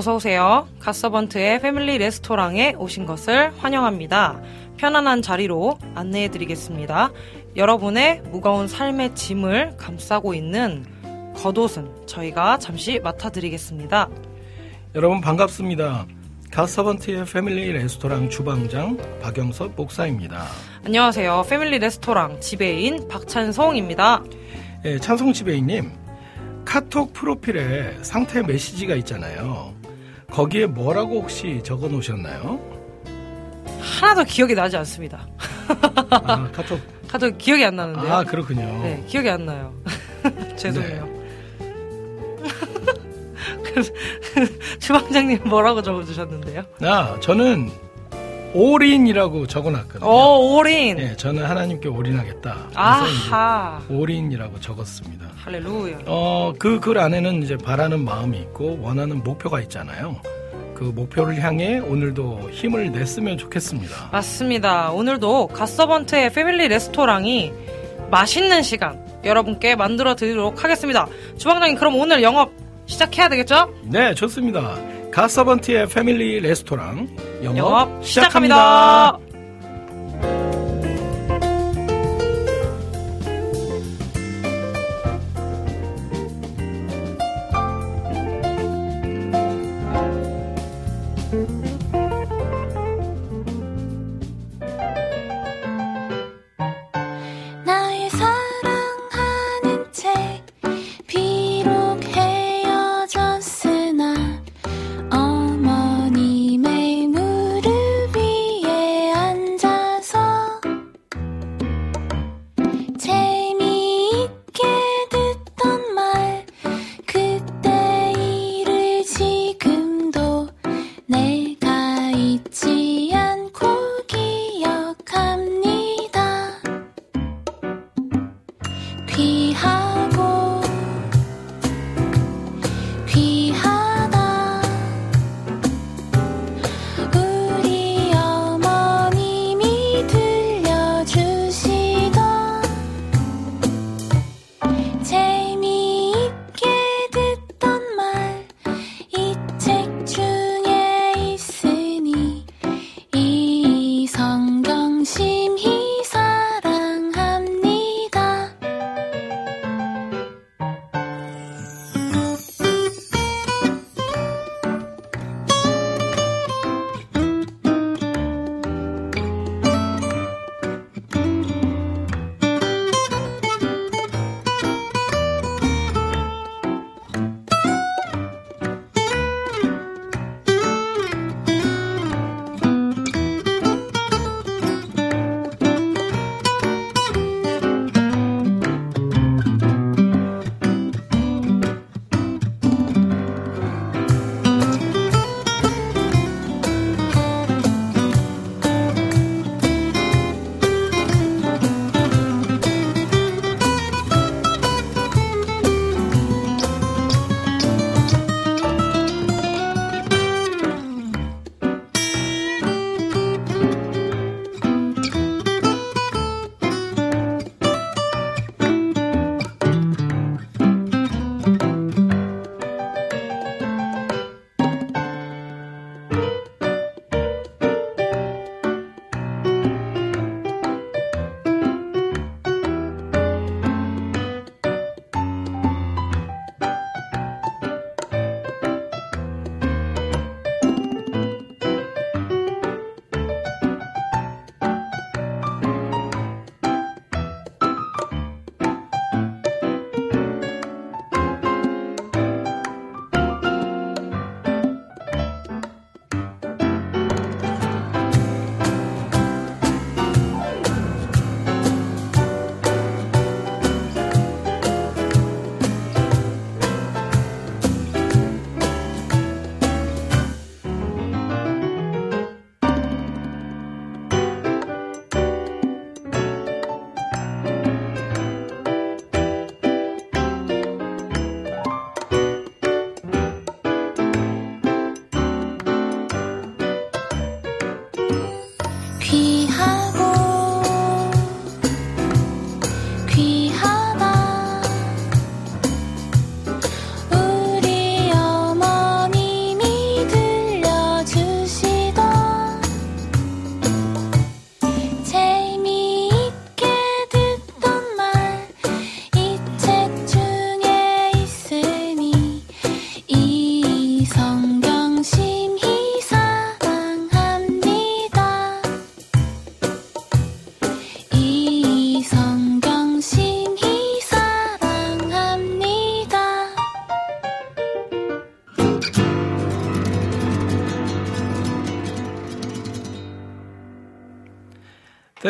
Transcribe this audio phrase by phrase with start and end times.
[0.00, 0.66] 어서 오세요.
[0.78, 4.40] 갓서번트의 패밀리 레스토랑에 오신 것을 환영합니다.
[4.78, 7.10] 편안한 자리로 안내해 드리겠습니다.
[7.54, 10.86] 여러분의 무거운 삶의 짐을 감싸고 있는
[11.36, 14.08] 겉옷은 저희가 잠시 맡아드리겠습니다.
[14.94, 16.06] 여러분 반갑습니다.
[16.50, 20.46] 갓서번트의 패밀리 레스토랑 주방장 박영섭 목사입니다.
[20.86, 21.44] 안녕하세요.
[21.46, 24.24] 패밀리 레스토랑 지배인 박찬송입니다.
[24.86, 25.92] 예, 찬송 지배인님,
[26.64, 29.78] 카톡 프로필에 상태 메시지가 있잖아요.
[30.30, 32.60] 거기에 뭐라고 혹시 적어 놓으셨나요?
[33.80, 35.26] 하나도 기억이 나지 않습니다.
[36.10, 36.80] 아, 카톡.
[37.08, 38.12] 하도 기억이 안 나는데요.
[38.12, 38.62] 아, 그렇군요.
[38.82, 39.74] 네, 기억이 안 나요.
[40.56, 41.08] 죄송해요.
[43.64, 43.92] 그래서
[44.78, 46.62] 주방장님 뭐라고 적어주셨는데요?
[46.82, 47.70] 아, 저는
[48.54, 50.08] 올인이라고 적어 놨거든요.
[50.08, 50.98] 오, 올인.
[50.98, 52.56] 예, 저는 하나님께 올인하겠다.
[52.74, 53.80] 아하.
[53.88, 55.26] 올인이라고 적었습니다.
[55.36, 55.98] 할렐루야.
[56.06, 60.16] 어, 그 글 안에는 이제 바라는 마음이 있고 원하는 목표가 있잖아요.
[60.74, 64.08] 그 목표를 향해 오늘도 힘을 냈으면 좋겠습니다.
[64.12, 64.90] 맞습니다.
[64.92, 67.52] 오늘도 갓서번트의 패밀리 레스토랑이
[68.10, 71.06] 맛있는 시간 여러분께 만들어 드리도록 하겠습니다.
[71.36, 72.50] 주방장님 그럼 오늘 영업
[72.86, 73.72] 시작해야 되겠죠?
[73.84, 74.76] 네, 좋습니다.
[75.10, 77.08] 가서번트의 패밀리 레스토랑
[77.42, 79.18] 영업, 영업 시작합니다.
[79.18, 79.29] 시작합니다.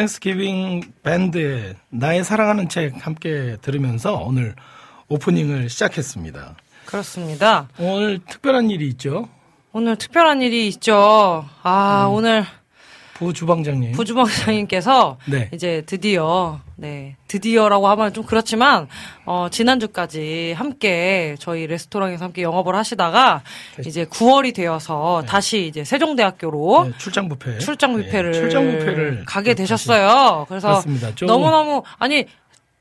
[0.00, 4.55] 땡스기빙 밴드의 나의 사랑하는 책 함께 들으면서 오늘
[5.08, 6.56] 오프닝을 시작했습니다.
[6.87, 7.69] 그렇습니다.
[7.79, 9.29] 오늘 특별한 일이 있죠.
[9.73, 11.44] 오늘 특별한 일이 있죠.
[11.62, 12.14] 아, 음.
[12.14, 12.44] 오늘
[13.14, 13.93] 부주방장님.
[13.93, 15.50] 부주방장님께서 네.
[15.52, 18.88] 이제 드디어 네 드디어라고 하면 좀 그렇지만
[19.27, 23.43] 어 지난주까지 함께 저희 레스토랑에서 함께 영업을 하시다가
[23.87, 27.59] 이제 9월이 되어서 다시 이제 세종대학교로 네, 출장 뷔페.
[27.59, 30.47] 출장 뷔페를 네, 출장 뷔페를 가게 되셨어요.
[30.49, 31.15] 그래서 그렇습니다.
[31.15, 32.25] 좀 너무 너무 아니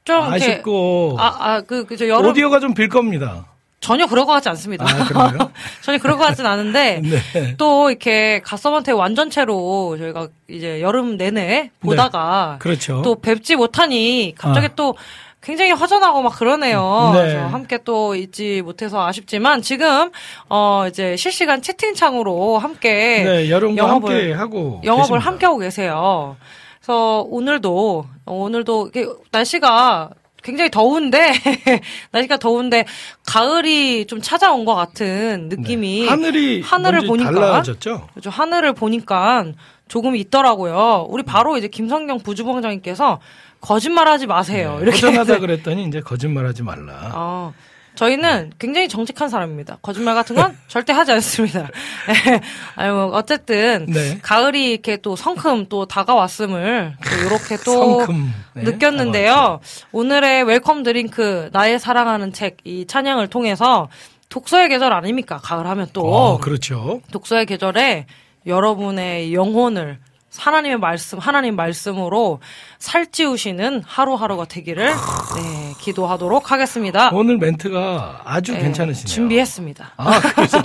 [0.06, 3.48] 좀 아쉽고 아아그 그저 여름 오디오가 좀 빌 겁니다.
[3.80, 4.86] 전혀 것 같지 않습니다.
[4.86, 5.50] 아?
[5.82, 7.02] 전혀 것 같진 않은데
[7.34, 7.56] 네.
[7.58, 13.02] 또 이렇게 갓서번테 완전체로 저희가 이제 여름 내내 보다가 그렇죠.
[13.04, 14.76] 또 뵙지 못하니 갑자기 아.
[14.76, 14.96] 또
[15.42, 17.12] 굉장히 허전하고 막 그러네요.
[17.14, 17.22] 네.
[17.22, 20.12] 그래서 함께 또 있지 못해서 아쉽지만 지금
[20.50, 25.26] 어 이제 실시간 채팅창으로 함께 네, 여러분과 영업을 함께 하고 영업을 계십니다.
[25.26, 26.36] 함께 하고 계세요.
[26.82, 28.92] 그래서 오늘도 오늘도
[29.32, 30.10] 날씨가
[30.44, 31.34] 굉장히 더운데
[32.12, 32.86] 날씨가 더운데
[33.26, 36.08] 가을이 좀 찾아온 것 같은 느낌이 네.
[36.08, 38.08] 하늘이 하늘을 보니까 달라졌죠.
[38.14, 39.46] 그죠 하늘을 보니까
[39.88, 41.08] 조금 있더라고요.
[41.10, 43.20] 우리 바로 이제 김성경 부주방장님께서
[43.62, 44.76] 거짓말하지 마세요.
[44.78, 47.12] 네, 이렇게 허전하다 그랬더니 이제 거짓말하지 말라.
[47.14, 47.54] 어,
[48.00, 49.80] 저희는 굉장히 정직한 사람입니다.
[49.82, 51.68] 거짓말 같은 건 절대 하지 않습니다.
[52.78, 54.20] 아유, 뭐 어쨌든, 네.
[54.22, 59.34] 가을이 이렇게 또 성큼 또 다가왔음을 또 이렇게 또 성큼, 네, 느꼈는데요.
[59.34, 59.88] 다가왔죠.
[59.92, 63.90] 오늘의 welcome drink, 나의 사랑하는 책, 이 찬양을 통해서
[64.30, 65.38] 독서의 계절 아닙니까?
[65.44, 66.04] 가을 하면 또.
[66.04, 67.02] 어, 그렇죠.
[67.12, 68.06] 독서의 계절에
[68.46, 70.00] 여러분의 영혼을
[70.38, 72.40] 하나님의 말씀, 하나님 말씀으로
[72.80, 77.10] 살찌우시는 하루하루가 되기를 네, 기도하도록 하겠습니다.
[77.14, 79.14] 오늘 멘트가 아주 네, 괜찮으시네요.
[79.14, 79.92] 준비했습니다.
[79.98, 80.22] 아.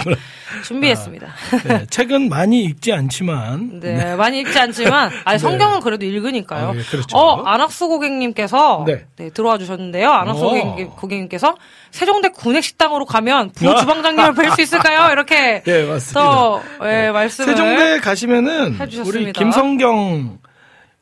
[0.65, 1.27] 준비했습니다.
[1.67, 6.69] 네, 책은 많이 읽지 않지만 네, 많이 읽지 않지만, 아니, 성경은 그래도 읽으니까요.
[6.69, 7.17] 아, 예, 그렇죠.
[7.17, 9.05] 어, 안학수 고객님께서, 네.
[9.17, 9.31] 네.
[9.31, 10.09] 들어와 주셨는데요.
[10.09, 10.49] 안학수 어.
[10.51, 11.57] 고객님, 고객님께서,
[11.91, 15.11] 세종대 군액식당으로 가면 부주방장님을 뵐 수 있을까요?
[15.13, 16.21] 이렇게, 예, 맞습니다.
[16.21, 17.49] 또, 예, 말씀을.
[17.53, 19.19] 세종대 가시면은 해주셨습니다.
[19.19, 20.39] 우리 김성경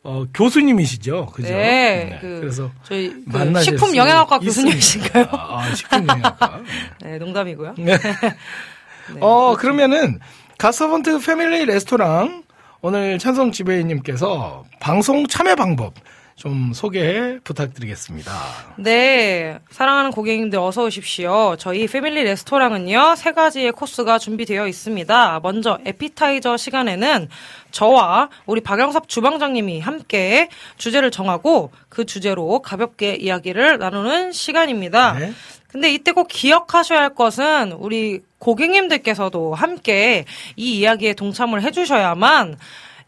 [0.04, 1.48] 어, 교수님이시죠, 그죠?
[1.48, 4.40] 네, 그 그래서 저희 그 식품 수 영양학과.
[4.40, 5.26] 교수님이신가요?
[5.30, 6.60] 아, 아, 식품 영양학과.
[7.02, 7.74] 네, 농담이고요.
[7.78, 7.96] 네.
[9.14, 10.18] 네, 어, 그러면은
[10.58, 12.42] 가서번트 패밀리 레스토랑
[12.80, 15.94] 오늘 찬성 지배인님께서 방송 참여 방법
[16.42, 18.32] 좀 소개 부탁드리겠습니다.
[18.74, 21.54] 네, 사랑하는 고객님들 어서 오십시오.
[21.56, 25.38] 저희 패밀리 레스토랑은요, 세 가지의 코스가 준비되어 있습니다.
[25.40, 27.28] 먼저 에피타이저 시간에는
[27.70, 35.12] 저와 우리 박영섭 주방장님이 함께 주제를 정하고 그 주제로 가볍게 이야기를 나누는 시간입니다.
[35.12, 35.32] 네.
[35.68, 40.24] 근데 이때 꼭 기억하셔야 할 것은 우리 고객님들께서도 함께
[40.56, 42.56] 이 이야기에 동참을 해주셔야만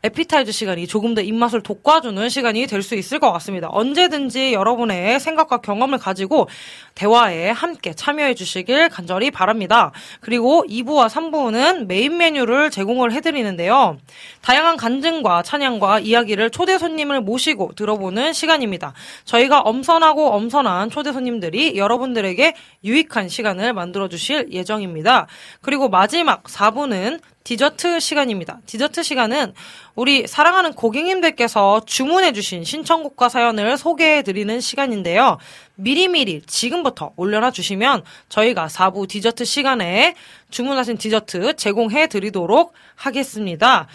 [0.05, 3.69] 에피타이즈 시간이 조금 더 입맛을 돋궈주는 시간이 될 수 있을 것 같습니다.
[3.71, 6.49] 언제든지 여러분의 생각과 경험을 가지고
[6.95, 9.91] 대화에 함께 참여해 주시길 간절히 바랍니다.
[10.21, 13.97] 그리고 2부와 3부는 메인 메뉴를 제공을 해드리는데요.
[14.43, 18.93] 다양한 간증과 찬양과 이야기를 초대 손님을 모시고 들어보는 시간입니다.
[19.25, 25.27] 저희가 엄선하고 엄선한 초대 손님들이 여러분들에게 유익한 시간을 만들어 주실 예정입니다.
[25.63, 28.61] 그리고 마지막 4부는 디저트 시간입니다.
[28.65, 29.53] 디저트 시간은
[29.95, 35.37] 우리 사랑하는 고객님들께서 주문해주신 신청곡과 사연을 소개해드리는 시간인데요.
[35.75, 40.15] 미리미리 지금부터 올려놔 주시면 저희가 4부 디저트 시간에
[40.49, 43.89] 주문하신 디저트 제공해드리도록 하겠습니다.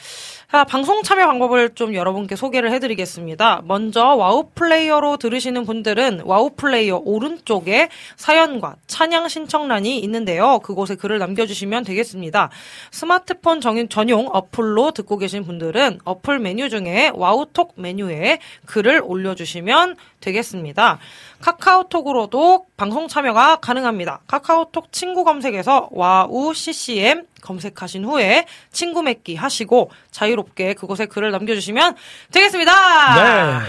[0.52, 3.62] 자, 방송 참여 방법을 좀 여러분께 소개를 해드리겠습니다.
[3.66, 10.58] 먼저 와우 플레이어로 들으시는 분들은 와우 플레이어 오른쪽에 사연과 찬양 신청란이 있는데요.
[10.64, 12.50] 그곳에 글을 남겨주시면 되겠습니다.
[12.90, 21.00] 스마트폰 정- 전용 어플로 듣고 계신 분들은 어플 메뉴 중에 와우톡 메뉴에 글을 올려주시면 되겠습니다.
[21.42, 24.22] 카카오톡으로도 방송 참여가 가능합니다.
[24.28, 31.96] 카카오톡 친구 검색에서 와우 CCM 검색하신 후에 친구 맺기 하시고 자유롭게 그곳에 글을 남겨주시면
[32.32, 32.74] 되겠습니다.
[33.16, 33.66] 네.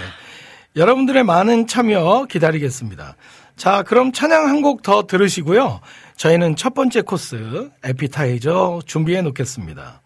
[0.77, 3.17] 여러분들의 많은 참여 기다리겠습니다.
[3.57, 5.81] 자, 그럼 찬양 한 곡 더 들으시고요.
[6.17, 10.01] 저희는 첫 번째 코스 에피타이저 준비해 놓겠습니다.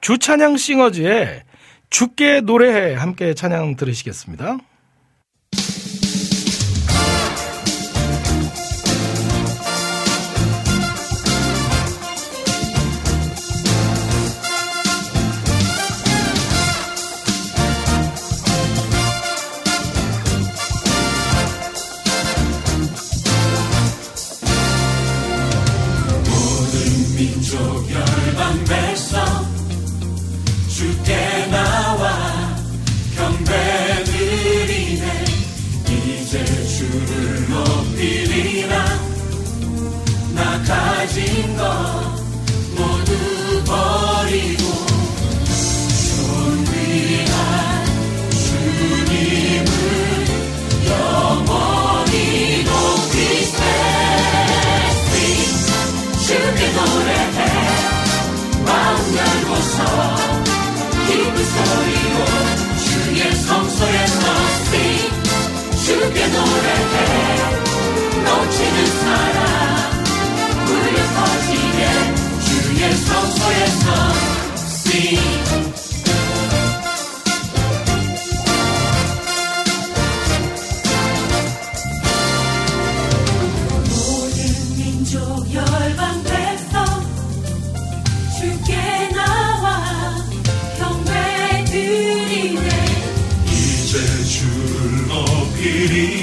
[0.00, 1.42] 주찬양 싱어즈의
[1.90, 4.58] 죽게 노래해 함께 찬양 들으시겠습니다.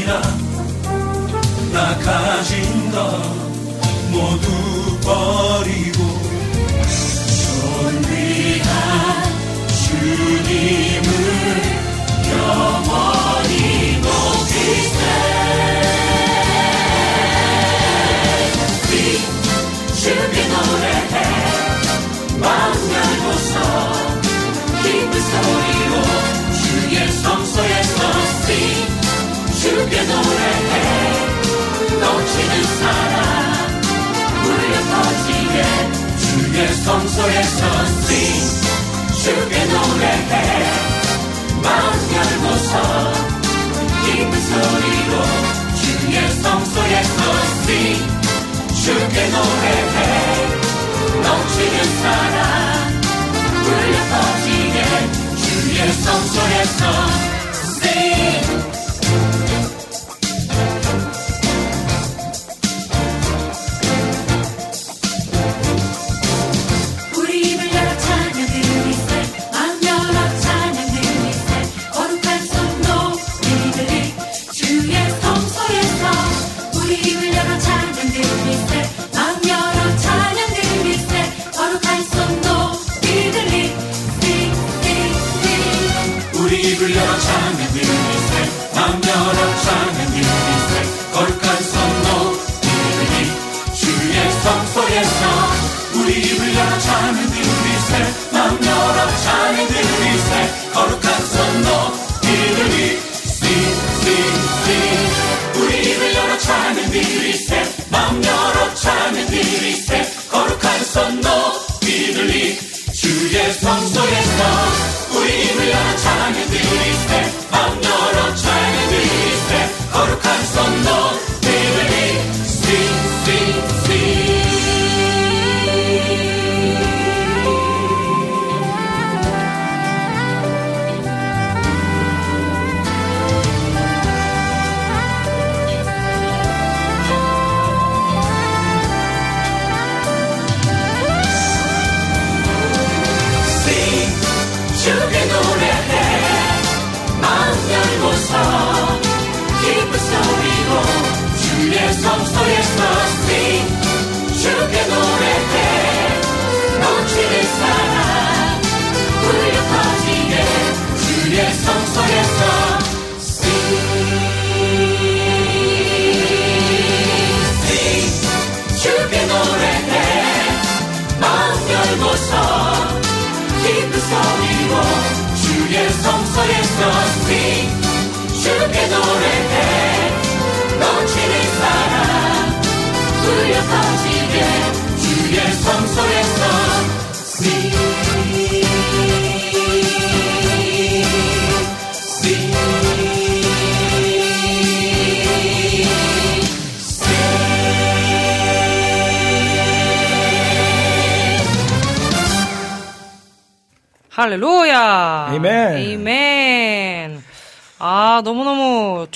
[0.03, 0.21] 아니라
[1.71, 2.99] 나 가진 것
[4.11, 6.03] 모두 버리고
[8.03, 8.67] 존귀한
[9.85, 10.92] 주님.
[36.83, 38.09] 성소의 선지
[39.23, 40.65] 주께 노래해
[41.63, 43.13] 마음 열고서
[44.03, 45.13] 깊은 소리로
[45.75, 47.67] 주의 성소의 선지
[48.83, 49.97] 주께 노래해
[51.23, 53.01] 넘치는 사랑
[53.63, 54.77] 울려 퍼지게
[55.37, 56.83] 주의 성소에서
[57.53, 58.72] Sing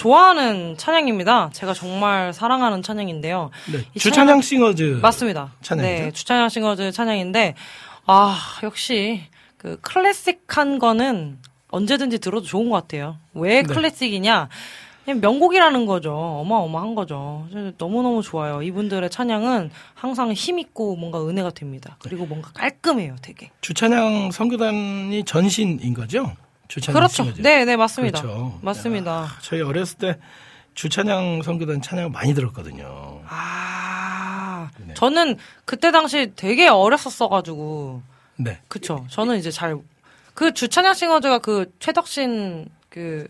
[0.08, 1.50] 좋아하는 찬양입니다.
[1.52, 3.52] 제가 정말 사랑하는 찬양인데요.
[3.74, 4.42] 네, 주찬양 찬양...
[4.42, 5.52] 싱어즈 맞습니다.
[5.62, 6.04] 찬양이죠?
[6.06, 7.56] 네, 주찬양 싱어즈 찬양인데
[8.06, 9.24] 아 역시
[9.58, 13.18] 그 클래식한 거는 언제든지 들어도 좋은 것 같아요.
[13.34, 13.64] 왜 네.
[13.64, 14.48] 클래식이냐?
[15.04, 16.14] 그냥 명곡이라는 거죠.
[16.16, 17.46] 어마어마한 거죠.
[17.78, 18.62] 너무너무 좋아요.
[18.62, 21.98] 이분들의 찬양은 항상 힘있고 뭔가 은혜가 됩니다.
[22.00, 23.52] 그리고 뭔가 깔끔해요, 되게.
[23.60, 26.32] 주찬양 선교단이 전신인 거죠?
[26.68, 27.34] 주찬양 그렇죠.
[27.34, 28.22] 죠 네, 네, 맞습니다.
[28.22, 28.60] 그렇죠.
[28.62, 29.12] 맞습니다.
[29.12, 30.18] 야, 저희 어렸을 때
[30.74, 33.22] 주찬양 선교단 찬양 많이 들었거든요.
[33.28, 34.70] 아.
[34.80, 34.94] 네.
[34.94, 38.02] 저는 그때 당시 되게 어렸었어 가지고.
[38.36, 38.60] 네.
[38.68, 39.06] 그렇죠.
[39.10, 39.82] 저는 이제 잘
[40.38, 43.28] 그 주찬양 싱어즈가 그 최덕신 그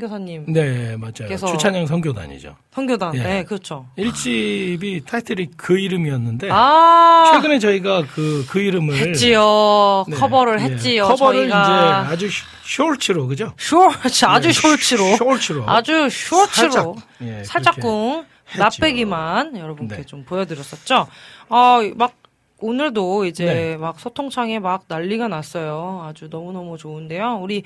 [0.00, 1.36] 선교사님 네, 맞아요.
[1.36, 2.54] 주찬양 선교단이죠.
[2.72, 3.22] 선교단, 예.
[3.24, 3.86] 네, 그렇죠.
[3.98, 10.04] 1집이 타이틀이 그 이름이었는데 아, 최근에 저희가 그, 그 이름을 했지요.
[10.08, 11.08] 네, 커버를 예, 했지요.
[11.08, 12.02] 커버를 저희가.
[12.04, 13.52] 이제 아주 쇼- 쇼츠로 그죠?
[13.58, 15.64] 쇼츠, 아주 네, 쇼츠로.
[15.68, 16.46] 아주 쇼츠로.
[16.70, 18.26] 살짝, 예, 살짝쿵.
[18.58, 20.02] 나빼기만 여러분께 네.
[20.04, 21.08] 좀 보여드렸었죠.
[21.48, 22.12] 아, 막
[22.60, 23.76] 오늘도 이제 네.
[23.76, 26.04] 막 소통창에 막 난리가 났어요.
[26.06, 27.38] 아주 너무너무 좋은데요.
[27.42, 27.62] 우리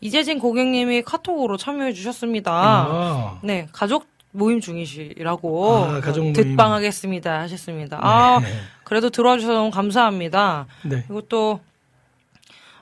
[0.00, 2.52] 이재진 고객님이 카톡으로 참여해 주셨습니다.
[2.52, 6.32] 아, 네, 가족 모임 중이시라고 아, 가족.
[6.32, 7.98] 듣방하겠습니다 하셨습니다.
[8.02, 8.46] 아, 네.
[8.84, 10.66] 그래도 들어와 주셔서 너무 감사합니다.
[10.84, 11.04] 네.
[11.28, 11.60] 또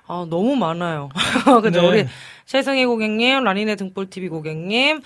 [0.07, 1.09] 아, 너무 많아요.
[1.62, 1.81] 그죠?
[1.83, 1.88] 네.
[1.88, 2.07] 우리
[2.46, 5.00] 최승희 고객님, 라니네 등불 TV 고객님,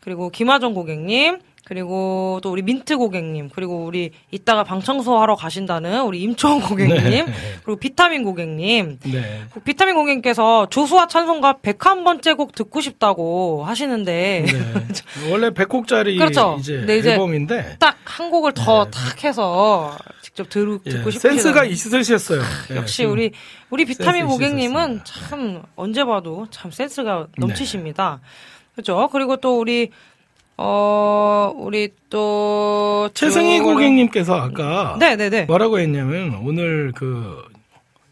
[0.00, 1.38] 그리고 김하정 고객님,
[1.72, 7.34] 그리고 또 우리 민트 고객님, 그리고 우리 이따가 방청소 하러 가신다는 우리 임초원 고객님, 네.
[7.64, 9.42] 그리고 비타민 고객님, 네.
[9.54, 14.52] 그 비타민 고객님께서 조수와 찬송가 101번째 곡 듣고 싶다고 하시는데 네.
[15.32, 16.56] 원래 100곡짜리 그렇죠.
[16.60, 20.78] 이제 네, 이제 앨범인데 딱 한 곡을 더 탁 해서 직접 들, 네.
[20.86, 21.30] 예, 듣고 싶으시다.
[21.34, 22.42] 센스가 있으셨어요.
[22.72, 23.04] 예, 역시.
[23.04, 23.32] 우리
[23.70, 25.28] 우리 비타민 고객님은 있으셨습니다.
[25.30, 27.46] 참 언제 봐도 참 센스가 네.
[27.46, 28.20] 넘치십니다.
[28.74, 29.08] 그렇죠?
[29.12, 29.90] 그리고 또 우리
[30.56, 35.44] 어 우리 또 최승희 쭉- 고객님께서 아까 네, 네, 네.
[35.44, 37.42] 뭐라고 했냐면 오늘 그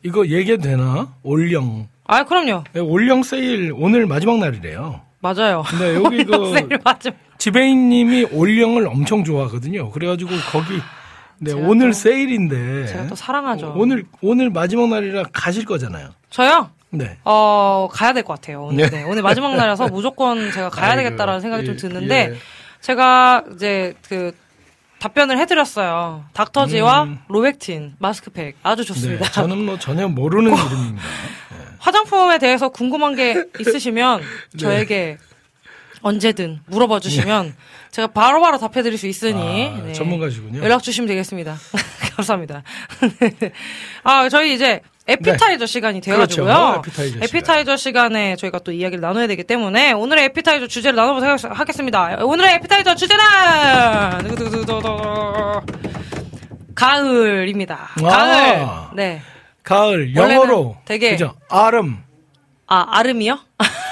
[0.02, 1.08] 이거 얘기해도 되나?
[1.22, 2.64] 올영 아, 그럼요.
[2.74, 5.00] 예, 올영 세일 오늘 마지막 날이래요.
[5.20, 5.62] 맞아요.
[5.68, 6.52] 근데 여기 그.
[7.38, 9.90] 지배인님이 올영을 엄청 좋아하거든요.
[9.90, 10.80] 그래가지고 거기
[11.38, 13.74] 네, 오늘 또- 세일인데 제가 또 사랑하죠.
[13.76, 16.08] 오늘 오늘 마지막 날이라 가실 거잖아요.
[16.30, 16.70] 저요?
[16.90, 17.18] 네.
[17.24, 18.64] 어, 가야 될 것 같아요.
[18.64, 18.90] 오늘.
[18.90, 18.98] 네.
[18.98, 22.36] 네, 오늘 마지막 날이라서 무조건 제가 가야 아이고, 되겠다라는 생각이 좀 예, 드는데 예.
[22.80, 24.32] 제가 이제 그
[24.98, 26.24] 답변을 해드렸어요.
[26.34, 27.18] 닥터지와 음.
[27.28, 29.30] 로백틴 마스크팩 아주 네, 좋습니다.
[29.30, 31.02] 저는 뭐 전혀 모르는 이름입니다.
[31.78, 34.20] 화장품에 대해서 궁금한 게 있으시면
[34.52, 34.58] 네.
[34.58, 35.16] 저에게
[36.02, 37.54] 언제든 물어봐 주시면
[37.90, 39.92] 제가 바로 바로 답해드릴 수 있으니 아, 네.
[39.92, 40.62] 전문가시군요.
[40.62, 41.56] 연락 주시면 되겠습니다.
[42.16, 42.62] 감사합니다.
[44.02, 44.80] 아 저희 이제
[45.12, 46.48] 에피타이저 시간이 되어가지고요.
[46.48, 46.54] 네.
[46.54, 46.78] 그렇죠.
[46.78, 47.22] 에피타이저 시간.
[47.22, 52.18] 에피타이저 시간에 저희가 또 이야기를 나눠야 되기 때문에 오늘의 에피타이저 주제를 나눠보도록 하겠- 하겠습니다.
[52.24, 53.24] 오늘의 에피타이저 주제는.
[56.74, 57.88] 가을입니다.
[58.02, 58.08] 아.
[58.08, 58.68] 가을.
[58.94, 59.22] 네.
[59.62, 61.34] 가을 영어로 되게- 그죠?
[61.48, 61.98] 아름.
[62.66, 63.38] 아, 아름이요?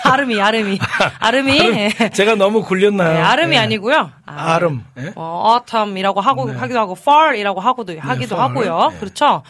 [0.05, 0.79] 아름이, 아름이.
[1.19, 1.59] 아름이.
[1.59, 1.91] 예.
[2.15, 3.13] 제가 너무 굴렸나요?
[3.13, 3.59] 네, 아름이 네.
[3.59, 4.11] 아니고요.
[4.25, 4.85] 아, 아름.
[4.99, 5.13] 예?
[5.17, 6.57] 어, autumn이라고 하고, 네.
[6.57, 8.49] 하기도 하고, fall이라고 하고도, 하기도 fall.
[8.69, 8.91] 하고요.
[8.93, 8.99] 네.
[9.01, 9.43] 그렇죠.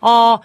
[0.00, 0.38] 어,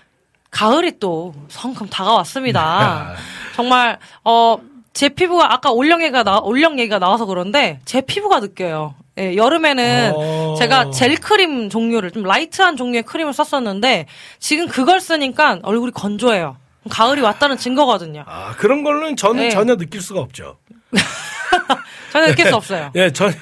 [0.51, 3.15] 가을이 또 성큼 다가왔습니다.
[3.15, 3.21] 네.
[3.55, 4.57] 정말, 어,
[4.93, 8.93] 제 피부가, 아까 올영 얘기가 나, 올영 얘기가 나와서 그런데, 제 피부가 느껴요.
[9.17, 10.55] 예, 여름에는 어.
[10.59, 14.07] 제가 젤 크림 종류를, 좀 light한 종류의 크림을 썼었는데,
[14.39, 16.57] 지금 그걸 쓰니까 얼굴이 건조해요.
[16.89, 18.23] 가을이 왔다는 증거거든요.
[18.27, 19.49] 아, 그런 걸로는 저는 네.
[19.49, 20.57] 전혀 느낄 수가 없죠.
[22.11, 22.91] 저는 느낄 수 없어요.
[22.95, 23.35] 예, 전혀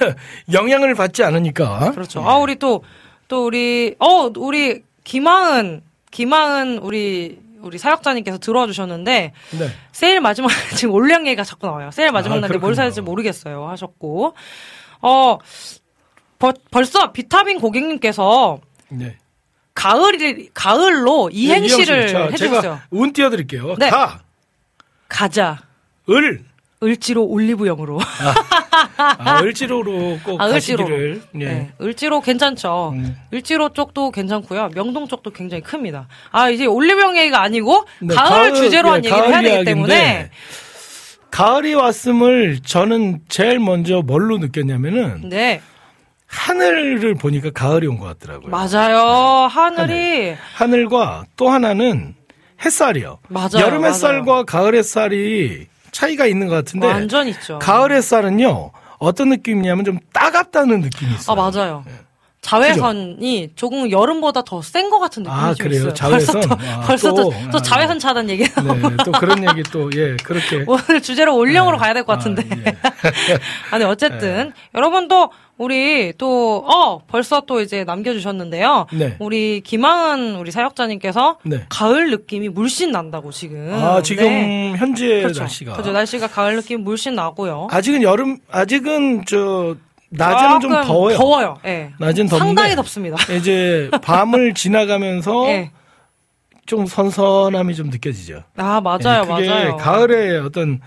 [0.52, 1.92] 영향을 받지 않으니까.
[1.92, 2.22] 그렇죠.
[2.22, 2.24] 예.
[2.26, 2.84] 아, 우리 또,
[3.28, 9.70] 또 우리, 어, 우리 김하은, 김하은 우리, 우리 사역자님께서 들어와 주셨는데, 네.
[9.92, 11.92] 세일 마지막, 지금 올량 얘기가 자꾸 나와요.
[11.92, 12.76] 세일 마지막 아, 날에 뭘.
[12.76, 13.68] 사야 될지 모르겠어요.
[13.68, 14.34] 하셨고,
[15.02, 15.38] 어,
[16.40, 19.18] 벌, 벌써 비타민 고객님께서 네.
[19.74, 22.62] 가을이, 가을로 이행시를 네, 자, 해주셨어요.
[22.62, 23.76] 제가 운 띄워드릴게요.
[23.78, 23.90] 네.
[23.90, 24.20] 가,
[25.08, 25.60] 가자.
[26.10, 26.44] 을,
[26.82, 28.00] 을지로 올리브영으로.
[28.98, 30.86] 아, 을지로로 꼭 아, 을지로.
[30.86, 31.22] 가시기를.
[31.36, 31.46] 예.
[31.46, 31.72] 네.
[31.82, 32.92] 을지로 괜찮죠.
[32.94, 33.16] 음.
[33.34, 34.70] 을지로 쪽도 괜찮고요.
[34.74, 36.08] 명동 쪽도 굉장히 큽니다.
[36.32, 40.30] 아, 이제 올리브영 얘기가 아니고 네, 가을, 주제로 한 예, 얘기를 해야 가을 되기 때문에
[41.32, 45.62] 가을이 왔음을 저는 제일 먼저 뭘로 느꼈냐면은 네.
[46.28, 48.50] 하늘을 보니까 가을이 온 것 같더라고요.
[48.52, 49.48] 맞아요.
[49.48, 52.16] 하늘이 하늘과 또 하나는
[52.64, 53.20] 햇살이요.
[53.28, 53.94] 맞아요, 여름 맞아요.
[53.94, 57.60] 햇살과 가을 햇살이 차이가 있는 것 같은데 완전 있죠.
[57.60, 61.36] 가을 햇살은요 어떤 느낌이냐면 좀 따갑다는 느낌이 아, 있어요.
[61.36, 61.84] 맞아요.
[62.42, 65.80] 자외선이 조금 여름보다 더 센 것 같은 느낌이 아, 좀 그래요?
[65.82, 65.94] 있어요.
[65.94, 66.42] 자외선?
[66.42, 69.44] 벌써 또, 아, 벌써 또, 또, 또 아, 자외선 차단 얘기 나오고 네, 또 그런
[69.50, 72.44] 얘기 또 예 그렇게 오늘 주제로 올영으로 가야 될 것 같은데.
[72.50, 72.78] 아, 예.
[73.72, 78.88] 아니 어쨌든 여러분도 우리 또 어 벌써 또 이제 남겨주셨는데요.
[78.94, 79.16] 네.
[79.20, 81.66] 우리 김하은 우리 사역자님께서 네.
[81.70, 83.74] 가을 느낌이 물씬 난다고 지금.
[83.74, 84.74] 아 지금 네.
[84.78, 85.42] 현재 그렇죠.
[85.42, 85.92] 날씨가 그렇죠.
[85.92, 87.68] 날씨가 가을 느낌 물씬 나고요.
[87.72, 89.76] 아직은 여름 아직은 저
[90.10, 91.18] 낮에는 좀 더워요.
[91.18, 91.58] 더워요.
[91.66, 91.92] 예.
[92.00, 93.18] 낮은 더운데 상당히 덥습니다.
[93.34, 95.72] 이제 밤을 지나가면서 예.
[96.66, 98.44] 좀 선선함이 좀 느껴지죠.
[98.58, 99.78] 아 맞아요, 예, 그게 맞아요.
[99.78, 100.80] 가을의 어떤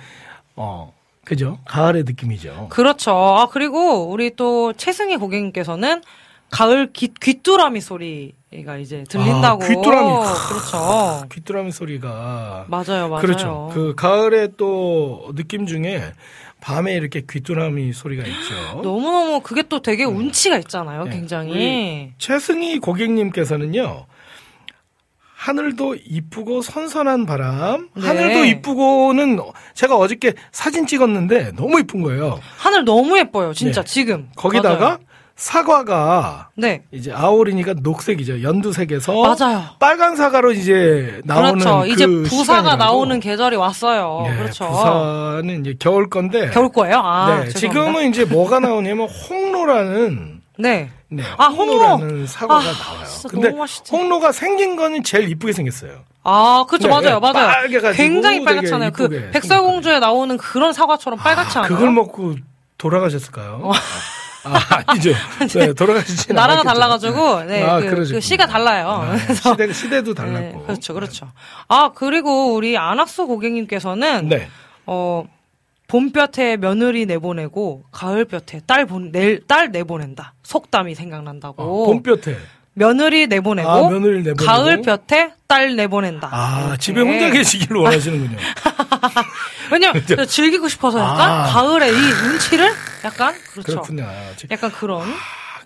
[0.57, 0.93] 어
[1.25, 1.59] 그죠?
[1.67, 2.67] 가을의 느낌이죠.
[2.71, 3.13] 그렇죠.
[3.13, 6.03] 아, 그리고 우리 또 최승희 고객님께서는
[6.51, 9.65] 가을 귀, 귀뚜라미 소리가 이제 들린다고.
[9.65, 10.11] 아, 귀뚜라미.
[10.49, 11.25] 그렇죠.
[11.33, 13.21] 귀뚜라미 소리가 맞아요, 맞아요.
[13.21, 13.71] 그렇죠.
[13.73, 16.13] 그 가을의 또 느낌 중에
[16.63, 18.81] 밤에 이렇게 귀뚜라미 소리가 있죠.
[18.83, 21.11] 너무너무 그게 또 되게 운치가 있잖아요, 네.
[21.11, 22.13] 굉장히.
[22.19, 24.07] 최승희 고객님께서는요.
[25.35, 27.89] 하늘도 이쁘고 선선한 바람.
[27.97, 28.07] 네.
[28.07, 29.41] 하늘도 이쁘고는
[29.75, 32.39] 제가 어저께 사진 찍었는데 너무 이쁜 거예요.
[32.59, 33.93] 하늘 너무 예뻐요, 진짜, 네.
[33.93, 34.29] 지금.
[34.37, 34.99] 거기다가 맞아요.
[35.43, 36.85] 사과가 네.
[36.93, 38.43] 이제 아오리니까 녹색이죠.
[38.45, 39.65] 연두색에서 맞아요.
[39.81, 41.81] 빨간 사과로 이제 나오는 그렇죠.
[41.81, 42.77] 그 이제 부사가 시간이라고.
[42.77, 44.23] 나오는 계절이 왔어요.
[44.29, 44.69] 네, 그렇죠.
[44.69, 46.49] 부사는 이제 겨울 건데.
[46.51, 47.01] 겨울 거예요?
[47.05, 47.49] 아, 네.
[47.49, 50.91] 지금은 이제 뭐가 나오냐면 홍로라는 네.
[51.09, 51.73] 네, 아, 홍로!
[51.73, 53.09] 홍로라는 사과가 아, 나와요.
[53.29, 53.53] 근데.
[53.91, 56.05] 홍로가 생긴 거는 제일 이쁘게 생겼어요.
[56.23, 56.87] 아, 그렇죠.
[56.87, 57.19] 네, 맞아요.
[57.19, 57.49] 네, 맞아요.
[57.49, 58.93] 빨개가지고 굉장히 빨갛잖아요.
[58.93, 61.69] 그 백설공주에 나오는 그런 사과처럼 빨갛지 않아요?
[61.69, 62.37] 그걸 먹고
[62.79, 63.73] 돌아가셨을까요?
[64.45, 65.13] 아, 아니죠.
[65.55, 66.63] 네, 돌아가시진 나라가.
[66.63, 67.95] 달라가지고, 네, 아, 그.
[68.11, 69.09] 그 시가 달라요.
[69.13, 70.59] 네, 그래서 시대, 시대도 달랐고.
[70.59, 71.31] 네, 그렇죠, 그렇죠.
[71.69, 74.49] 아 그리고 우리 안학수 고객님께서는 네.
[74.87, 75.25] 어
[75.89, 80.35] 봄볕에 며느리 내보내고 가을볕에 딸, 본, 내, 딸 내보낸다.
[80.43, 81.63] 속담이 생각난다고.
[81.63, 82.37] 어, 봄볕에.
[82.75, 84.43] 며느리 내보내고, 아, 며느리 내보내고.
[84.45, 86.31] 가을볕에 딸 내보낸다.
[86.33, 86.79] 아, 이렇게.
[86.79, 88.39] 집에 혼자 계시길 원하시는군요.
[89.71, 91.45] 왜냐면 즐기고 싶어서 약간 아.
[91.47, 92.71] 가을에 이 운치를
[93.05, 93.73] 약간 그렇죠.
[93.83, 94.07] 그렇군요.
[94.51, 95.15] 약간 그런 아,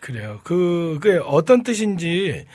[0.00, 0.40] 그래요.
[0.44, 2.46] 그, 그게 어떤 뜻인지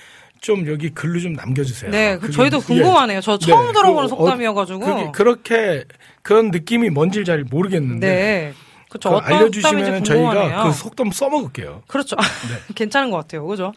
[0.41, 1.91] 좀 여기 글로 좀 남겨주세요.
[1.91, 3.21] 네, 그 저희도 이게- 궁금하네요.
[3.21, 4.79] 저 처음 네, 들어보는 그 어- 속담이어가지고.
[4.79, 5.85] 그게 그렇게
[6.23, 8.53] 그런 느낌이 뭔지 잘 모르겠는데 네.
[8.89, 9.09] 그렇죠.
[9.09, 10.63] 어떤 알려주시면 저희가.
[10.63, 11.83] 그 속담 써먹을게요.
[11.87, 12.15] 그렇죠.
[12.15, 12.57] 네.
[12.75, 13.45] 괜찮은 것 같아요.
[13.45, 13.71] 그죠?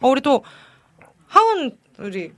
[0.00, 0.44] 어, 우리 또
[1.28, 2.32] 하은 우리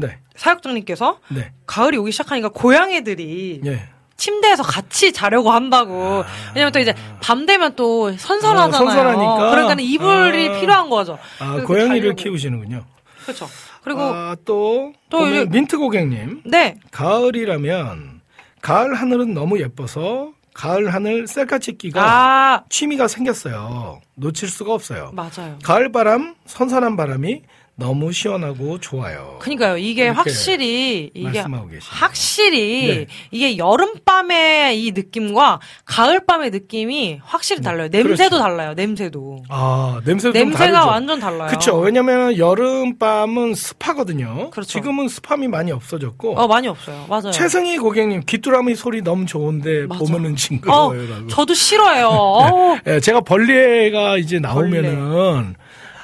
[0.00, 3.88] 네, 사역장님께서 네, 가을이 오기 시작하니까 고양이들이 예.
[4.16, 6.24] 침대에서 같이 자려고 한다고.
[6.54, 8.74] 왜냐면 또 이제 밤 되면 또 선선하잖아요.
[8.74, 9.50] 아, 선선하니까.
[9.50, 10.60] 그러니까 이불이 아.
[10.60, 11.18] 필요한 거죠.
[11.38, 12.16] 아, 고양이를.
[12.16, 12.84] 키우시는군요.
[13.22, 13.48] 그렇죠.
[13.84, 16.42] 그리고 아, 또, 또 민트 고객님.
[16.46, 16.76] 네.
[16.90, 18.20] 가을이라면
[18.60, 24.00] 가을 하늘은 너무 예뻐서 가을 하늘 셀카 찍기가 아, 취미가 생겼어요.
[24.16, 25.12] 놓칠 수가 없어요.
[25.12, 25.58] 맞아요.
[25.62, 27.42] 가을 바람, 선선한 바람이
[27.80, 29.36] 너무 시원하고 좋아요.
[29.38, 29.78] 그러니까요.
[29.78, 31.44] 이게 확실히 이게.
[31.80, 33.06] 확실히 네.
[33.30, 37.86] 이게 여름밤의 이 느낌과 가을밤의 느낌이 확실히 달라요.
[37.88, 38.38] 냄새도 그렇죠.
[38.38, 38.74] 달라요.
[38.74, 39.44] 냄새도.
[39.48, 40.86] 아, 냄새도 좀 냄새가.
[40.86, 41.46] 완전 달라요.
[41.46, 41.78] 그렇죠.
[41.78, 44.50] 왜냐면 여름밤은 습하거든요.
[44.50, 44.68] 그렇죠.
[44.68, 46.36] 지금은 습함이 많이 없어졌고.
[46.36, 47.06] 어 많이 없어요.
[47.08, 47.30] 맞아요.
[47.30, 50.00] 최승희 고객님 귀뚜라미 소리 너무 좋은데 맞아.
[50.00, 51.28] 보면은 어, 징그러워요라고.
[51.28, 52.80] 저도 싫어요.
[52.88, 55.54] 예, 제가 벌레가 이제 나오면은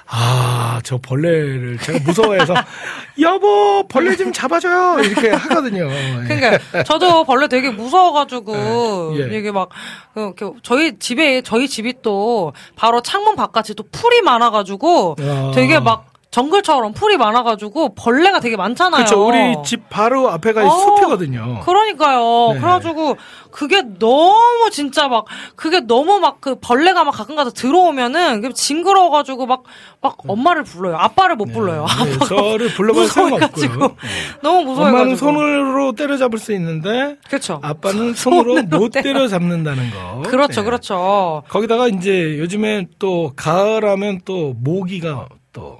[0.06, 2.54] 아, 저 벌레를 제가 무서워해서
[3.20, 5.90] 여보 벌레 좀 잡아줘요 이렇게 하거든요.
[5.90, 6.24] 예.
[6.26, 9.38] 그러니까 저도 벌레 되게 무서워가지고 예, 예.
[9.38, 9.70] 이게 막
[10.14, 15.52] 그, 그 저희 집에 저희 집이 또 바로 창문 바깥이 또 풀이 많아가지고 아.
[15.54, 19.04] 되게 막 정글처럼 풀이 많아가지고 벌레가 되게 많잖아요.
[19.04, 19.24] 그렇죠.
[19.24, 21.60] 우리 집 바로 앞에가 어, 숲이거든요.
[21.60, 22.54] 그러니까요.
[22.54, 22.58] 네.
[22.60, 23.16] 그래가지고
[23.52, 30.16] 그게 너무 진짜 막 그게 너무 막 그 벌레가 막 가끔 가서 들어오면은 징그러워가지고 막막
[30.26, 30.96] 엄마를 불러요.
[30.96, 31.86] 아빠를 못 불러요.
[31.86, 33.96] 네, 아빠가 저를 불러볼 무서워가지고 없고요.
[34.42, 34.86] 너무 무서워가지고.
[34.98, 37.60] 엄마는 손으로 때려잡을 수 있는데 그렇죠.
[37.62, 40.22] 아빠는 손으로 손으로 못 때려- 때려잡는다는 거.
[40.28, 40.64] 그렇죠, 네.
[40.64, 41.44] 그렇죠.
[41.48, 45.78] 거기다가 이제 요즘에 또 가을하면 또 모기가 또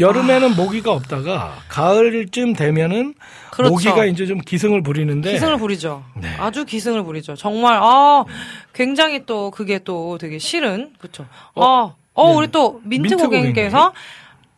[0.00, 3.50] 여름에는 모기가 없다가 가을쯤 되면은 아.
[3.50, 3.72] 그렇죠.
[3.72, 6.04] 모기가 이제 좀 기승을 부리는데 기승을 부리죠.
[6.14, 6.28] 네.
[6.38, 7.34] 아주 기승을 부리죠.
[7.34, 8.24] 정말 아
[8.72, 11.26] 굉장히 또 그게 또 되게 싫은 그렇죠.
[11.54, 12.34] 어, 어 네.
[12.36, 13.92] 우리 또 민트, 민트 고객님께서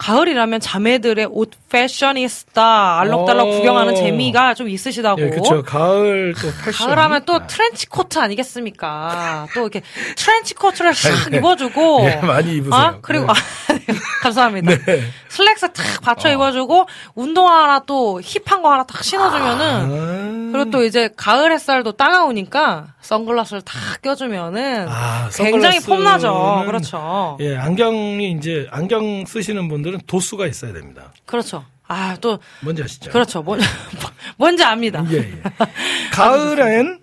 [0.00, 3.50] 가을이라면 자매들의 옷 패셔니스타 알록달록 어.
[3.50, 5.20] 구경하는 재미가 좀 있으시다고.
[5.20, 5.62] 예, 그렇죠.
[5.62, 6.86] 가을 또 패션.
[6.86, 9.46] 가을하면 또 트렌치 코트 아니겠습니까?
[9.54, 9.82] 또 이렇게
[10.16, 12.00] 트렌치 코트를 싹 입어주고.
[12.04, 12.74] 예, 많이 입으세요.
[12.74, 13.32] 아, 그리고, 네.
[13.32, 14.84] 아, 네, 감사합니다.
[14.86, 15.02] 네.
[15.28, 16.32] 슬랙스 탁 받쳐 어.
[16.32, 20.52] 입어주고, 운동화 하나 또 힙한 거 하나 딱 신어주면은, 아.
[20.52, 26.62] 그리고 또 이제 가을 햇살도 따가우니까, 선글라스를 딱 껴주면은, 아, 굉장히 폼나죠.
[26.66, 27.36] 그렇죠.
[27.40, 31.12] 예, 안경이 이제 안경 쓰시는 분들 은 도수가 있어야 됩니다.
[31.26, 31.64] 그렇죠.
[31.86, 33.10] 아, 또, 뭔지 아시죠?
[33.10, 33.42] 그렇죠.
[33.42, 33.58] 뭔,
[34.38, 35.04] 뭔지 압니다.
[35.10, 35.42] 예, 예.
[36.12, 37.00] 가을엔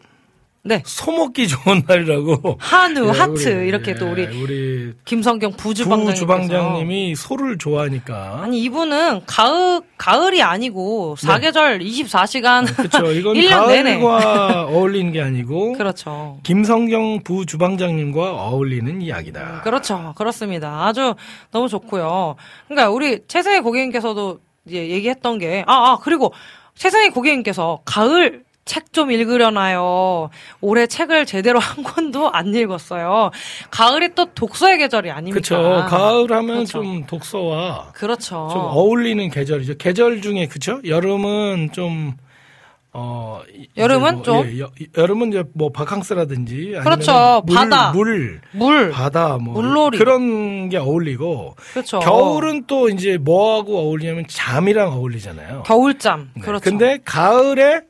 [0.67, 0.83] 네.
[0.85, 2.57] 소먹기 좋은 날이라고.
[2.59, 6.13] 한우, 예, 하트, 우리, 이렇게 예, 또 우리 우리 김성경 부주방장님.
[6.13, 8.41] 부주방장님이 소를 좋아하니까.
[8.43, 12.67] 아니, 이분은 가을, 가을이 아니고, 사계절 24시간.
[12.75, 13.11] 그렇죠.
[13.13, 13.99] 이건 1년 내내.
[13.99, 16.39] 가을과 어울리는 게 아니고 그렇죠.
[16.43, 19.61] 김성경 부주방장님과 어울리는 이야기다.
[19.63, 20.13] 그렇죠.
[20.17, 20.85] 그렇습니다.
[20.85, 21.15] 아주
[21.51, 22.35] 너무 좋고요.
[22.67, 26.33] 그러니까 우리 최승희 고객님께서도 이제 얘기했던 게, 아, 아, 그리고
[26.75, 30.31] 최승희 고객님께서 가을 책 좀 읽으려나요?
[30.59, 33.29] 올해 책을 제대로 한 권도 안 읽었어요.
[33.69, 35.35] 가을이 또 독서의 계절이 아닙니까?
[35.35, 35.85] 그렇죠.
[35.87, 36.71] 가을 하면 그렇죠.
[36.81, 38.49] 좀 독서와 그렇죠.
[38.51, 39.75] 좀 어울리는 계절이죠.
[39.77, 40.81] 계절 중에 그쵸?
[40.83, 42.15] 여름은 좀
[42.93, 43.41] 어,
[43.77, 44.47] 여름은 뭐, 좀?
[44.47, 47.43] 예, 여, 여름은 이제 뭐 바캉스라든지 그렇죠.
[47.45, 47.91] 물, 바다.
[47.91, 48.89] 물, 물.
[48.89, 49.99] 바다 뭐 물놀이.
[49.99, 51.99] 그런 게 어울리고 그렇죠.
[51.99, 55.61] 겨울은 또 이제 뭐하고 어울리냐면 잠이랑 어울리잖아요.
[55.67, 56.31] 겨울잠.
[56.33, 56.41] 네.
[56.41, 56.63] 그렇죠.
[56.63, 57.81] 근데 가을에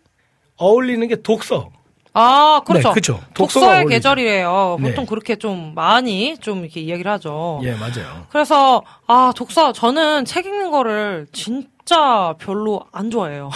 [0.58, 1.70] 어울리는 게 독서.
[2.14, 2.94] 아, 그렇죠.
[2.94, 3.02] 네.
[3.36, 3.86] 독서가 독서의.
[3.86, 4.78] 계절이래요.
[4.82, 4.90] 네.
[4.90, 7.62] 보통 그렇게 좀 많이 좀 이렇게 이야기를 하죠.
[7.64, 8.26] 예, 맞아요.
[8.30, 13.52] 그래서 아 독서 저는 책 읽는 거를 진짜 별로 안 좋아해요.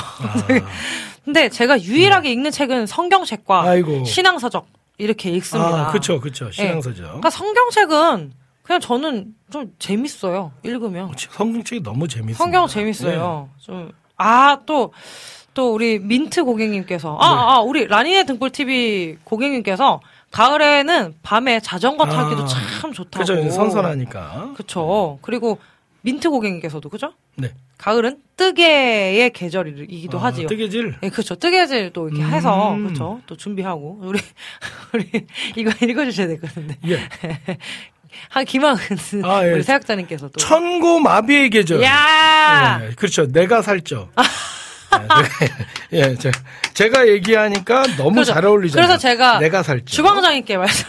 [1.26, 3.70] 근데 제가 유일하게 읽는 책은 성경책과 네.
[3.70, 4.06] 아이고.
[4.06, 4.68] 신앙서적
[5.00, 5.88] 이렇게 읽습니다.
[5.88, 6.22] 아, 그쵸.
[6.24, 6.52] 예.
[6.52, 7.02] 신앙서죠.
[7.02, 10.52] 그러니까 성경책은 그냥 저는 좀 재밌어요.
[10.64, 12.38] 읽으면 성경책이 너무 재밌어요.
[12.38, 13.50] 성경 재밌어요.
[13.58, 13.88] 네.
[14.18, 14.94] 좀아 또
[15.54, 17.36] 또 우리 민트 고객님께서 아, 네.
[17.36, 20.00] 아 우리 라니네 등불 TV 고객님께서
[20.32, 23.26] 가을에는 밤에 자전거 타기도 아, 참 좋다고.
[23.26, 24.54] 그죠, 선선하니까.
[24.56, 25.20] 그쵸.
[25.22, 25.60] 그리고
[26.04, 27.14] 민트 고객님께서도 그죠?
[27.36, 27.52] 네.
[27.78, 30.48] 가을은 뜨개의 계절이기도 아, 하지요.
[30.48, 30.96] 뜨개질.
[31.02, 31.36] 네, 그렇죠.
[31.36, 32.30] 뜨개질 또 이렇게 음.
[32.32, 33.20] 해서 그렇죠.
[33.26, 34.20] 또 준비하고 우리
[34.94, 35.10] 우리
[35.58, 37.00] 이거 읽어주셔야 될 것 같은데 예.
[38.30, 39.52] 한 김학은 아, 예.
[39.54, 41.82] 우리 사역자님께서 또 천고 마비의 계절.
[41.84, 43.28] 야 예, 그렇죠.
[43.28, 44.10] 내가 살쪄.
[45.94, 46.32] 예, 예, 제,
[46.74, 48.34] 제가 얘기하니까 너무 그렇죠.
[48.34, 48.88] 잘 어울리잖아요.
[48.88, 49.86] 그래서 제가 내가 살쪄.
[49.86, 50.88] 주방장님께 말씀.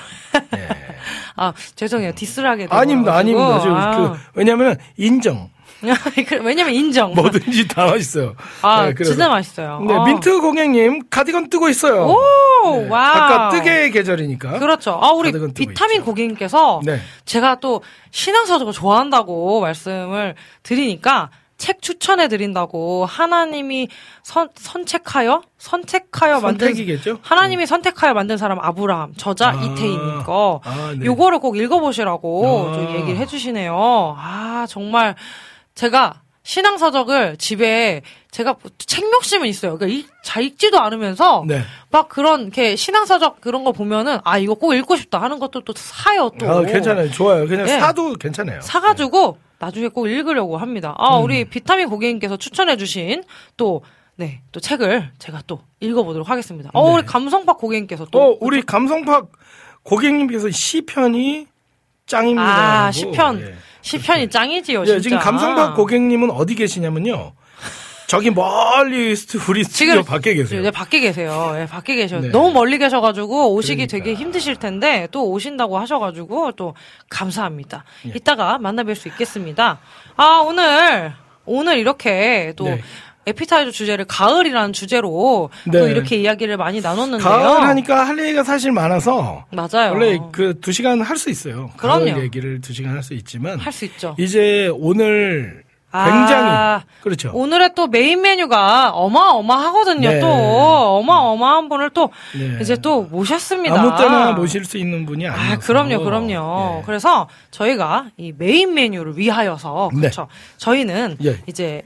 [0.57, 0.69] 예.
[1.37, 2.79] 아 죄송해요 디스를 하게 돼요.
[2.79, 3.61] 아닙니다, 아닙니다.
[3.61, 3.75] 지금
[4.13, 5.51] 그, 왜냐면 인정.
[6.43, 7.13] 왜냐면 인정.
[7.15, 8.35] 뭐든지 다 맛있어요.
[8.63, 8.95] 아 네.
[9.05, 9.81] 진짜 맛있어요.
[9.87, 10.05] 네, 어.
[10.05, 12.07] 민트 고객님 카디건 뜨고 있어요.
[12.07, 13.17] 오 네, wow.
[13.17, 14.59] 아까 뜨개의 계절이니까.
[14.61, 14.99] 그렇죠.
[15.03, 16.05] 아, 우리 비타민 있죠.
[16.05, 17.01] 고객님께서 네.
[17.25, 21.31] 제가 또 신앙서적을 좋아한다고 말씀을 드리니까
[21.63, 23.87] 책 추천해 드린다고 하나님이
[24.25, 27.21] 선, 선책하여 선택하여 만든 선택이겠죠?
[27.23, 29.63] 하나님이 선택하여 만든 사람 아브라함 저자 아.
[29.63, 31.07] 이태인 거 아, 네.
[31.07, 32.73] 요거를 꼭 읽어보시라고 아.
[32.75, 34.17] 좀 얘기를 해주시네요.
[34.19, 35.15] 아 정말
[35.77, 39.79] 제가 신앙서적을 집에 제가 책 욕심은 있어요.
[39.79, 41.63] 그러니까 읽- 잘 읽지도 않으면서 네.
[41.93, 45.73] 막 그런 이렇게 신앙서적 그런 거 보면은 아 이거 꼭 읽고 싶다 하는 것도 또
[45.77, 46.51] 사요 또.
[46.51, 47.09] 아, 괜찮아요.
[47.13, 47.47] 좋아요.
[47.47, 47.79] 그냥 네.
[47.79, 48.61] 사도 괜찮아요.
[48.63, 50.93] 사가지고 나중에 꼭 읽으려고 합니다.
[50.99, 51.23] 아 음.
[51.23, 53.23] 우리 비타민 고객님께서 추천해주신
[53.57, 53.83] 또
[54.17, 56.71] 네, 또 책을 제가 또 읽어보도록 하겠습니다.
[56.75, 56.95] 어, 네.
[56.95, 58.21] 우리 감성박 고객님께서 또.
[58.21, 59.31] 어, 우리 감성팍
[59.85, 61.47] 고객님께서 시편이
[62.07, 62.87] 짱입니다.
[62.87, 62.91] 아.
[62.91, 63.41] 시편.
[63.41, 63.55] 예.
[63.83, 65.01] 시편이 짱이지요, 예.
[65.01, 67.33] 지금 감성팍 고객님은 어디 계시냐면요.
[68.13, 70.61] 저기 멀리 스튜, 우리 스튜디오 밖에 계세요.
[70.61, 71.57] 네, 밖에 계세요.
[71.59, 72.21] 예, 밖에 계셔.
[72.21, 72.29] 네.
[72.29, 73.97] 너무 멀리 계셔가지고 오시기 그러니까.
[74.05, 76.75] 되게 힘드실 텐데 또 오신다고 하셔가지고 또
[77.09, 77.85] 감사합니다.
[78.09, 78.13] 예.
[78.15, 79.81] 이따가 만나뵐 수 있겠습니다.
[80.17, 81.15] 아 오늘
[81.47, 82.83] 오늘 이렇게 또 네.
[83.25, 85.79] 에피타이저 주제를 가을이라는 주제로 네.
[85.79, 87.27] 또 이렇게 이야기를 많이 나눴는데요.
[87.27, 89.93] 가을 하니까 할 얘기가 사실 많아서 맞아요.
[89.93, 91.71] 원래 그 두 시간 할 수 있어요.
[91.79, 92.05] 그럼요.
[92.13, 94.15] 가을 얘기를 두 시간 할 수 있지만 할 수 있죠.
[94.19, 95.62] 이제 오늘 아,
[95.93, 97.31] 굉장히 그렇죠.
[97.35, 100.09] 오늘의 또 메인 메뉴가 어마어마하거든요.
[100.09, 100.21] 네.
[100.21, 102.59] 또 어마어마한 분을 또 네.
[102.61, 103.79] 이제 또 모셨습니다.
[103.79, 105.53] 아무 때나 모실 수 있는 분이 아니에요.
[105.53, 106.79] 아, 그럼요, 그럼요.
[106.79, 106.83] 예.
[106.87, 110.01] 그래서 저희가 이 메인 메뉴를 위하여서 네.
[110.01, 110.29] 그렇죠.
[110.57, 111.39] 저희는 예.
[111.47, 111.83] 이제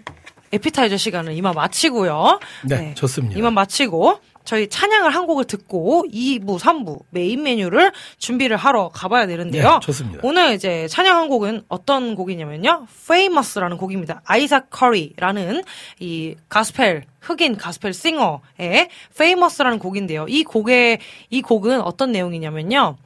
[0.53, 2.39] 에피타이저 시간을 이만 마치고요.
[2.65, 3.37] 네, 좋습니다.
[3.37, 9.73] 이만 마치고 저희 찬양을 한 곡을 듣고 2부, 3부 메인 메뉴를 준비를 하러 가봐야 되는데요.
[9.75, 10.21] 네, 좋습니다.
[10.23, 12.87] 오늘 이제 찬양 한 곡은 어떤 곡이냐면요.
[13.05, 14.23] Famous라는 곡입니다.
[14.25, 15.63] 아이삭 커리라는
[16.01, 20.27] 이 가스펠 흑인 가스펠 singer의 Famous라는 곡인데요.
[20.29, 22.97] 이 곡의 이 곡은 어떤 내용이냐면요.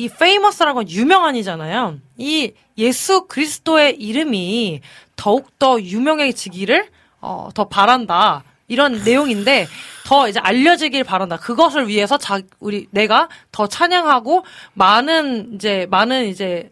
[0.00, 1.98] 이 famous라는 건 유명한이잖아요.
[2.18, 4.80] 이 예수 그리스도의 이름이
[5.16, 6.88] 더욱더 유명해지기를
[7.20, 8.44] 어, 더 바란다.
[8.68, 9.66] 이런 내용인데
[10.06, 11.36] 더 이제 알려지길 바란다.
[11.36, 16.70] 그것을 위해서 자 우리 내가 더 찬양하고 많은 이제 많은 이제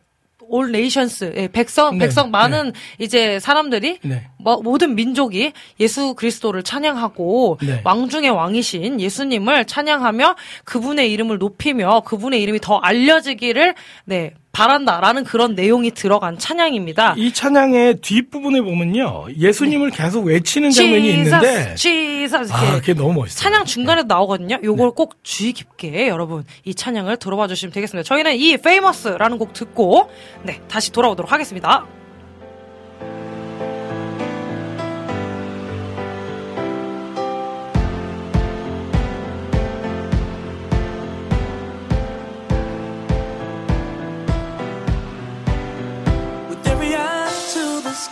[0.49, 4.28] all nations 예, 백성 네, 백성 많은 이제 사람들이 네.
[4.38, 7.80] 뭐, 모든 민족이 예수 그리스도를 찬양하고 네.
[7.85, 15.55] 왕 중의 왕이신 예수님을 찬양하며 그분의 이름을 높이며 그분의 이름이 더 알려지기를 네 바란다라는 그런
[15.55, 17.16] 내용이 들어간 찬양입니다.
[17.19, 19.27] 이 찬양의 뒷부분에 보면요.
[19.38, 23.42] 예수님을 계속 외치는 장면이 있는데 Jesus 아, 그게 너무 멋있어요.
[23.42, 24.59] 찬양 중간에도 나오거든요.
[24.64, 28.09] 요걸 꼭 주의 깊게 여러분 이 찬양을 들어봐 주시면 되겠습니다.
[28.09, 30.09] 저희는 이 Famous라는 곡 듣고
[30.42, 31.85] 네 다시 돌아오도록 하겠습니다.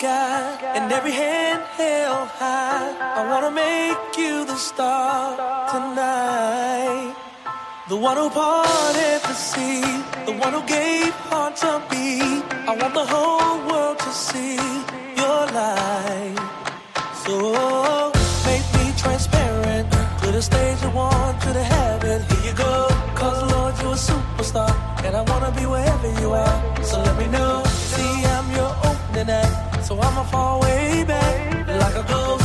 [0.04, 2.92] Sky and every hand held high.
[3.18, 5.20] I wanna make you the star
[5.72, 7.14] tonight.
[7.92, 9.82] The one who parted the sea,
[10.28, 12.42] the one who gave hearts to beat.
[12.70, 14.58] I want the whole world to see
[15.20, 16.38] your light.
[17.24, 17.34] So
[18.48, 19.86] make me transparent
[20.22, 22.18] to the stage you want to the heaven.
[22.30, 22.74] Here you go,
[23.20, 24.72] cause Lord, you're a superstar,
[25.04, 26.58] and I wanna be wherever you are.
[26.88, 27.73] So let me know.
[29.26, 32.43] So I'ma fall way back like a ghost.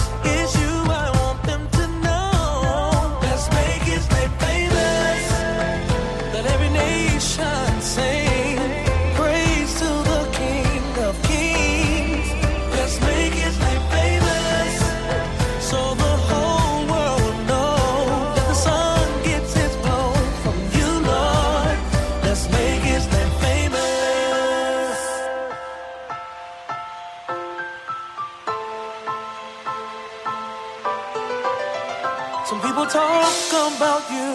[33.80, 34.32] About you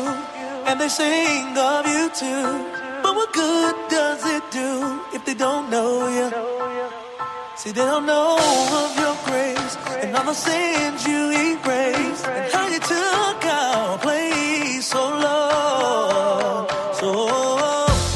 [0.68, 2.46] and they sing of you too.
[3.02, 4.70] But what good does it do
[5.12, 6.28] if they don't know you?
[7.58, 8.38] See, they don't know
[8.82, 14.86] of your grace and all the sins you erased and how you took our place,
[14.86, 16.64] so Lord.
[17.00, 17.08] So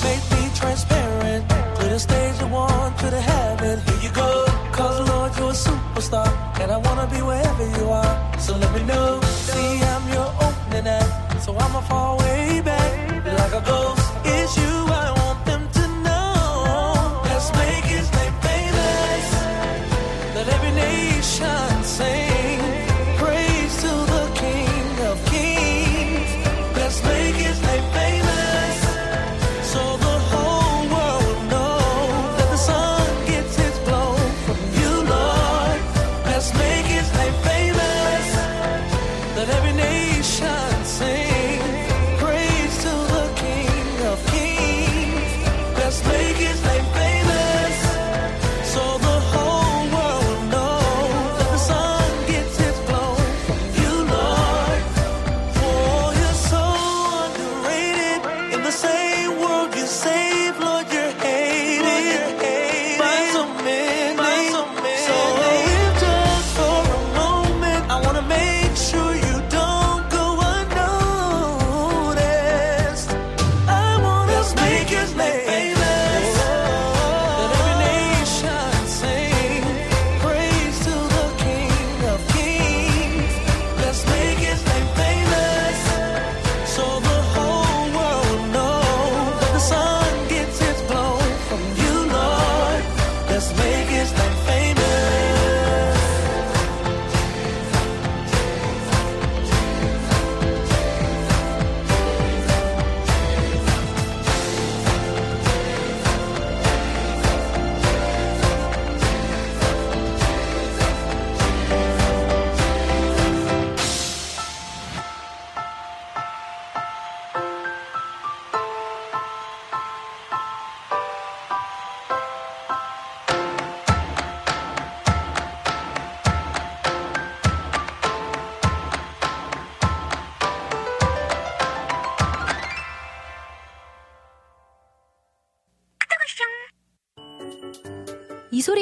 [0.08, 1.44] make me transparent
[1.78, 3.76] to the stage you want to the heaven.
[3.86, 4.30] Here you go,
[4.72, 6.28] cause Lord, you're a superstar
[6.60, 8.38] and I wanna be wherever you are.
[8.38, 9.27] So let me know
[11.88, 14.87] far way back, like a ghost it's you.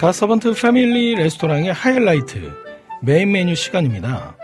[0.00, 2.50] 가서번트 패밀리 레스토랑의 하이라이트
[3.02, 4.34] 메인 메뉴 시간입니다.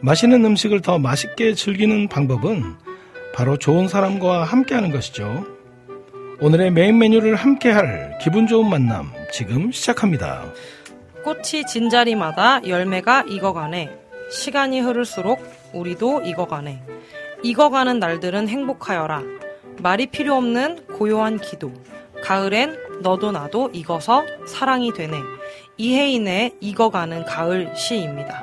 [0.00, 2.76] 맛있는 음식을 더 맛있게 즐기는 방법은
[3.34, 5.44] 바로 좋은 사람과 함께하는 것이죠.
[6.40, 10.50] 오늘의 메인 메뉴를 함께할 기분 좋은 만남 지금 시작합니다.
[11.22, 13.90] 꽃이 진 자리마다 열매가 익어가네.
[14.30, 15.44] 시간이 흐를수록
[15.74, 16.82] 우리도 익어가네.
[17.42, 19.22] 익어가는 날들은 행복하여라.
[19.82, 21.70] 말이 필요 없는 고요한 기도.
[22.22, 25.16] 가을엔 너도 나도 익어서 사랑이 되네.
[25.76, 28.42] 이혜인의 익어가는 가을 시입니다.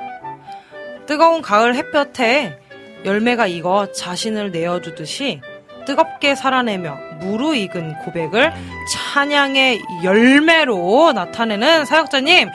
[1.06, 2.58] 뜨거운 가을 햇볕에
[3.04, 5.40] 열매가 익어 자신을 내어주듯이
[5.86, 8.52] 뜨겁게 살아내며 무르익은 고백을
[8.92, 12.50] 찬양의 열매로 나타내는 사역자님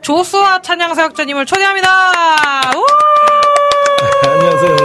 [0.00, 2.72] 조수아 찬양 사역자님을 초대합니다.
[2.76, 2.86] 우!
[4.30, 4.76] 안녕하세요.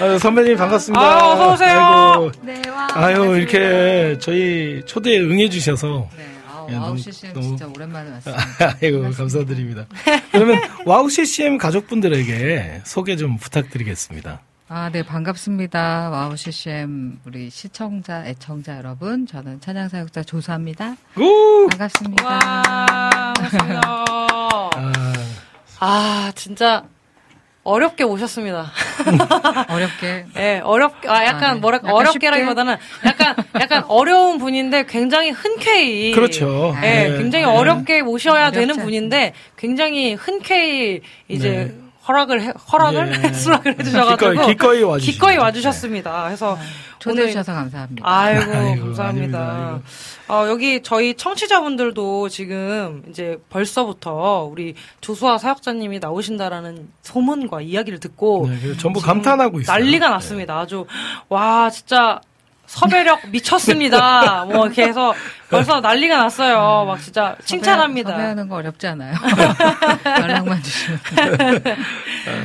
[0.00, 1.00] 아유, 선배님 반갑습니다.
[1.00, 1.78] 아, 어서 오세요.
[1.78, 2.69] 아이고, 네, 와.
[2.94, 8.76] 아유 이렇게 저희 초대에 응해주셔서 네, 아우, 예, 와우 CCM 너무- 진짜 오랜만에 왔습니다.
[8.82, 9.86] 아이고 감사드립니다.
[10.32, 14.40] 그러면 와우 CCM 가족분들에게 소개 좀 부탁드리겠습니다.
[14.72, 16.10] 아, 네, 반갑습니다.
[16.10, 19.26] 와우 CCM 우리 시청자, 애청자 여러분.
[19.26, 20.94] 저는 찬양사역자 조수아입니다.
[21.18, 21.66] 오!
[21.70, 22.24] 반갑습니다.
[22.24, 23.80] 와, 반갑습니다.
[24.70, 24.70] 아,
[25.80, 26.84] 아, 진짜
[27.70, 28.72] 어렵게 오셨습니다.
[29.68, 30.26] 어렵게.
[30.36, 31.60] 예, 어렵게, 아, 약간 아, 네.
[31.60, 36.12] 뭐랄까, 약간 어렵게라기보다는 약간, 약간 어려운 분인데 굉장히 흔쾌히.
[36.12, 36.74] 그렇죠.
[36.82, 37.18] 예, 네.
[37.18, 37.50] 굉장히 네.
[37.50, 38.84] 어렵게 모셔야 어렵지 되는 않습니다.
[38.84, 41.89] 분인데 굉장히 흔쾌히 이제 네.
[42.10, 43.24] 허락을, 해, 허락을?
[43.24, 43.32] 예.
[43.32, 44.30] 수락을 해주셔가지고.
[44.32, 45.12] 기꺼이, 기꺼이 와주시죠.
[45.12, 46.24] 기꺼이 와주셨습니다.
[46.24, 46.58] 그래서.
[46.98, 48.02] 초대해 오늘- 주셔서 감사합니다.
[48.06, 49.38] 아이고, 아이고, 감사합니다.
[49.38, 49.80] 아닙니다.
[50.28, 58.76] 어, 여기 저희 청취자분들도 지금 이제 벌써부터 우리 조수아 사역자님이 나오신다라는 소문과 이야기를 듣고 네,
[58.76, 59.78] 전부 감탄하고 있어요.
[59.78, 60.12] 난리가 네.
[60.12, 60.58] 났습니다.
[60.58, 60.84] 아주
[61.30, 62.20] 와 진짜
[62.70, 64.44] 섭외력 미쳤습니다.
[64.48, 65.12] 뭐 이렇게 해서
[65.50, 66.84] 벌써 난리가 났어요.
[66.86, 68.10] 막 진짜 칭찬합니다.
[68.12, 69.14] 섭외, 하는거 어렵지 않아요.
[70.06, 71.00] 연락만 주시면.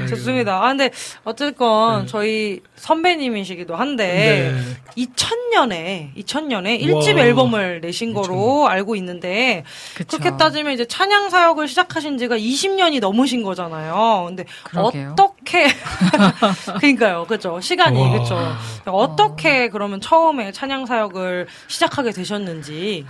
[0.09, 0.63] 좋습니다.
[0.63, 0.89] 아 근데
[1.23, 4.75] 어쨌건 저희 선배님이시기도 한데 네.
[4.97, 7.21] 2000년에 2000년에 1집 와.
[7.23, 9.63] 앨범을 내신 거로 알고 있는데
[9.95, 10.17] 그쵸.
[10.17, 14.25] 그렇게 따지면 이제 찬양 사역을 시작하신 지가 20년이 넘으신 거잖아요.
[14.27, 15.11] 근데 그러게요.
[15.19, 15.67] 어떻게
[16.79, 17.25] 그러니까요.
[17.27, 17.59] 그렇죠.
[17.59, 18.09] 시간이 와.
[18.11, 18.37] 그렇죠.
[18.85, 23.05] 어떻게 그러면 처음에 찬양 사역을 시작하게 되셨는지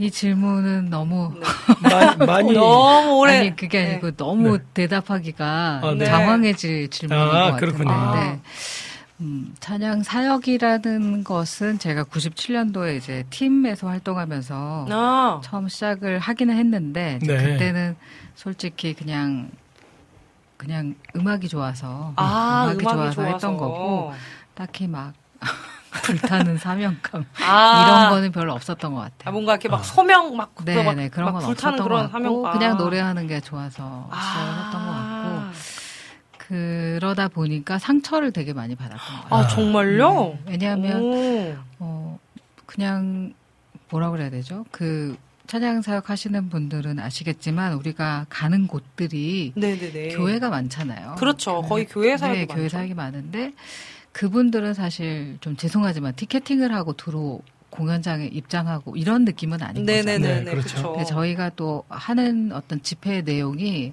[0.00, 1.32] 이 질문은 너무
[1.82, 3.90] 마- 많이 너무 오래 아니 그게 네.
[3.92, 4.64] 아니고 너무 네.
[4.74, 6.04] 대답하기가 아, 네.
[6.04, 8.14] 장황해질 질문인 아, 것 같은데 그렇군요.
[8.14, 8.40] 네.
[9.20, 17.36] 음, 찬양 사역이라는 것은 제가 97년도에 이제 팀에서 활동하면서 아, 처음 시작을 하기는 했는데 네.
[17.36, 17.96] 그때는
[18.36, 19.50] 솔직히 그냥
[20.56, 24.12] 그냥 음악이 좋아서 아 음악이, 음악이 좋아서, 좋아서 했던 거고
[24.54, 25.14] 딱히 막
[26.02, 27.80] 불타는 사명감 아.
[27.82, 29.32] 이런 거는 별로 없었던 것 아, 같아요.
[29.32, 32.12] 뭔가 이렇게 막 소명 막, 그 네, 막, 네 그런 막건 불타는 없었던 그런 것
[32.12, 32.74] 같고 사명 그냥 아.
[32.74, 35.17] 노래하는 게 좋아서 시작을 했던 것 같고 아,
[36.52, 38.98] 그러다 보니까 상처를 되게 많이 같아요.
[39.28, 40.38] 아 정말요?
[40.46, 40.52] 네.
[40.52, 41.56] 왜냐하면 오.
[41.78, 42.18] 어,
[42.64, 43.34] 그냥
[43.90, 44.64] 뭐라 그래야 되죠?
[44.70, 50.08] 그 찬양 사역 하시는 분들은 아시겠지만 우리가 가는 곳들이 네네네.
[50.16, 51.16] 교회가 많잖아요.
[51.18, 51.60] 그렇죠.
[51.62, 52.54] 교회- 거의 교회 사역이 네, 많죠.
[52.54, 53.52] 교회 사역이 많은데
[54.12, 57.40] 그분들은 사실 좀 죄송하지만 티켓팅을 하고 들어
[57.70, 60.18] 공연장에 입장하고 이런 느낌은 아닌 네네네.
[60.18, 60.38] 거잖아요.
[60.38, 60.92] 네, 네, 그렇죠.
[60.94, 61.04] 그렇죠.
[61.14, 63.92] 저희가 또 하는 어떤 집회 내용이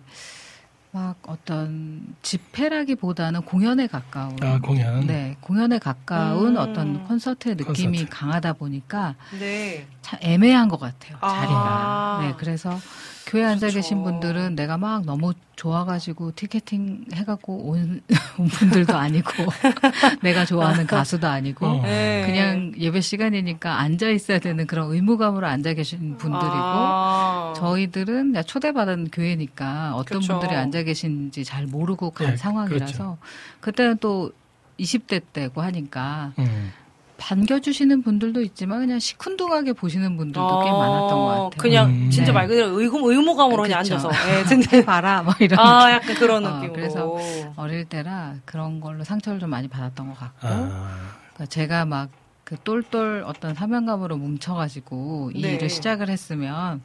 [0.96, 5.06] 막 어떤 집회라기보다는 공연에 가까운 아, 공연.
[5.06, 6.58] 네 공연에 가까운 음.
[6.58, 8.18] 어떤 콘서트의 느낌이 콘서트.
[8.18, 9.86] 강하다 보니까 네.
[10.02, 11.28] 참 애매한 것 같아요 아.
[11.28, 12.80] 자리가 네 그래서
[13.26, 13.76] 교회 앉아 그렇죠.
[13.76, 18.02] 계신 분들은 내가 막 너무 좋아가지고 티켓팅 해갖고 온,
[18.38, 19.30] 온 분들도 아니고
[20.22, 21.82] 내가 좋아하는 가수도 아니고 어.
[21.82, 22.24] 네.
[22.26, 27.54] 그냥 예배 시간이니까 앉아 있어야 되는 그런 의무감으로 앉아 계신 분들이고 아.
[27.58, 30.40] 저희들은 초대받은 교회니까 어떤 그쵸.
[30.40, 33.18] 분들이 앉아 계신지 잘 모르고 간 네, 상황이라서
[33.60, 34.32] 그때는 또
[34.80, 36.72] 20대 때고 하니까 음.
[37.18, 41.50] 반겨주시는 분들도 있지만 그냥 시큰둥하게 보시는 분들도 꽤 아, 많았던 것 같아요.
[41.58, 42.10] 그냥 음.
[42.10, 42.34] 진짜 네.
[42.34, 43.80] 말 그대로 의무, 의무감으로 그냥.
[43.80, 44.10] 앉아서.
[44.30, 46.74] 예, 근데 봐라 뭐 이런 아, 약간 그런 어, 느낌으로.
[46.74, 47.18] 그래서
[47.56, 50.98] 어릴 때라 그런 걸로 상처를 좀 많이 받았던 것 같고 아,
[51.34, 55.56] 그러니까 제가 막 그 똘똘 어떤 사명감으로 뭉쳐가지고 이 네.
[55.56, 56.82] 일을 시작을 했으면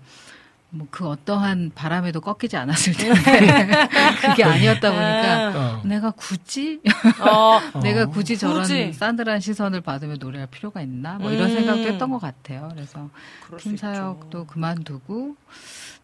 [0.71, 3.89] 뭐 그 어떠한 바람에도 꺾이지 않았을 텐데
[4.21, 5.83] 그게 아니었다 보니까 어.
[5.85, 6.81] 내가 굳이
[7.21, 8.93] 어, 내가 굳이 저런 굳이.
[8.93, 11.55] 싸늘한 시선을 받으며 노래할 필요가 있나 뭐 이런 음.
[11.55, 12.69] 생각도 했던 것 같아요.
[12.75, 13.09] 그래서
[13.47, 13.87] 그럴 수팀 있죠.
[13.87, 15.37] 사역도 그만두고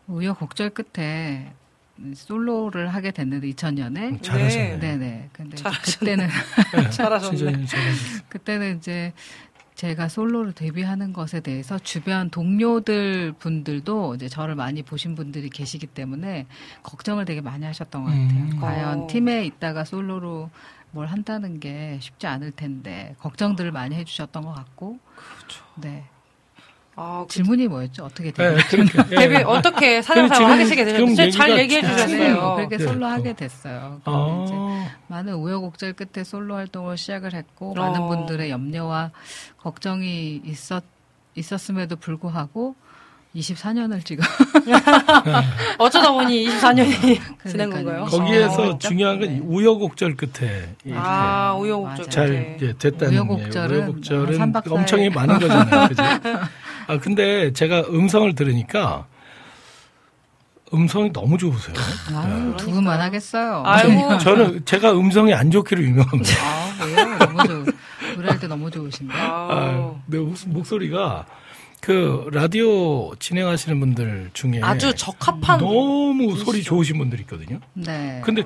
[0.07, 1.53] 우여곡절 끝에
[2.15, 4.79] 솔로를 하게 됐는데 2000년에 잘하셨네.
[4.79, 5.31] 네네.
[5.33, 5.97] 근데 잘하셨네.
[5.99, 6.29] 그때는
[6.77, 7.67] 네, 잘하셨네.
[8.29, 9.13] 그때는 이제
[9.77, 16.47] 제가 솔로로 데뷔하는 것에 대해서 주변 동료들 분들도 이제 저를 많이 보신 분들이 계시기 때문에
[16.83, 18.45] 걱정을 되게 많이 하셨던 것 같아요.
[18.45, 18.59] 음.
[18.59, 19.07] 과연 어.
[19.07, 20.51] 팀에 있다가 솔로로
[20.93, 24.99] 뭘 한다는 게 쉽지 않을 텐데 걱정들을 많이 해주셨던 것 같고.
[25.15, 25.63] 그렇죠.
[25.77, 26.05] 네.
[26.99, 28.05] 아, 그 질문이 뭐였죠?
[28.07, 28.63] 어떻게 예, 데뷔?
[28.71, 29.17] 그러니까, 예.
[29.17, 32.19] 데뷔 어떻게 사냥 지금- 사용 하시게 되셨는지 잘 얘기해 쭉 주셨어요.
[32.19, 32.57] 네.
[32.57, 33.07] 그렇게 네, 솔로 또.
[33.07, 34.01] 하게 됐어요.
[34.03, 38.09] 그럼 이제 아, 많은 우여곡절 끝에 솔로 활동을 시작을 했고 많은 어.
[38.09, 39.11] 분들의 염려와
[39.59, 40.83] 걱정이 있었
[41.35, 42.75] 있었음에도 불구하고
[43.35, 44.25] 24년을 지금
[45.79, 47.85] 어쩌다 보니 24년이 지난 그러니까요.
[47.85, 48.05] 건가요?
[48.07, 48.79] 거기에서 어.
[48.79, 49.39] 중요한 건 네.
[49.45, 51.55] 우여곡절 끝에 아.
[51.61, 52.09] 우여곡절.
[52.09, 52.55] 잘.
[52.57, 54.73] 이제 됐다는 우여곡절은 게 우여곡절은 사일.
[54.73, 55.89] 엄청이 많은 거잖아요.
[55.89, 56.03] 그죠?
[56.87, 59.07] 아 근데 제가 음성을 들으니까
[60.75, 61.75] 음성이 너무 좋으세요.
[62.13, 63.63] 아유, 누구만 하겠어요.
[63.65, 64.19] 아이고.
[64.19, 66.33] 저는 제가 음성이 안 좋기로 유명합니다.
[66.43, 67.19] 아, 왜요?
[67.19, 67.65] 너무 좋.
[68.17, 69.15] 노래할 때 너무 좋으신데.
[69.17, 71.27] 아, 목- 목소리가
[71.81, 77.61] 그 라디오 진행하시는 분들 중에 아주 적합한 너무 소리 좋으신 분들 있거든요.
[77.75, 78.21] 네.
[78.25, 78.43] 근데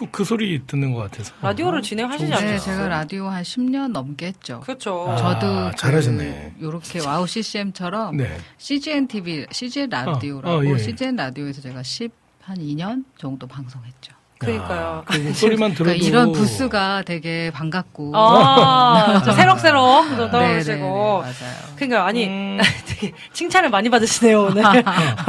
[0.00, 2.58] 그, 그 소리 듣는 것 같아서 라디오를 진행하시지 네, 않나요?
[2.58, 4.60] 제가 라디오 한 10년 넘게 했죠.
[4.60, 5.06] 그렇죠.
[5.08, 6.54] 아, 저도 잘하셨네.
[6.58, 8.38] 이렇게 와우 CCM처럼 네.
[8.56, 10.78] CGN TV, CGN 라디오라고 어, 어, 예, 예.
[10.78, 14.14] CGN 라디오에서 제가 10, 한 2년 정도 방송했죠.
[14.40, 15.04] 그러니까요.
[15.06, 18.12] 아, 그 목소리만 들어도 그러니까 이런 부스가 되게 반갑고.
[18.16, 21.18] 아, 좀 새록새록 좀 네, 네, 네, 떠오르시고.
[21.20, 21.34] 맞아요.
[21.76, 22.58] 그러니까 아니 음.
[22.86, 24.64] 되게 칭찬을 많이 받으시네요 오늘.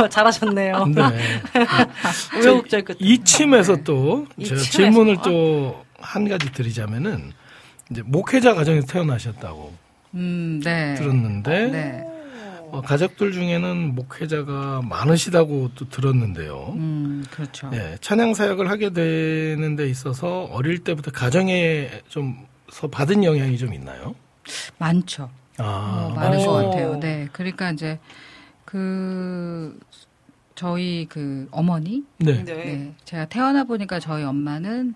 [0.10, 0.86] 잘하셨네요.
[0.88, 1.04] 네.
[2.40, 2.98] 우여곡절 끝.
[3.00, 4.60] 이침에서 또 제가?
[4.60, 7.32] 질문을 또 한 가지 드리자면은
[7.90, 9.74] 이제 목회자 가정에서 태어나셨다고
[10.16, 10.96] 음, 네.
[10.96, 12.06] 들었는데 네.
[12.72, 16.74] 어, 가족들 중에는 목회자가 많으시다고 또 들었는데요.
[16.78, 17.70] 음, 그렇죠.
[17.74, 24.16] 예, 찬양 사역을 하게 되는 데 있어서 어릴 때부터 가정에 좀서 받은 영향이 좀 있나요?
[24.78, 25.30] 많죠.
[25.58, 26.52] 아, 어, 많은 것.
[26.54, 27.00] 같아요.
[27.00, 27.28] 네.
[27.32, 28.00] 그러니까 이제
[28.66, 29.78] 그
[30.56, 32.44] 저희 그 어머니 네.
[32.44, 32.54] 네.
[32.54, 32.94] 네.
[33.04, 34.96] 제가 태어나 보니까 저희 엄마는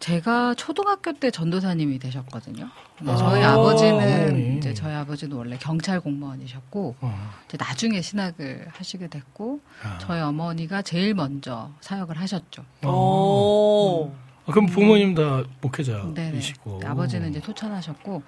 [0.00, 2.68] 제가 초등학교 때 전도사님이 되셨거든요.
[3.06, 4.56] 아, 저희 아버지는 어머니.
[4.58, 9.98] 이제 저희 아버지는 원래 경찰 공무원이셨고 어, 이제 나중에 신학을 하시게 됐고 아.
[10.00, 12.64] 저희 어머니가 제일 먼저 사역을 하셨죠.
[12.86, 14.12] 오.
[14.46, 15.42] 아, 그럼 부모님 다.
[15.60, 18.22] 목회자이시고 아버지는 이제 토천하셨고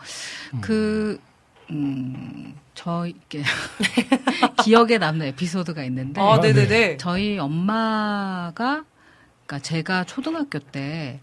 [0.55, 0.61] 음.
[0.61, 1.21] 그
[1.71, 3.43] 음, 저 이게
[4.65, 6.97] 기억에 남는 에피소드가 있는데 아, 네네네.
[6.97, 8.85] 저희 엄마가
[9.47, 11.21] 그러니까 제가 초등학교 때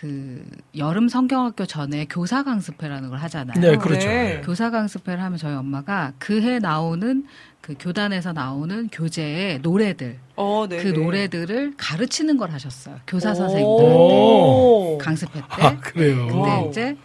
[0.00, 0.44] 그
[0.76, 3.60] 여름 성경학교 전에 교사 강습회라는 걸 하잖아요.
[3.60, 4.08] 네, 그렇죠.
[4.08, 4.34] 네.
[4.34, 4.40] 네.
[4.40, 7.24] 교사 강습회를 하면 저희 엄마가 그 해 나오는
[7.60, 10.82] 그 교단에서 나오는 교재의 노래들 어, 네.
[10.82, 12.96] 그 노래들을 가르치는 걸 하셨어요.
[13.06, 13.34] 교사 오.
[13.34, 15.46] 선생님들한테 강습회 때.
[15.62, 16.26] 아, 그래요.
[16.26, 16.68] 근데 와우.
[16.70, 16.96] 이제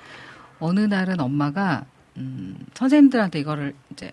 [0.59, 1.85] 어느 날은 엄마가
[2.17, 4.11] 음, 선생님들한테 이거를 이제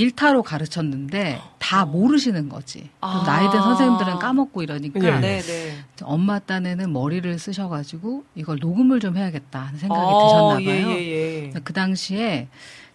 [0.00, 2.88] 일타로 가르쳤는데 다 모르시는 거지.
[3.02, 3.22] 아.
[3.26, 5.20] 나이 든 선생님들은 까먹고 이러니까 예.
[5.20, 5.76] 네, 네.
[6.02, 10.90] 엄마 딴에는 머리를 쓰셔가지고 이걸 녹음을 좀 해야겠다 하는 생각이 어, 드셨나 봐요.
[10.90, 11.60] 예, 예, 예.
[11.62, 12.48] 그 당시에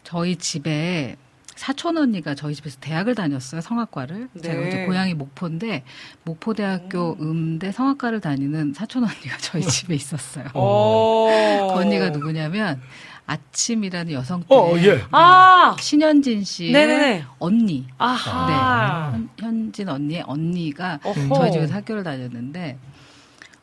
[0.04, 1.16] 저희 집에
[1.56, 4.42] 사촌 언니가 저희 집에서 대학을 다녔어요 성악과를 네.
[4.42, 5.84] 제가 이제 고향이 목포인데
[6.24, 10.46] 목포대학교 음대 성악과를 다니는 사촌 언니가 저희 집에 있었어요.
[10.56, 11.28] 오.
[11.72, 12.82] 그 언니가 누구냐면
[13.28, 15.02] 아침이라는 여성 어, 예.
[15.12, 15.76] 아!
[15.80, 17.26] 신현진 씨의 네네네.
[17.40, 19.12] 언니 아하.
[19.14, 21.36] 현, 현진 언니의 언니가 어허.
[21.36, 22.78] 저희 집에서 학교를 다녔는데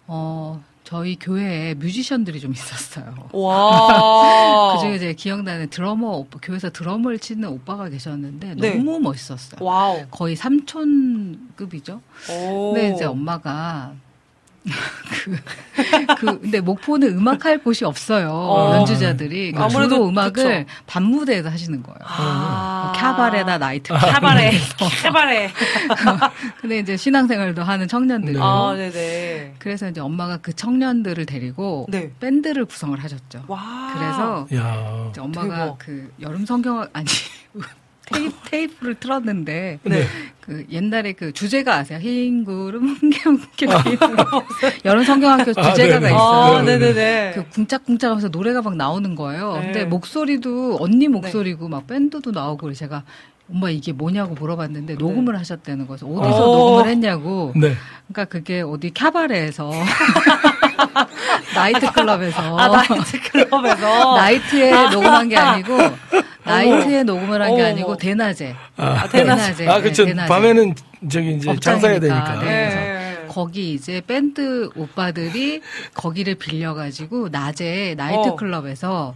[0.08, 3.14] 어 저희 교회에 뮤지션들이 좀 있었어요.
[3.32, 4.74] 와.
[4.76, 8.74] 그중에 제 기억나는 드러머 오빠, 교회에서 드럼을 치는 오빠가 계셨는데 네.
[8.74, 9.64] 너무 멋있었어요.
[9.64, 10.02] 와우.
[10.10, 12.00] 거의 삼촌급이죠.
[12.30, 12.72] 오.
[12.74, 13.92] 근데 이제 엄마가
[14.64, 18.30] 그, 그 근데 목포는 음악할 곳이 없어요.
[18.30, 18.76] 어.
[18.76, 20.80] 연주자들이 그러니까 아무래도 주로 음악을 그쵸.
[20.86, 21.98] 밤무대에서 하시는 거예요.
[22.04, 22.92] 아.
[22.94, 24.52] 뭐 캬바레나 나이트 카바레.
[25.02, 25.50] 카바레.
[26.60, 28.36] 근데 이제 신앙생활도 하는 청년들.
[28.40, 29.54] 아, 네네.
[29.58, 32.10] 그래서 이제 엄마가 그 청년들을 데리고 네.
[32.20, 33.44] 밴드를 구성을 하셨죠.
[33.48, 33.92] 와.
[33.94, 35.08] 그래서 야.
[35.10, 35.78] 이제 엄마가 대박.
[35.78, 37.06] 그 여름 성경 아니
[38.12, 40.04] 테이프, 테이프 를 틀었는데 네.
[40.40, 41.98] 그 옛날에 그 주제가 아세요?
[42.00, 43.66] 흰 구름 뭉게뭉게
[44.84, 46.06] 여름 성경학교 아, 주제가가 네네.
[46.14, 46.56] 있어요.
[46.56, 47.32] 아, 네네네.
[47.34, 49.54] 그 궁짝궁짝하면서 노래가 막 나오는 거예요.
[49.54, 49.60] 네.
[49.62, 53.04] 근데 목소리도 언니 목소리고 막 밴드도 나오고 제가
[53.50, 56.06] 엄마 이게 뭐냐고 물어봤는데 녹음을 하셨다는 거죠.
[56.06, 56.56] 어디서 오.
[56.70, 57.52] 녹음을 했냐고.
[57.54, 57.74] 네.
[58.08, 59.70] 그러니까 그게 어디 캬바레에서
[61.54, 64.16] 나이트 클럽에서 아, 나이트 클럽에서.
[64.16, 65.78] 나이트에 녹음한 게 아니고
[66.44, 67.96] 나이트에 녹음을 한 게 아니고.
[67.96, 70.04] 대낮에 아, 대낮에 아, 그쵸.
[70.04, 70.28] 네, 대낮에.
[70.28, 70.74] 밤에는
[71.10, 72.00] 저기 이제 장사해야 업장이니까.
[72.00, 72.44] 되니까.
[72.44, 72.46] 네.
[72.68, 73.26] 네.
[73.28, 75.62] 거기 이제 밴드 오빠들이
[75.94, 78.36] 거기를 빌려가지고 낮에 나이트 어.
[78.36, 79.14] 클럽에서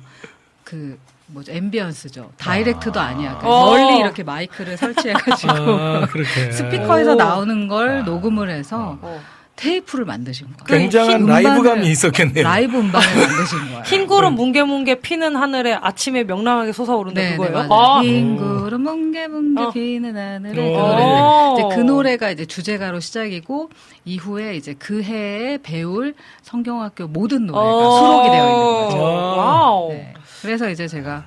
[0.65, 0.99] 그
[1.29, 2.31] 뭐죠 ambience죠.
[2.39, 3.13] direct도 아.
[3.13, 3.67] 니야 어.
[3.67, 6.07] 멀리 이렇게 마이크를 설치해가지고 아.
[6.53, 7.17] 스피커에서 오.
[7.17, 8.03] 나오는 걸 아.
[8.03, 9.21] 녹음을 해서 어.
[9.57, 10.65] 테이프를 만드신 거예요.
[10.81, 12.45] 굉장한 흰 라이브감이 음반을- 있었겠네요.
[12.45, 13.83] 라이브 음반을 만드신 거예요.
[13.87, 17.67] 흰 구름 뭉게뭉게 피는 하늘에 아침에 명랑하게 솟아오른다 네, 네, 그거예요?
[17.69, 17.73] 맞아요.
[17.73, 19.71] 아, 흰 구름 뭉게뭉게 어.
[19.71, 20.89] 피는 하늘에 그 어.
[20.89, 21.03] 노래.
[21.03, 21.55] 어.
[21.59, 23.71] 이제 그 노래가 이제 주제가로 시작이고
[24.05, 27.97] 이후에 이제 그 해에 배울 성경학교 모든 노래가 어.
[27.99, 29.03] 수록이 되어 있는 거죠.
[29.03, 29.89] 와우.
[29.93, 30.13] 네.
[30.43, 31.25] 그래서 이제 제가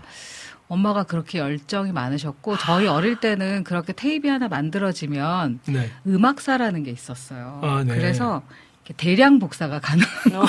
[0.70, 5.90] 엄마가 그렇게 열정이 많으셨고 저희 어릴 때는 그렇게 테이프 하나 만들어지면 네.
[6.08, 7.60] 음악사라는 게 있었어요.
[7.64, 7.96] 아, 네.
[7.96, 8.44] 그래서
[8.98, 10.44] 대량 복사가 거죠.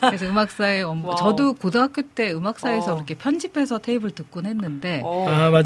[0.00, 1.16] 그래서 음악사에 엄- 와우.
[1.16, 2.94] 저도 고등학교 때 음악사에서 어.
[2.96, 5.26] 그렇게 편집해서 테이프를 듣곤 했는데 어.
[5.28, 5.62] 아, 맞아요.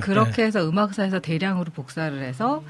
[0.00, 0.42] 그렇게 네.
[0.44, 2.62] 해서 음악사에서 대량으로 복사를 해서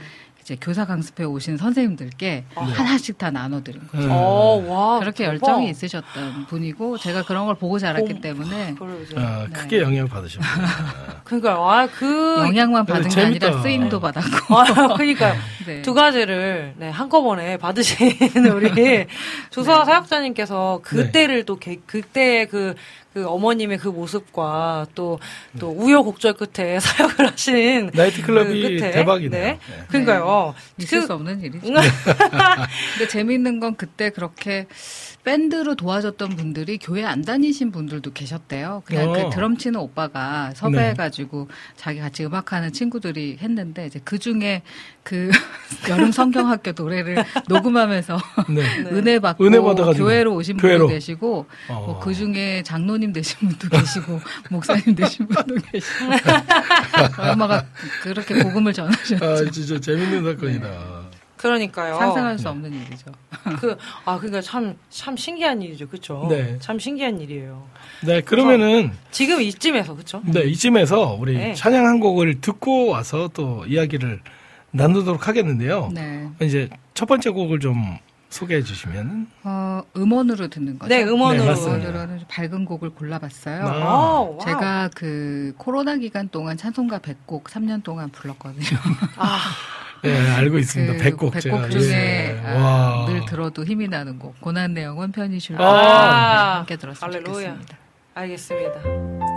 [0.52, 4.06] 이제 교사 강습회 오신 선생님들께 하나씩 다 나눠드린 거예요.
[4.06, 4.12] 네.
[4.12, 4.98] 어, 와.
[5.00, 5.32] 그렇게 대박.
[5.32, 8.20] 열정이 있으셨던 분이고 제가 그런 걸 보고 자랐기 봄.
[8.20, 9.18] 때문에 그러죠.
[9.18, 9.52] 아, 네.
[9.54, 10.66] 크게 영향을 받으셨구나.
[11.24, 13.46] 그러니까 아, 그 영향만 네, 받은 게 재밌다.
[13.46, 15.34] 아니라 쓰임도 받았고 아, 그러니까요.
[15.66, 15.80] 네.
[15.80, 17.96] 두 가지를 네, 한꺼번에 받으신
[18.52, 19.06] 우리
[19.50, 22.74] 조서아 사역자님께서 그때를 또 개- 그때의 그,
[23.12, 25.18] 그 어머님의 그 모습과 또,
[25.58, 29.42] 또 우여곡절 끝에 사역을 하신 나이트클럽이 그 끝에, 대박이네요.
[29.42, 29.58] 네.
[29.58, 29.84] 네.
[29.88, 30.54] 그러니까요.
[30.78, 31.60] 있을 그- 수 없는 일이죠.
[32.96, 34.66] 근데 재미있는 건 그때 그렇게
[35.24, 38.82] 밴드로 도와줬던 분들이 교회 안 다니신 분들도 계셨대요.
[38.84, 39.12] 그냥 어.
[39.12, 44.62] 그 드럼 치는 오빠가 섭외해가지고 자기 같이 음악하는 친구들이 했는데 이제 그 중에
[45.04, 45.30] 그
[45.88, 48.18] 여름 성경학교 노래를 녹음하면서
[48.50, 48.62] 네.
[48.90, 50.56] 은혜 받고 은혜 교회로 오신.
[50.56, 51.72] 분도 계시고 어.
[51.86, 54.20] 뭐 그 중에 장로님 되신 분도 계시고
[54.50, 56.04] 목사님 되신 분도 계시고
[57.18, 57.64] 엄마가
[58.02, 59.24] 그렇게 복음을 전하셨죠.
[59.24, 61.01] 아, 진짜 재밌는 사건이다.
[61.42, 61.96] 그러니까요.
[61.96, 63.10] 상상할 수 없는 일이죠.
[63.60, 65.88] 그, 아, 그러니까 참, 참 신기한 일이죠.
[65.88, 66.26] 그쵸?
[66.30, 66.56] 네.
[66.60, 67.66] 참 신기한 일이에요.
[68.06, 70.22] 네, 그러면은 지금 이쯤에서, 그쵸?
[70.24, 71.54] 네, 이쯤에서 우리 네.
[71.54, 74.20] 찬양 한 곡을 듣고 와서 또 이야기를
[74.70, 75.90] 나누도록 하겠는데요.
[75.92, 76.30] 네.
[76.40, 77.98] 이제 첫 번째 곡을 좀
[78.30, 80.88] 소개해 주시면 어, 음원으로 듣는 거죠.
[80.88, 81.54] 네, 음원으로.
[81.54, 81.60] 네.
[81.60, 83.66] 음원으로는 좀 밝은 곡을 골라봤어요.
[83.66, 83.68] 아.
[83.68, 84.38] 아.
[84.42, 88.78] 제가 그 코로나 기간 동안 찬송가 100곡 3년 동안 불렀거든요.
[89.16, 89.38] 아,
[90.02, 90.92] 네, 알고 있습니다.
[90.94, 92.40] 그 백곡 100곡 제가 중에 예.
[92.44, 93.06] 아, 와.
[93.08, 96.58] 늘 들어도 힘이 나는 곡 고난 내용은 편히 쉴 아.
[96.58, 97.32] 함께 들었으면 할렐루야.
[97.34, 97.76] 좋겠습니다.
[98.14, 99.31] 알겠습니다.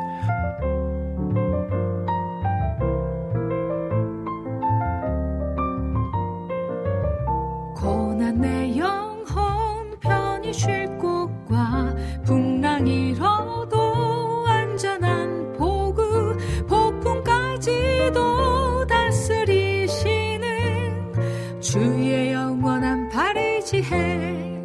[21.76, 24.61] 주의 영원한 발의지혜.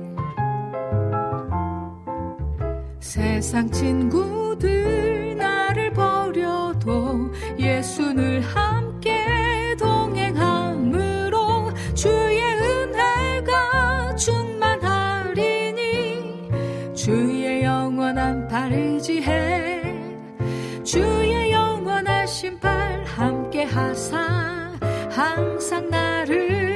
[3.01, 15.83] 세상 친구들 나를 버려도 예수 늘 함께 동행함으로 주의 은혜가 충만하리니
[16.95, 19.83] 주의 영원한 발의지혜.
[20.85, 24.71] 주의 영원한 신발 함께 하사
[25.11, 26.70] 항상 나를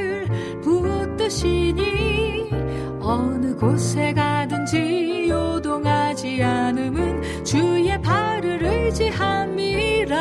[1.25, 2.51] 붙드시니
[3.01, 10.15] 어느 곳에 가든지 요동하지 않음은 주의 발을 의지함이라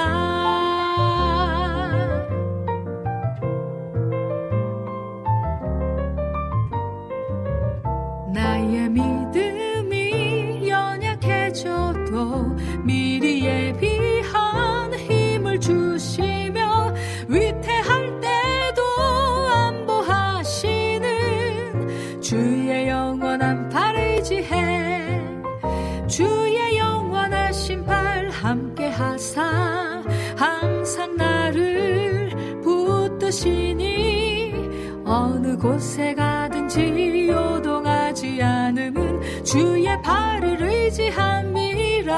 [35.64, 42.12] 곳에 가든지 요동하지 않음은 주의 발을 의지함이라.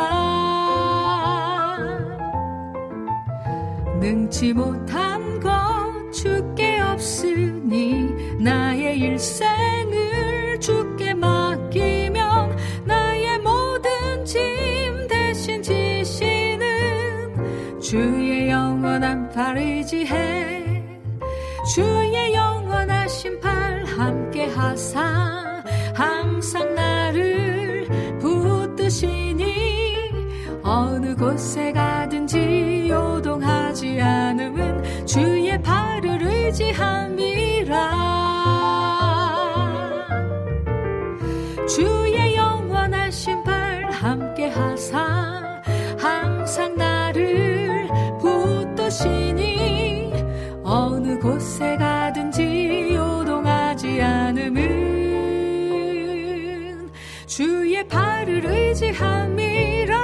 [4.00, 16.66] 능치 못한 것 주께 없으니 나의 일생을 주께 맡기면 나의 모든 짐 대신 지시는
[17.80, 20.66] 주의 영원한 발의 지혜
[21.76, 22.55] 주의 영
[22.86, 25.64] 선하신 팔 함께 하사
[25.96, 27.88] 항상 나를
[28.20, 30.12] 붙드시니
[30.62, 37.76] 어느 곳에 가든지 요동하지 않음은 주의 팔을 의지함이라.
[41.68, 45.62] 주의 영원하신 팔 함께 하사
[45.98, 47.88] 항상 나를
[48.20, 50.14] 붙드시니
[50.64, 52.55] 어느 곳에 가든지
[54.50, 55.96] 믿음은
[57.26, 59.96] 주의 발을 의지함이라.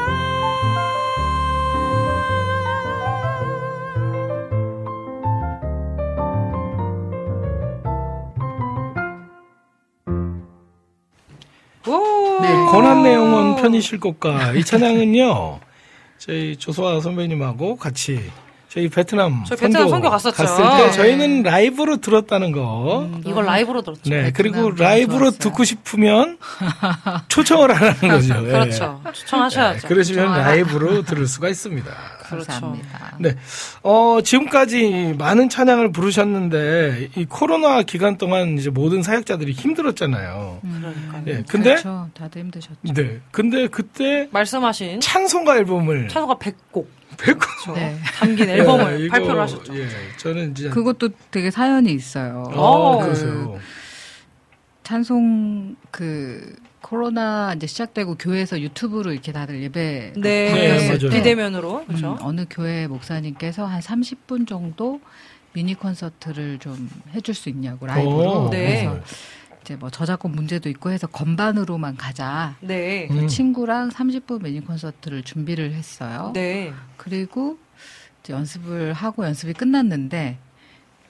[12.42, 15.60] 네, 권한내 영혼 편이실 것과 이 찬양은요
[16.18, 18.20] 저희 조소아 선배님하고 같이
[18.72, 20.34] 저희 베트남 저희 베트남 선교 갔었죠.
[20.34, 20.92] 갔을 때 네.
[20.92, 23.10] 저희는 라이브로 들었다는 거.
[23.26, 24.10] 이걸 라이브로 들었죠.
[24.10, 25.40] 네, 그리고 라이브로 좋았어요.
[25.40, 26.38] 듣고 싶으면
[27.28, 28.36] 초청을 하라는 거죠.
[28.38, 28.50] 예.
[28.50, 29.02] 그렇죠.
[29.04, 29.88] 네, 추천하셔야죠.
[29.90, 30.42] 그러시면 좋아요.
[30.42, 31.92] 라이브로 들을 수가 있습니다.
[32.30, 32.48] 그렇죠.
[32.48, 33.18] 감사합니다.
[33.20, 33.36] 네.
[33.84, 40.60] 어, 지금까지 많은 찬양을 부르셨는데, 이 코로나 기간 동안 이제 모든 사역자들이 힘들었잖아요.
[40.62, 41.24] 그러니까요.
[41.28, 41.44] 예.
[41.46, 42.08] 근데, 그렇죠.
[42.14, 42.76] 다들 힘드셨죠.
[42.94, 43.20] 네.
[43.32, 47.74] 근데 그때 말씀하신 찬송가 앨범을 찬송가 100곡 뵙고.
[47.74, 47.98] 네.
[48.16, 49.78] 담긴 예, 앨범을 이거, 발표를 하셨죠.
[49.78, 49.88] 예.
[50.18, 50.70] 저는 이제.
[50.70, 52.44] 그것도 되게 사연이 있어요.
[52.54, 53.60] 어, 그-.
[54.84, 61.10] 찬송 그 코로나 이제 시작되고 교회에서 유튜브로 이렇게 다들 예배 네, 네, 맞아요.
[61.10, 62.14] 비대면으로 그렇죠.
[62.14, 65.00] 음, 어느 교회 목사님께서 한 30분 정도
[65.54, 68.86] 미니 콘서트를 좀 해줄 수 있냐고 라이브로 오, 네.
[68.86, 69.02] 그래서
[69.62, 72.56] 이제 뭐 저작권 문제도 있고 해서 건반으로만 가자.
[72.62, 73.28] 네, 음.
[73.28, 76.32] 친구랑 30분 미니 콘서트를 준비를 했어요.
[76.34, 77.58] 네, 그리고
[78.24, 80.38] 이제 연습을 하고 연습이 끝났는데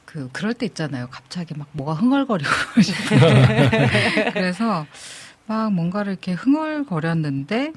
[0.06, 1.08] 그 그럴 때 있잖아요.
[1.10, 2.50] 갑자기 막 뭐가 흥얼거리고
[4.34, 4.86] 그래서
[5.48, 7.72] 막 뭔가를 이렇게 흥얼거렸는데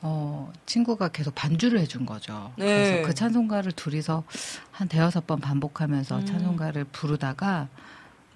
[0.00, 2.52] 어 친구가 계속 반주를 해준 거죠.
[2.56, 2.64] 네.
[2.64, 4.24] 그래서 그 찬송가를 둘이서
[4.70, 6.26] 한 대여섯 번 반복하면서 음.
[6.26, 7.68] 찬송가를 부르다가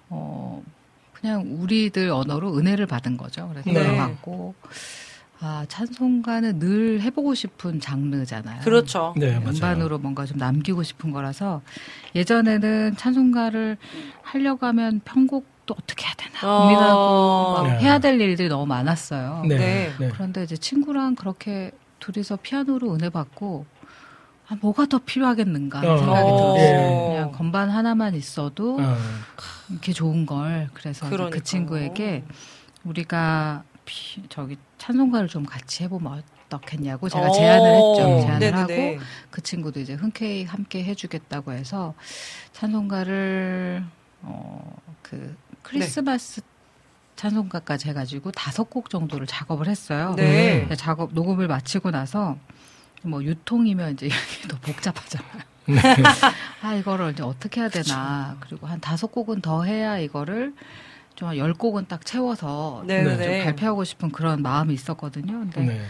[0.09, 0.63] 어
[1.21, 3.49] 그냥 우리들 언어로 은혜를 받은 거죠.
[3.49, 3.83] 그래서 네.
[3.83, 4.55] 들어갔고
[5.41, 8.61] 아 찬송가는 늘 해보고 싶은 장르잖아요.
[8.61, 9.13] 그렇죠.
[9.17, 9.37] 네.
[9.37, 11.61] 음반으로 뭔가 좀 남기고 싶은 거라서
[12.15, 13.77] 예전에는 찬송가를
[14.21, 16.63] 하려고 하면 편곡도 어떻게 해야 되나 어.
[16.63, 17.79] 고민하고 막 네.
[17.85, 19.43] 해야 될 일들이 너무 많았어요.
[19.47, 19.57] 네.
[19.57, 19.93] 네.
[19.99, 20.09] 네.
[20.13, 23.65] 그런데 이제 친구랑 그렇게 둘이서 피아노로 은혜 받고
[24.49, 25.97] 아, 뭐가 더 필요하겠는가 어.
[25.97, 26.37] 생각이 어.
[26.37, 26.57] 들었어요.
[26.59, 27.13] 예.
[27.13, 28.95] 그냥 건반 하나만 있어도 어,
[29.69, 31.07] 이렇게 좋은 걸 그래서.
[31.29, 32.23] 그 친구에게
[32.83, 37.31] 우리가 피- 저기 찬송가를 좀 같이 해보면 어떻겠냐고 제가 어.
[37.31, 38.21] 제안을 했죠.
[38.25, 38.93] 제안을 네네네.
[38.95, 41.93] 하고 그 친구도 이제 흔쾌히 함께 해주겠다고 해서
[42.53, 43.83] 찬송가를
[44.23, 46.41] 어그 크리스마스
[47.15, 50.13] 찬송가까지 해가지고 다섯 곡 정도를 작업을 했어요.
[50.15, 50.67] 네.
[50.75, 52.37] 작업 녹음을 마치고 나서
[53.03, 55.41] 뭐 유통이면 이제 이게 더 복잡하잖아요.
[55.67, 55.75] 네.
[56.61, 60.53] 아 이거를 이제 어떻게 해야 되나 그리고 한 다섯 곡은 더 해야 이거를
[61.15, 63.23] 좀 열 곡은 딱 채워서 네네네.
[63.23, 65.33] 좀 발표하고 싶은 그런 마음이 있었거든요.
[65.39, 65.81] 근데 네.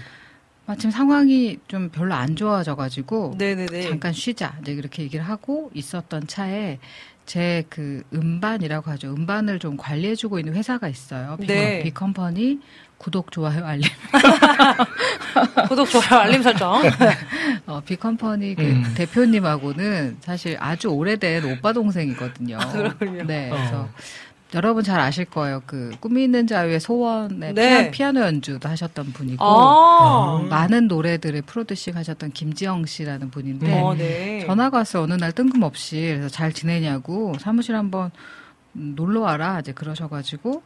[0.65, 3.83] 마침 상황이 좀 별로 안 좋아져가지고 네네네.
[3.83, 6.79] 잠깐 쉬자 이제 이렇게 얘기를 하고 있었던 차에
[7.25, 9.13] 제 그 음반이라고 하죠.
[9.13, 11.37] 음반을 좀 관리해주고 있는 회사가 있어요.
[11.39, 11.83] 비, 네.
[11.83, 12.59] 비컴퍼니
[12.99, 13.89] 구독 좋아요 알림.
[15.69, 16.81] 구독, 좋아요, 알림 설정.
[17.65, 18.93] 어, 비컴퍼니 그 음.
[18.95, 22.57] 대표님하고는 사실 아주 오래된 오빠 동생이거든요.
[22.71, 23.23] 그렇군요.
[23.25, 23.55] 네, 어.
[23.55, 23.89] 그래서
[24.53, 25.61] 여러분 잘 아실 거예요.
[25.65, 27.89] 그 꿈이 있는 자유의 소원의 네.
[27.91, 34.43] 피아, 노 연주도 하셨던 분이고 아, 많은 노래들을 프로듀싱 하셨던 김지영 씨라는 분인데 어, 네.
[34.45, 35.03] 전화가 왔어요.
[35.03, 38.11] 어느 날 뜬금없이 그래서 잘 지내냐고 사무실 한번
[38.75, 40.63] 음, 놀러 와라 이제 그러셔가지고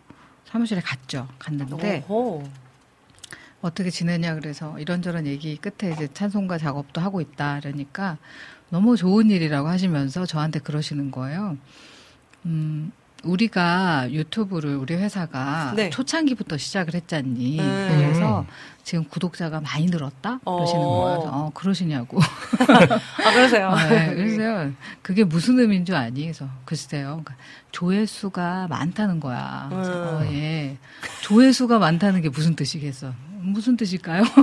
[0.54, 1.28] 사무실에 갔죠.
[1.40, 2.44] 갔는데 오호.
[3.62, 8.20] 어떻게 지내냐 그래서 이런저런 얘기 끝에 이제 찬송가 작업도 하고 있다 그러니까
[8.70, 11.58] 너무 좋은 일이라고 하시면서 저한테 그러시는 거예요.
[12.46, 12.92] 음,
[13.24, 15.90] 우리가 유튜브를 우리 회사가 네.
[15.90, 17.60] 초창기부터 시작을 했잖니.
[17.60, 17.88] 음.
[17.90, 18.46] 그래서
[18.84, 20.40] 지금 구독자가 많이 늘었다?
[20.44, 20.90] 그러시는 어.
[20.90, 21.20] 거예요.
[21.32, 22.20] 어, 그러시냐고.
[22.20, 23.74] 아, 그러세요.
[23.90, 24.72] 네, 그래서
[25.02, 26.22] 그게 무슨 의미인 줄 아니?
[26.24, 27.22] 그래서 글쎄요.
[27.24, 27.36] 그러니까
[27.72, 29.68] 조회수가 많다는 거야.
[29.70, 30.18] 그래서 음.
[30.18, 30.78] 어, 예.
[31.22, 33.14] 조회수가 많다는 게 무슨 뜻이겠어?
[33.44, 34.24] 무슨 뜻일까요?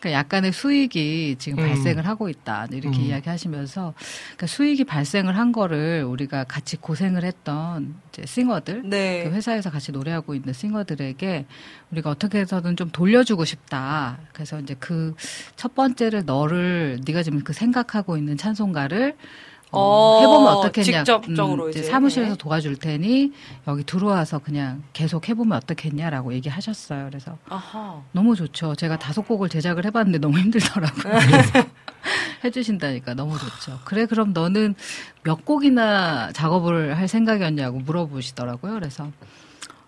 [0.00, 1.68] 그러니까 약간의 수익이 지금 음.
[1.68, 2.66] 발생을 하고 있다.
[2.70, 3.04] 이렇게 음.
[3.04, 3.94] 이야기하시면서
[4.26, 9.24] 그러니까 수익이 발생을 한 거를 우리가 같이 고생을 했던 이제 싱어들 네.
[9.24, 11.46] 그 회사에서 같이 노래하고 있는 싱어들에게
[11.90, 14.18] 우리가 어떻게 해서든 좀 돌려주고 싶다.
[14.32, 15.14] 그래서 이제 그
[15.56, 19.16] 첫 번째를 너를 네가 지금 그 생각하고 있는 찬송가를
[19.74, 21.04] 어, 어, 해보면 어떻겠냐.
[21.04, 21.82] 직접적으로 이제.
[21.82, 23.32] 사무실에서 도와줄 테니
[23.66, 27.06] 여기 들어와서 그냥 계속 해보면 어떻겠냐라고 얘기하셨어요.
[27.08, 28.02] 그래서 아하.
[28.12, 28.74] 너무 좋죠.
[28.74, 31.12] 제가 다섯 곡을 제작을 해봤는데 너무 힘들더라고요.
[31.12, 31.68] 그래서
[32.44, 33.80] 해주신다니까 너무 좋죠.
[33.84, 34.74] 그래 그럼 너는
[35.22, 38.74] 몇 곡이나 작업을 할 생각이었냐고 물어보시더라고요.
[38.74, 39.10] 그래서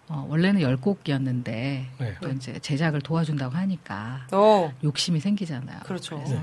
[0.08, 2.14] 어, 원래는 열 곡이었는데 네.
[2.20, 5.80] 또 이제 제작을 도와준다고 하니까 어, 욕심이 생기잖아요.
[5.84, 6.16] 그렇죠.
[6.16, 6.42] 그래서 네.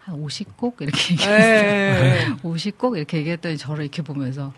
[0.00, 1.92] 한 50곡 이렇게 네.
[2.12, 2.36] 얘기했어요.
[2.42, 4.52] 50곡 이렇게 얘기했더니 저를 이렇게 보면서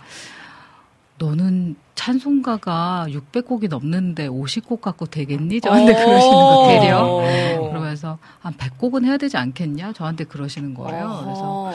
[1.18, 5.60] 너는 찬송가가 600곡이 넘는데 50곡 갖고 되겠니?
[5.60, 6.64] 저한테 그러시는 거.
[6.64, 7.68] 어.
[7.68, 9.92] 그러면서 한 100곡은 해야 되지 않겠냐?
[9.92, 11.22] 저한테 그러시는 거예요.
[11.24, 11.72] 그래서 어허.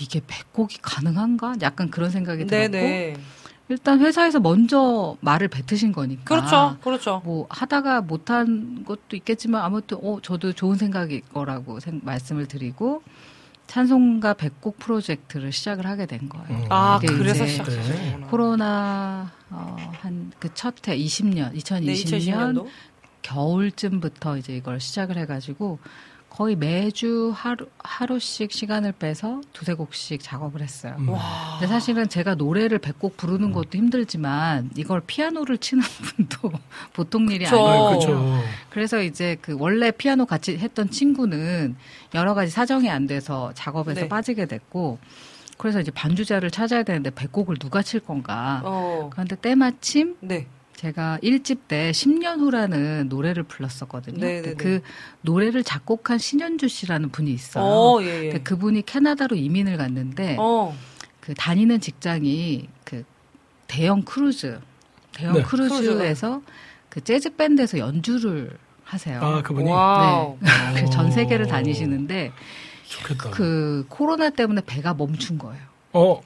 [0.00, 1.56] 이게 100곡이 가능한가?
[1.62, 3.20] 약간 그런 생각이 들었고.
[3.70, 6.24] 일단 회사에서 먼저 말을 뱉으신 거니까.
[6.24, 7.22] 그렇죠, 그렇죠.
[7.24, 13.02] 뭐 하다가 못한 것도 있겠지만 아무튼 어 저도 좋은 생각일 거라고 생- 말씀을 드리고
[13.66, 16.46] 찬송가 100곡 프로젝트를 시작을 하게 된 거예요.
[16.48, 16.66] 음.
[16.70, 18.26] 아, 그래서 시작하셨구나.
[18.28, 22.66] 코로나 어, 한그 첫해 20년, 2020년 네, 2020년도.
[23.20, 25.78] 겨울쯤부터 이제 이걸 시작을 해 가지고
[26.38, 30.94] 거의 매주 하루 하루씩 시간을 빼서 두세 곡씩 작업을 했어요.
[30.98, 31.08] 음.
[31.58, 36.52] 근데 사실은 제가 노래를 100곡 부르는 것도 힘들지만 이걸 피아노를 치는 분도
[36.94, 37.66] 보통 일이 그쵸.
[37.66, 38.22] 아니에요.
[38.22, 38.44] 네.
[38.70, 41.74] 그래서 이제 그 원래 피아노 같이 했던 친구는
[42.14, 44.08] 여러 가지 사정이 안 돼서 작업에서 네.
[44.08, 45.00] 빠지게 됐고
[45.56, 48.62] 그래서 이제 반주자를 찾아야 되는데 100곡을 누가 칠 건가.
[48.64, 49.10] 어.
[49.10, 50.46] 그런데 때마침 네.
[50.78, 54.20] 제가 1집 때 10년 후라는 노래를 불렀었거든요.
[54.20, 54.42] 네네네.
[54.42, 54.80] 근데 그
[55.22, 57.64] 노래를 작곡한 신현주 씨라는 분이 있어요.
[57.64, 58.38] 어, 예, 예.
[58.38, 60.72] 그분이 캐나다로 이민을 갔는데 어.
[61.18, 63.02] 그 다니는 직장이 그
[63.66, 64.60] 대형 크루즈,
[65.12, 65.42] 대형 네.
[65.42, 66.42] 크루즈에서
[66.88, 69.20] 그 재즈 밴드에서 연주를 하세요.
[69.20, 69.68] 아, 그분이.
[69.68, 69.74] 네.
[70.84, 71.48] 그전 세계를 오.
[71.48, 72.30] 다니시는데
[72.86, 73.30] 좋겠다.
[73.30, 75.62] 그 코로나 때문에 배가 멈춘 거예요.
[75.92, 76.20] 어,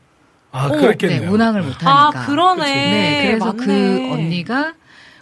[0.53, 1.20] 아, 어머, 그랬겠네요.
[1.22, 2.26] 네, 운항을 못 아, 하니까.
[2.26, 2.64] 그러네.
[2.64, 3.64] 네, 그래서 맞네.
[3.66, 4.74] 그 언니가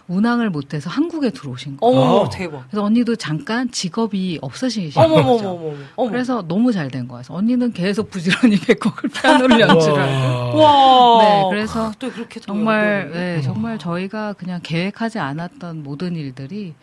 [0.07, 1.95] 운항을 못해서 한국에 들어오신 거예요.
[2.01, 2.29] 어머, 아.
[2.29, 2.65] 대박.
[2.69, 5.37] 그래서 언니도 잠깐 직업이 어머머머머.
[5.37, 5.77] 거죠.
[5.95, 6.09] 어머.
[6.11, 7.23] 그래서 너무 잘 된 거예요.
[7.29, 10.57] 언니는 계속 부지런히 백곡을 피아노를 연주를 하고.
[10.57, 11.15] 와.
[11.17, 11.23] 와.
[11.23, 13.35] 네, 그래서 또 그렇게 또 정말 연구를.
[13.35, 16.73] 네, 정말 저희가 그냥 계획하지 않았던 모든 일들이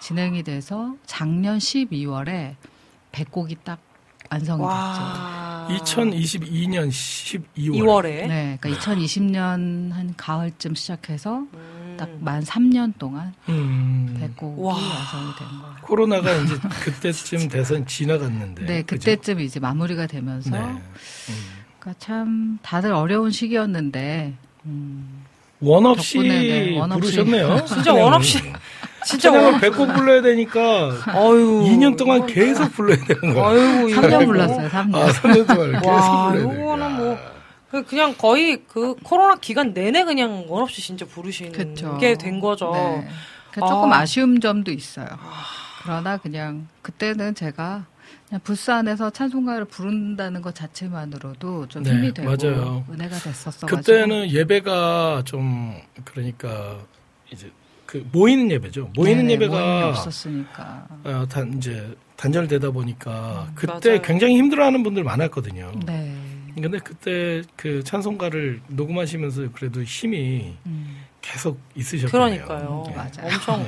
[0.00, 2.54] 진행이 돼서 작년 12월에
[3.12, 3.78] 100곡이 딱
[4.30, 4.62] 완성이 됐죠.
[4.64, 5.68] 와.
[5.70, 7.74] 2022년 12월.
[7.76, 8.04] 2월에.
[8.26, 11.96] 네, 그러니까 2020년 한 가을쯤 시작해서 음.
[11.98, 14.16] 딱만 3년 동안 음.
[14.38, 14.74] 100곡이 와.
[14.74, 15.74] 완성이 된 거예요.
[15.82, 16.54] 코로나가 이제
[16.84, 18.64] 그때쯤 돼서 지나갔는데.
[18.66, 19.10] 네, 그죠?
[19.10, 20.58] 그때쯤 이제 마무리가 되면서 네.
[20.58, 20.78] 음.
[21.78, 24.34] 그러니까 참 다들 어려운 시기였는데
[24.66, 25.24] 음,
[25.60, 27.16] 원 없이 덕분에, 네, 원 없이.
[27.16, 27.64] 부르셨네요.
[27.66, 28.38] 진짜 원 없이.
[29.08, 31.64] 진짜 찬양을 원 100곡 불러야 되니까 어유.
[31.64, 33.44] 2년 동안 계속 불러야 되는 거예요.
[33.44, 34.26] 아유, 이거 3년 뭐.
[34.26, 34.68] 불렀어요.
[34.68, 34.94] 3년.
[34.96, 36.62] 아, 3년 동안 계속 와, 불러야 되니까.
[36.62, 37.18] 이거는 뭐.
[37.70, 41.52] 그 그냥 거의 그 코로나 기간 내내 그냥 원 없이 진짜 부르시는.
[41.98, 42.70] 게 된 거죠.
[42.72, 43.08] 네.
[43.52, 43.98] 그 조금 아.
[44.00, 44.06] 아.
[44.06, 45.06] 쉬운 점도 있어요.
[45.82, 47.84] 그러나 그냥 그때는 제가
[48.28, 52.84] 그냥 부스 안에서 찬송가를 부른다는 것 자체만으로도 좀 네, 힘이 되고 맞아요.
[52.90, 53.66] 은혜가 됐었어.
[53.66, 56.76] 그때는 예배가 좀 그러니까
[57.30, 57.50] 이제
[57.88, 58.90] 그 모이는 예배죠.
[58.94, 60.86] 모이는 예배가 없었으니까.
[61.04, 64.02] 어, 단 이제 단절되다 보니까 음, 그때 맞아요.
[64.02, 65.72] 굉장히 힘들어하는 분들 많았거든요.
[65.86, 66.14] 네.
[66.54, 70.98] 근데 그때 그 찬송가를 녹음하시면서 그래도 힘이 음.
[71.22, 72.10] 계속 있으셨거든요.
[72.44, 72.84] 그러니까요.
[72.90, 72.94] 예.
[72.94, 73.10] 맞아요.
[73.34, 73.66] 엄청.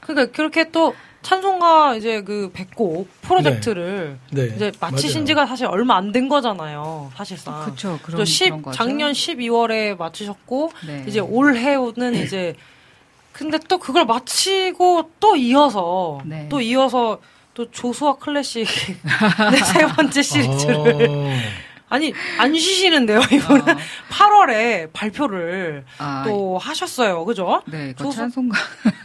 [0.00, 5.26] 그러니까 그렇게 또 찬송가 이제 그 100곡 프로젝트를 네, 이제 마치신 맞아요.
[5.26, 7.10] 지가 사실 얼마 안 된 거잖아요.
[7.16, 7.64] 사실상.
[7.64, 7.98] 그렇죠.
[7.98, 8.76] 저 그런 10, 그런 거죠.
[8.76, 11.04] 작년 12월에 마치셨고 네.
[11.08, 12.54] 이제 올해는 이제
[13.34, 16.48] 근데 또 그걸 마치고 또 이어서 네.
[16.48, 17.20] 또 이어서
[17.52, 18.64] 또 조수아 클래식
[19.50, 21.30] 네, 세 번째 시리즈를 어,
[21.88, 23.76] 아니 안 쉬시는데요 이번에 어.
[24.08, 27.60] 8월에 발표를 아, 또 하셨어요 그죠?
[27.66, 28.56] 네, 이거 조수- 찬송가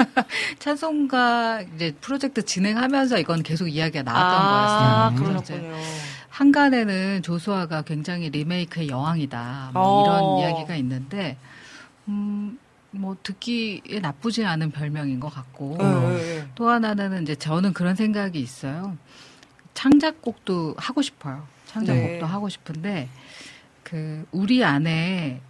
[0.60, 5.28] 찬송가 이제 프로젝트 진행하면서 이건 계속 이야기가 나왔던 아 거였어요.
[5.60, 5.76] 그러셨군요.
[6.30, 9.72] 한간에는 조수아가 굉장히 리메이크의 여왕이다.
[9.74, 10.40] 뭐 어.
[10.40, 11.36] 이런 이야기가 있는데,
[12.08, 12.58] 음,
[12.92, 16.48] 뭐 듣기에 나쁘지 않은 별명인 것 같고, 예, 예, 예.
[16.56, 18.98] 또 하나는 이제 저는 그런 생각이 있어요.
[19.74, 21.48] 창작곡도 하고 싶어요.
[21.68, 22.20] 창작곡도 네.
[22.20, 23.10] 하고 싶은데,
[23.84, 25.42] 그, 우리 안에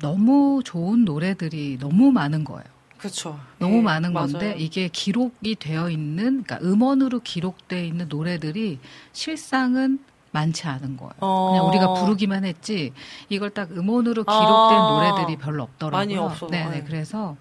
[0.00, 2.64] 너무 좋은 노래들이 너무 많은 거예요.
[2.96, 3.40] 그렇죠.
[3.58, 4.28] 너무 예, 많은 맞아요.
[4.32, 8.78] 건데 이게 기록이 되어 있는 그러니까 음원으로 기록되어 있는 노래들이
[9.12, 10.00] 실상은
[10.32, 11.12] 많지 않은 거예요.
[11.20, 11.50] 어.
[11.50, 12.92] 그냥 우리가 부르기만 했지
[13.28, 15.12] 이걸 딱 음원으로 기록된 아.
[15.14, 15.98] 노래들이 별로 없더라고요.
[15.98, 16.46] 많이 없어.
[16.48, 16.84] 네네 네.
[16.84, 17.36] 그래서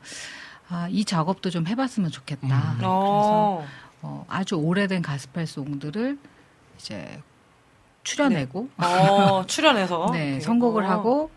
[0.69, 2.47] 아, 이 작업도 좀 해봤으면 좋겠다.
[2.47, 2.73] 음.
[2.77, 3.65] 그래서 어.
[4.01, 6.17] 어, 아주 오래된 가스펠송들을
[6.77, 7.21] 이제
[8.03, 10.39] 출연내고 어, 출연해서 네.
[10.39, 10.89] 선곡을 어.
[10.89, 11.31] 하고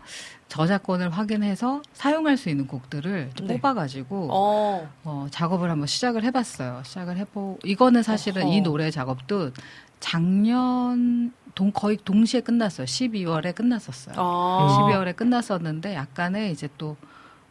[0.47, 3.55] 저작권을 확인해서 사용할 수 있는 곡들을 좀 네.
[3.55, 4.89] 뽑아가지고 어.
[5.03, 6.83] 어, 작업을 한번 시작을 해봤어요.
[6.85, 8.53] 시작을 해보, 이거는 사실은 어허.
[8.53, 9.51] 이 노래 작업도
[9.99, 12.85] 작년, 동, 거의 동시에 끝났어요.
[12.85, 14.15] 12월에 끝났었어요.
[14.17, 14.89] 아.
[14.91, 16.97] 12월에 끝났었는데 약간의 이제 또,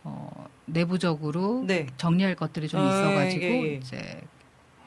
[0.05, 1.87] 어, 내부적으로 네.
[1.97, 3.75] 정리할 것들이 좀 어, 있어가지고 예, 예.
[3.75, 4.21] 이제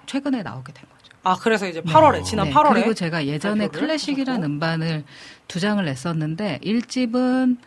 [0.05, 1.17] 최근에 나오게 된 거죠.
[1.23, 2.73] 아, 그래서 이제 8월에, 지난 네, 8월에.
[2.73, 4.43] 그리고 제가 예전에 클래식이라는.
[4.43, 5.03] 음반을
[5.47, 7.57] 두 장을 냈었는데 1집은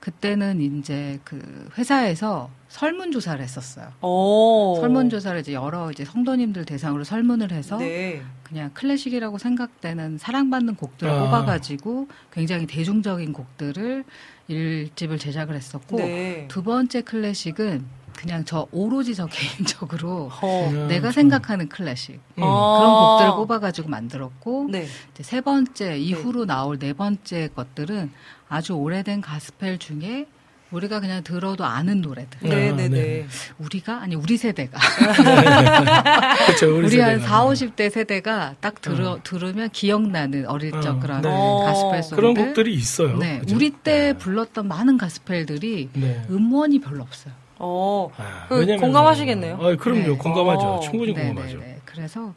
[0.00, 3.90] 그때는 이제 그 회사에서 설문 조사를 했었어요.
[4.02, 4.76] 오.
[4.78, 8.20] 설문 조사를 이제 여러 이제 성도님들 대상으로 설문을 해서 네.
[8.42, 11.24] 그냥 클래식이라고 생각되는 사랑받는 곡들을 아.
[11.24, 14.04] 뽑아가지고 굉장히 대중적인 곡들을
[14.48, 16.44] 일집을 제작을 했었고 네.
[16.48, 17.82] 두 번째 클래식은
[18.14, 20.68] 그냥 저 오로지 저 개인적으로 어.
[20.70, 22.42] 음, 내가 좀- 생각하는 클래식 음.
[22.42, 22.76] 아.
[22.78, 24.86] 그런 곡들을 뽑아가지고 만들었고 네.
[25.14, 28.12] 이제 세 번째 이후로 나올 네 번째 것들은
[28.50, 30.26] 아주 오래된 가스펠 중에
[30.72, 32.40] 우리가 그냥 들어도 아는 노래들.
[32.48, 32.88] 네, 아, 네, 네.
[32.88, 33.26] 네.
[33.58, 34.78] 우리가 아니 우리 세대가
[36.46, 36.76] 그렇죠.
[36.76, 37.28] 우리, 한 세대가.
[37.28, 41.28] 4, 50대 세대가 딱 들어 들으면 기억나는 어릴 적 어, 그런 네.
[41.30, 42.16] 가스펠 소리들.
[42.16, 43.16] 그런 곡들이 있어요.
[43.18, 43.54] 네, 그죠?
[43.54, 44.18] 우리 때 네.
[44.18, 46.22] 불렀던 많은 가스펠들이 네.
[46.30, 47.32] 음원이 별로 없어요.
[47.58, 48.10] 어.
[48.16, 49.54] 아, 그 왜냐면- 공감하시겠네요.
[49.60, 50.00] 아, 그럼요.
[50.02, 50.08] 네.
[50.16, 50.60] 공감하죠.
[50.66, 50.80] 어.
[50.80, 51.58] 충분히 네, 공감하죠.
[51.58, 51.78] 네, 네.
[51.84, 52.34] 그래서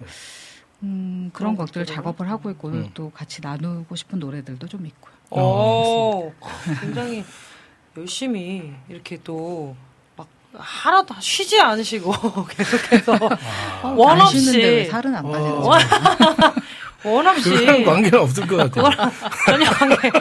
[0.84, 1.86] 음, 그런 것들 것들을?
[1.88, 2.90] 작업을 하고 있고 음.
[2.94, 5.14] 또 같이 나누고 싶은 노래들도 좀 있고요.
[5.32, 6.32] 어.
[6.80, 7.24] 굉장히
[8.04, 9.76] 열심히 이렇게 또
[10.18, 12.12] 막 하나도 쉬지 않으시고
[12.50, 13.20] 계속해서
[13.84, 13.88] 아.
[13.96, 15.32] 원안 없이 살은 안 어.
[15.32, 16.54] 빠지는 원- 거죠?
[17.04, 18.90] 원 없이 그거랑 관계는 없을 것 같아요.
[19.46, 20.12] 전혀 관계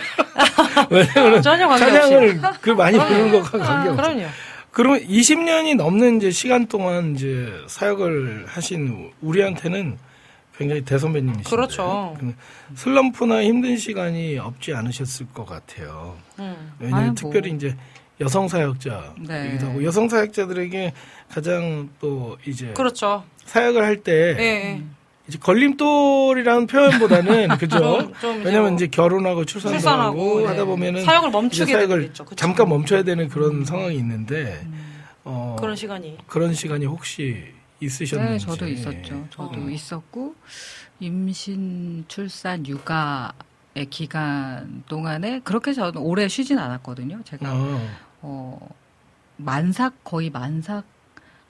[0.91, 3.97] 왜냐면 전혀 관계 찬양을 그 많이 부르는 것과 관계 없어요.
[3.97, 4.27] 그럼요.
[4.71, 9.99] 그러면 20년이 넘는 이제 시간 동안 이제 사역을 하신 우리한테는
[10.57, 12.15] 굉장히 대선배님이신데 그렇죠.
[12.21, 12.35] 그
[12.77, 16.17] 슬럼프나 힘든 시간이 없지 않으셨을 것 같아요.
[16.39, 16.73] 음.
[16.79, 17.15] 왜냐하면 아이고.
[17.15, 17.77] 특별히 이제
[18.21, 19.59] 여성 사역자이기도 네.
[19.61, 20.93] 하고 여성 사역자들에게
[21.29, 23.25] 가장 또 이제 그렇죠.
[23.45, 24.83] 사역을 할때 예, 예.
[25.29, 27.79] 이제 걸림돌이라는 표현보다는 그죠?
[27.79, 30.47] 좀, 좀 왜냐면 이제 결혼하고 출산하고, 하고 네.
[30.47, 32.25] 하다 보면은 사역을 멈추게 사역을 되겠죠.
[32.25, 32.35] 그쵸?
[32.35, 34.67] 잠깐 멈춰야 되는 그런 상황이 있는데
[35.25, 36.17] 어, 그런 시간이.
[36.27, 37.45] 그런 시간이 혹시
[37.81, 38.47] 있으셨는지?
[38.47, 39.27] 네, 저도 있었죠.
[39.31, 39.69] 저도 어.
[39.71, 40.35] 있었고
[41.01, 43.31] 임신, 출산, 육아의
[43.87, 47.21] 기간 동안에 그렇게 저는 오래 쉬진 않았거든요.
[47.25, 47.89] 제가 어.
[48.23, 48.69] 어,
[49.37, 50.85] 만삭 거의 만삭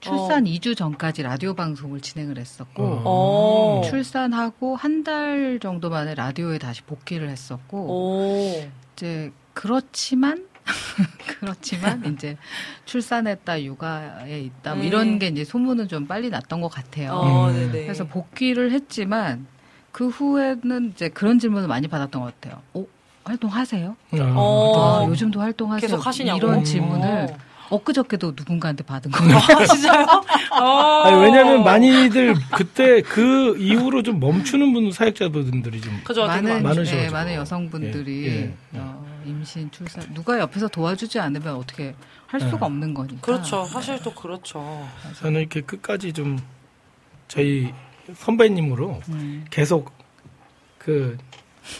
[0.00, 3.82] 출산 2주 전까지 라디오 방송을 진행을 했었고 어.
[3.84, 8.68] 출산하고 한 달 정도 만에 라디오에 다시 복귀를 했었고 오.
[8.92, 10.46] 이제 그렇지만
[11.40, 12.36] 그렇지만 이제
[12.84, 14.86] 출산했다 육아에 있다 뭐 음.
[14.86, 17.12] 이런 게 이제 소문은 좀 빨리 났던 것 같아요.
[17.12, 17.70] 어, 음.
[17.72, 19.46] 그래서 복귀를 했지만
[19.92, 22.60] 그 후에는 이제 그런 질문을 많이 받았던 것 같아요.
[22.74, 22.84] 어,
[23.24, 23.96] 활동하세요?
[24.34, 25.00] 어.
[25.04, 25.80] 아, 요즘도 활동하세요?
[25.88, 26.38] 계속 하시냐고.
[26.38, 26.62] 이런 어.
[26.62, 27.28] 질문을
[27.70, 29.36] 엊그저께도 누군가한테 받은 거예요.
[29.36, 30.06] 아, 진짜요?
[30.58, 31.02] 어.
[31.04, 36.96] 아니, 왜냐하면 많이들 그때 그 이후로 좀 멈추는 분 사역자분들이 좀 그죠, 많은 많- 많으셔가지고.
[37.02, 38.78] 네, 많은 여성분들이 예, 예.
[38.78, 41.94] 어, 임신, 출산 누가 옆에서 도와주지 않으면 어떻게
[42.26, 42.64] 할 수가 네.
[42.64, 43.20] 없는 거니까.
[43.20, 43.64] 그렇죠.
[43.66, 44.86] 사실 또 그렇죠.
[45.20, 46.38] 저는 이렇게 끝까지 좀
[47.26, 47.72] 저희
[48.14, 49.44] 선배님으로 음.
[49.50, 49.92] 계속
[50.78, 51.16] 그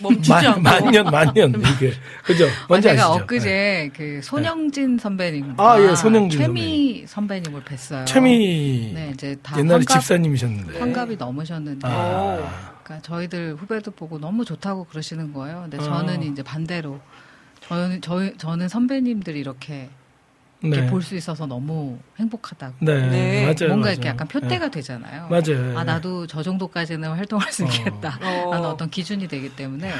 [0.02, 0.60] 멈추지 만, 않고.
[0.60, 2.46] 만년 만년 이게 그죠?
[2.68, 3.22] 뭔지 아, 제가 아시죠?
[3.24, 3.90] 엊그제 네.
[3.94, 8.04] 그 손영진 선배님, 아, 예, 손영진 최미 선배님 을 뵀어요.
[8.06, 10.78] 최미 네, 이제 다 옛날에 환갑, 집사님이셨는데.
[10.78, 15.62] 환갑이 넘으셨는데, 아, 그러니까 저희들 후배도 보고 너무 좋다고 그러시는 거예요.
[15.62, 15.82] 근데 어.
[15.82, 17.00] 저는 이제 반대로
[17.62, 19.88] 저는 저, 저는 선배님들이 이렇게
[20.60, 20.86] 네.
[20.88, 22.76] 볼수 있어서 너무 행복하다고.
[22.80, 23.42] 네, 네.
[23.42, 23.68] 맞아요.
[23.68, 23.92] 뭔가 맞아요.
[23.92, 25.28] 이렇게 약간 표대가 되잖아요.
[25.30, 25.40] 네.
[25.40, 25.78] 맞아요.
[25.78, 27.68] 아 나도 저 정도까지는 활동할 수 어.
[27.68, 28.18] 있겠다.
[28.22, 28.50] 어.
[28.50, 29.92] 라는 어떤 기준이 되기 때문에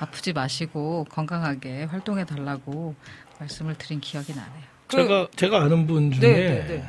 [0.00, 2.94] 아프지 마시고 건강하게 활동해 달라고
[3.38, 4.62] 말씀을 드린 기억이 나네요.
[4.88, 6.84] 그- 제가 제가 아는 분 중에 네, 네, 네.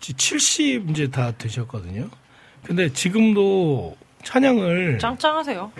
[0.00, 2.08] 70 이제 다 되셨거든요.
[2.62, 5.72] 근데 지금도 찬양을 짱짱하세요.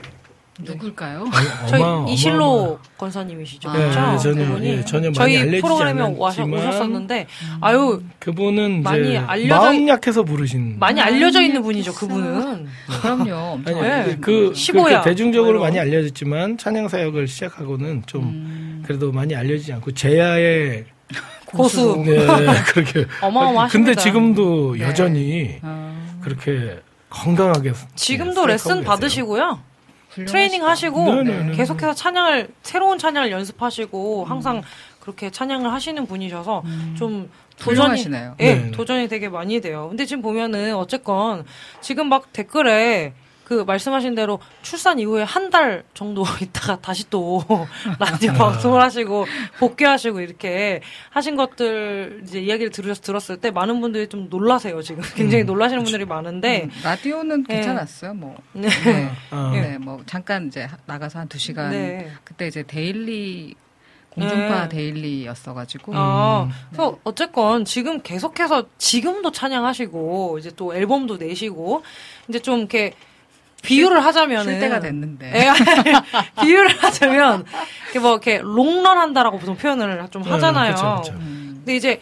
[0.58, 1.24] 누굴까요?
[1.68, 3.68] 저희 어마- 이실로 권사님이시죠.
[3.68, 4.18] 아, 네, 그렇죠?
[4.22, 7.26] 전혀, 그분이 예, 전혀 많이 저희 알려지지 프로그램에 와서 오셨었는데
[7.60, 11.92] 아유 그분은 많이 이제 알려져 마음 약해서 부르신 많이 알려져 있는 분이죠.
[11.94, 12.66] 그분은.
[13.02, 13.34] 그럼요.
[13.52, 14.16] 엄청 아니, 네.
[14.20, 15.00] 그, 십오야.
[15.02, 15.78] 그 대중적으로 뭐 많이.
[15.78, 20.84] 알려졌지만 찬양 사역을 시작하고는 좀 음, 그래도 많이 알려지지 않고 제야의
[21.44, 22.02] 고수.
[22.04, 22.16] 네,
[22.72, 23.68] 그렇게 어마어마하십니다.
[23.92, 24.84] 근데 지금도 네.
[24.84, 26.78] 여전히 어, 그렇게
[27.10, 28.82] 건강하게 지금도 네, 레슨.
[28.84, 29.60] 받으시고요.
[30.16, 30.32] 훌륭하시다.
[30.32, 31.56] 트레이닝 하시고 네네네.
[31.56, 34.62] 계속해서 찬양을 새로운 찬양을 연습하시고 항상
[35.00, 36.62] 그렇게 찬양을 하시는 분이셔서
[36.96, 38.04] 좀 도전이.
[38.40, 38.70] 예, 네.
[38.70, 39.86] 도전이 되게 많이 돼요.
[39.88, 41.44] 근데 지금 보면은 어쨌건
[41.80, 43.12] 지금 막 댓글에
[43.46, 47.40] 그 말씀하신 대로 출산 이후에 한 달 정도 있다가 다시 또
[48.00, 49.26] 라디오 방송을 하시고
[49.60, 50.80] 복귀하시고 이렇게
[51.10, 54.82] 하신 것들 이제 이야기를 들으셔서 들었을 때 많은 분들이 좀 놀라세요.
[54.82, 57.54] 지금 굉장히 놀라시는 분들이 많은데 음, 라디오는 네.
[57.54, 58.14] 괜찮았어요.
[58.14, 58.36] 뭐.
[58.52, 58.68] 네.
[58.68, 59.10] 네.
[59.30, 62.10] 아, 네, 뭐 잠깐 이제 하- 나가서 한 두 시간 네.
[62.24, 63.54] 그때 이제 데일리
[64.10, 64.76] 공중파 네.
[64.76, 71.82] 데일리였어가지고 아, 그래서 어쨌건 지금 계속해서 지금도 찬양하시고 이제 또 앨범도 내시고
[72.28, 72.94] 이제 좀 이렇게
[73.66, 75.32] 비유를 하자면은 쉴 때가 됐는데.
[75.34, 75.50] 예,
[76.42, 77.44] 비유를 하자면
[77.84, 80.74] 이렇게 뭐 이렇게 롱런 한다라고 보통 표현을 좀 하잖아요.
[80.74, 81.18] 그쵸, 그쵸.
[81.18, 82.00] 근데 이제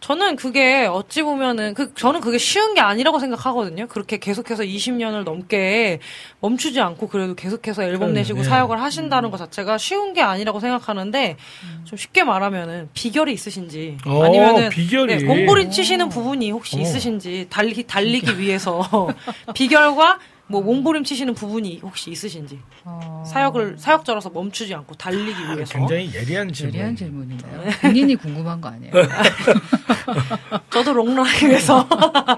[0.00, 3.88] 저는 그게 어찌 보면은 그 저는 그게 쉬운 게 아니라고 생각하거든요.
[3.88, 5.98] 그렇게 계속해서 20년을 넘게
[6.40, 8.44] 멈추지 않고 그래도 계속해서 앨범 음, 내시고 예.
[8.44, 11.36] 사역을 하신다는 것 자체가 쉬운 게 아니라고 생각하는데
[11.84, 15.16] 좀 쉽게 말하면은 비결이 있으신지 어, 아니면은 비결이.
[15.16, 16.80] 네, 몸부림 치시는 부분이 혹시 어.
[16.80, 18.86] 있으신지 달리 달리기 위해서
[19.52, 20.20] 비결과
[20.50, 26.52] 뭐 몸부림 치시는 부분이 혹시 있으신지 어, 사역을 사역자로서 멈추지 않고 달리기 위해서 굉장히 예리한
[26.52, 26.74] 질문.
[26.74, 27.62] 예리한 질문이네요.
[27.82, 28.92] 본인이 궁금한 거 아니에요?
[30.70, 31.86] 저도 롱런하기 위해서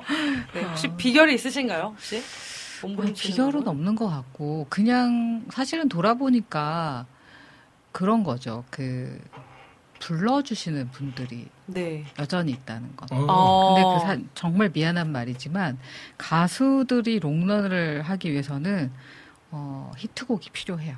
[0.54, 1.94] 네, 혹시 비결이 있으신가요?
[1.94, 2.20] 혹시
[2.82, 3.68] 몸부림 치는 비결은 부분?
[3.68, 7.06] 없는 것 같고 그냥 사실은 돌아보니까
[7.92, 8.64] 그런 거죠.
[8.70, 9.20] 그
[10.00, 12.05] 불러주시는 분들이 네.
[12.18, 13.11] 여전히 있다는 것.
[13.12, 13.16] 어.
[13.29, 13.75] 어.
[13.75, 15.79] 근데 그 사- 정말 미안한 말이지만
[16.18, 18.91] 가수들이 롱런을 하기 위해서는
[19.51, 20.97] 어, 히트곡이 필요해요.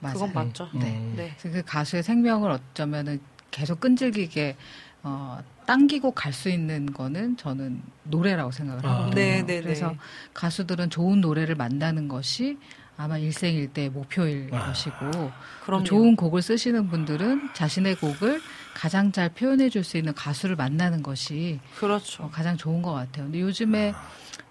[0.00, 0.14] 맞아요.
[0.14, 0.68] 그건 맞죠.
[0.74, 0.96] 네.
[0.96, 1.14] 음.
[1.16, 1.34] 네.
[1.40, 3.20] 그래서 그 가수의 생명을 어쩌면은
[3.50, 4.56] 계속 끈질기게
[5.02, 8.90] 어, 당기고 갈 수 있는 거는 저는 노래라고 생각을 아.
[8.92, 9.14] 하거든요.
[9.14, 9.98] 네, 네, 그래서 네.
[10.34, 12.58] 가수들은 좋은 노래를 만나는 것이
[12.96, 14.66] 아마 일생일대의 목표일 아.
[14.68, 15.30] 것이고
[15.64, 15.84] 그럼요.
[15.84, 18.40] 좋은 곡을 쓰시는 분들은 자신의 곡을
[18.76, 22.24] 가장 잘 표현해 줄 수 있는 가수를 만나는 것이 그렇죠.
[22.24, 23.24] 어, 가장 좋은 것 같아요.
[23.24, 23.94] 근데 요즘에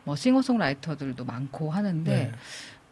[0.04, 2.32] 뭐 싱어송라이터들도 많고 하는데 네.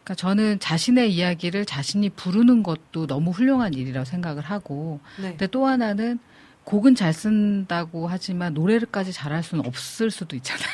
[0.03, 5.29] 그러니까 저는 자신의 이야기를 자신이 부르는 것도 너무 훌륭한 일이라고 생각을 하고 네.
[5.29, 6.19] 근데 또 하나는
[6.65, 10.67] 곡은 잘 쓴다고 하지만 노래를까지 잘할 수는 없을 수도 있잖아요.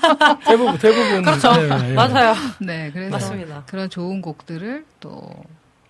[0.46, 1.52] 대부분 대부분 그렇죠.
[1.52, 1.94] 네, 네.
[1.94, 2.34] 맞아요.
[2.60, 3.64] 네, 그래서 맞습니다.
[3.66, 5.28] 그런 좋은 곡들을 또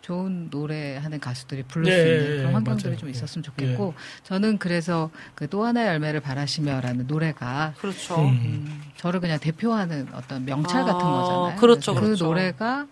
[0.09, 2.97] 좋은 노래하는 가수들이 부를 예, 수 예, 있는 그런 예, 환경들이 맞아요.
[2.99, 3.11] 좀 예.
[3.11, 3.93] 있었으면 좋겠고
[4.25, 8.17] 저는 그래서 그 또 하나의 열매를 바라시며라는 노래가 그렇죠.
[8.17, 8.29] 음.
[8.29, 11.57] 음, 저를 그냥 대표하는 어떤 명찰 아, 같은 거잖아요.
[11.59, 12.25] 그렇죠, 그래서 그렇죠.
[12.25, 12.87] 그 노래가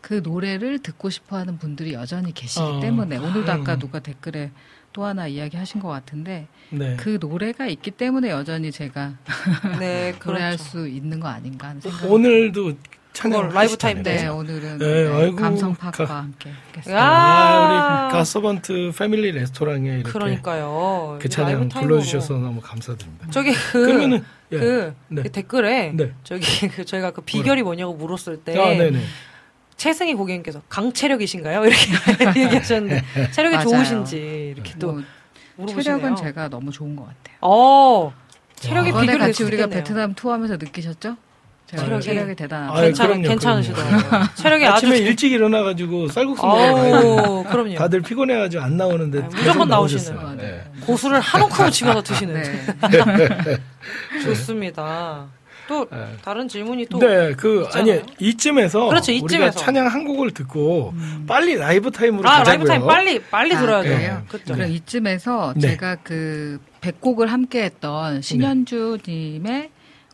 [0.00, 2.80] 그 노래를 듣고 싶어하는 분들이 여전히 계시기 어.
[2.80, 3.78] 때문에 오늘도 아까 음.
[3.78, 4.50] 누가 댓글에
[4.92, 6.96] 또 하나 이야기하신 것 같은데 네.
[6.96, 9.14] 그 노래가 있기 때문에 여전히 제가
[9.78, 10.64] 네, 노래할 그렇죠.
[10.64, 12.72] 수 있는 거 아닌가 하는 생각이 오늘도
[13.18, 14.36] 찬양 라이브 타임 네, 그렇죠.
[14.36, 17.00] 오늘은 네, 네, 아이고, 감성 팝과 가- 함께 했겠습니다.
[17.00, 17.04] 야.
[17.04, 21.18] 아, 우리 갓서번트 패밀리 레스토랑에 이렇게 그러니까요.
[21.20, 21.68] 그 찬양.
[21.68, 23.26] 불러주셔서 너무 감사드립니다.
[23.30, 24.58] 저기 그, 그러면은 예.
[24.58, 25.22] 그, 네.
[25.22, 26.12] 그 댓글에 네.
[26.22, 29.00] 저기 그 저희가 그 비결이 뭐냐고 물었을 때 아, 네네.
[29.76, 31.64] 최승희 고객님께서 강체력이신가요?
[31.66, 31.80] 이렇게
[32.44, 33.60] 얘기하셨는데 체력이.
[33.64, 35.02] 좋으신지 이렇게 또 뭐
[35.66, 35.82] 물어보시네요.
[35.98, 37.36] 체력은 제가 너무 좋은 것 같아요.
[37.40, 38.12] 어
[38.54, 39.66] 체력이 이번에 비결이 같이 우리가.
[39.66, 41.16] 베트남 투어하면서 느끼셨죠?
[41.76, 42.80] 체력이- 체력이, 대단하다.
[42.80, 44.22] 괜찮, 괜찮으시더라고요.
[44.36, 46.72] 체력이 아주 아침에 일찍 일어나가지고 쌀국수 돼.
[47.50, 47.74] 그럼요.
[47.74, 50.16] 다들 피곤해가지고 안 나오는데 아, 무조건 나오셨어요.
[50.16, 50.36] 나오시는.
[50.38, 50.62] 네.
[50.86, 53.58] 고수를 한 움큼을 집어서 드시는 네.
[54.22, 55.26] 좋습니다.
[55.68, 55.98] 또 네.
[56.24, 57.92] 다른 질문이 또 네, 그 있잖아요.
[57.96, 59.58] 아니 이쯤에서 그렇죠, 우리가 이쯤에서.
[59.60, 60.94] 찬양 한 곡을 듣고
[61.26, 62.44] 빨리 라이브 타임으로 아 가자고요.
[62.56, 63.82] 라이브 타임 빨리 빨리 아, 들어야?
[63.82, 64.22] 돼요.
[64.28, 64.54] 그렇죠.
[64.54, 65.60] 그럼 이쯤에서 네.
[65.72, 69.68] 제가 그 백곡을 함께 했던 신현주 님의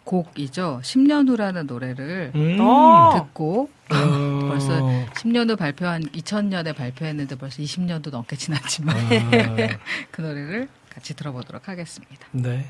[0.04, 0.80] 곡이죠.
[0.82, 2.58] 10년 후라는 노래를 음.
[2.60, 3.12] 어.
[3.16, 3.94] 듣고 어.
[4.48, 4.74] 벌써
[5.14, 9.00] 10년 후 발표한 2000년에 발표했는데 벌써 20년도 넘게 지났지만 아,
[10.10, 12.26] 그 노래를 같이 들어보도록 하겠습니다.
[12.32, 12.66] 네.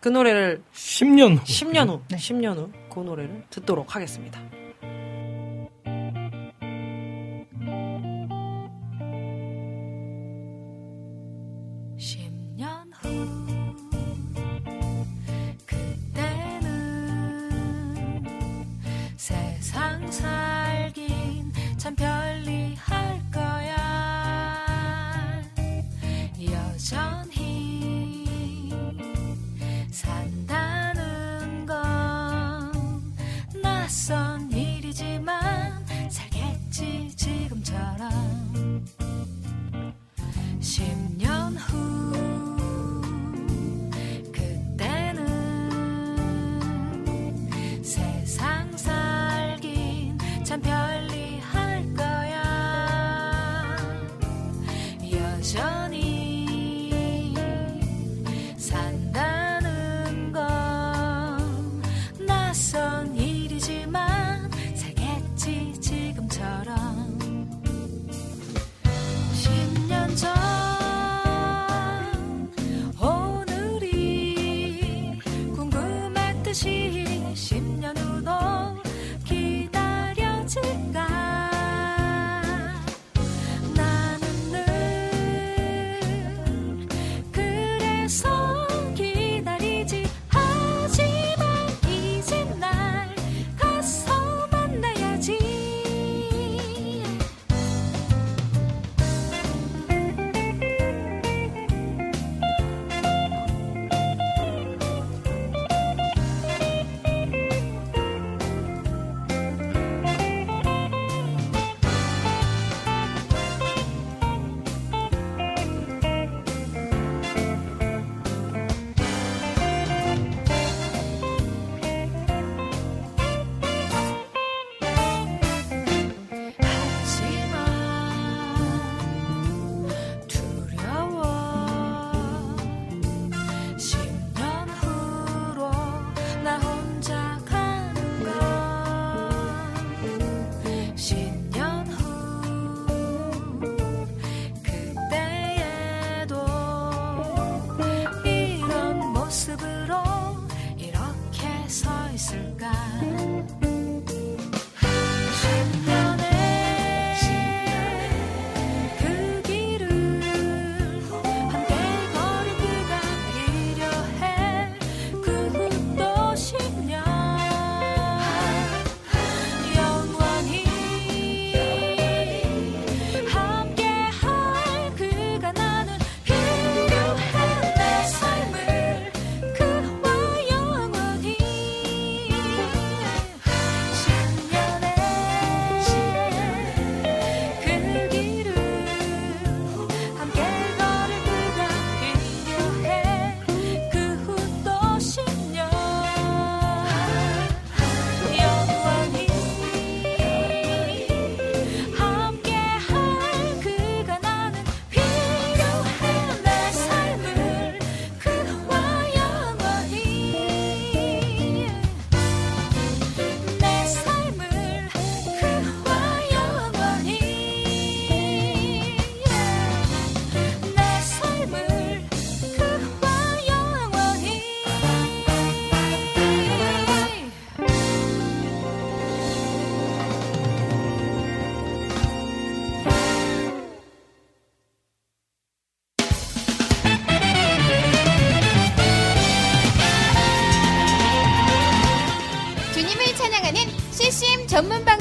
[0.00, 1.44] 그 노래를 10년 후.
[1.44, 2.16] 10년 후, 네.
[2.16, 4.38] 10년 후 그 노래를 듣도록 하겠습니다.
[50.52, 51.21] 참 있을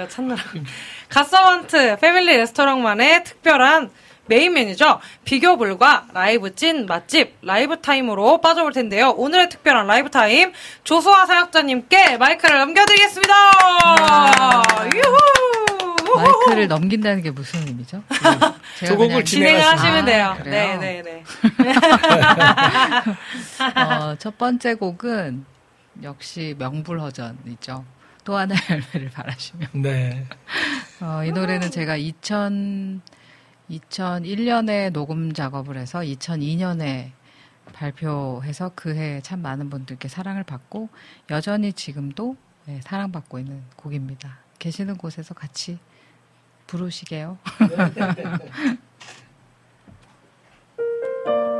[0.00, 0.42] 제가 찾느라.
[1.08, 3.90] 갓서번트 패밀리 레스토랑만의 특별한
[4.26, 5.00] 메인 메뉴죠.
[5.24, 9.10] 비교 불가 라이브 찐 맛집 라이브 타임으로 빠져볼 텐데요.
[9.10, 10.52] 오늘의 특별한 라이브 타임
[10.84, 13.34] 조수아 사역자님께 마이크를 넘겨드리겠습니다.
[14.94, 15.16] 유후!
[16.16, 18.02] 마이크를 넘긴다는 게 무슨 의미죠?
[18.10, 18.54] 제가
[18.86, 20.24] 두 곡을 그냥 진행을 진행하시면- 하시면 돼요.
[20.26, 20.78] 아, 그래요?
[20.80, 21.24] 네, 네, 네.
[23.80, 25.44] 어, 첫 번째 곡은
[26.02, 27.84] 역시 명불허전이죠.
[28.24, 29.66] 또 하나의 열매를 바라시며.
[29.72, 30.26] 네.
[31.00, 33.00] 어, 이 노래는 제가 2000,
[33.70, 37.12] 2001년에 녹음 작업을 해서 2002년에
[37.72, 40.88] 발표해서 그해 참 많은 분들께 사랑을 받고
[41.30, 42.36] 여전히 지금도
[42.66, 44.38] 네, 사랑받고 있는 곡입니다.
[44.58, 45.78] 계시는 곳에서 같이
[46.66, 47.38] 부르시게요.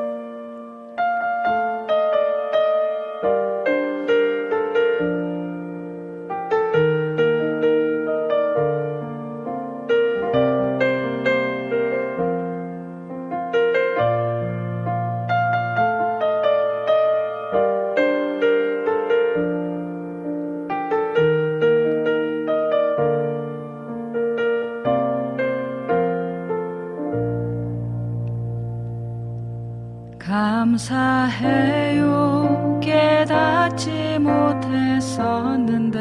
[30.90, 32.80] 감사해요.
[32.82, 35.98] 깨닫지 못했었는데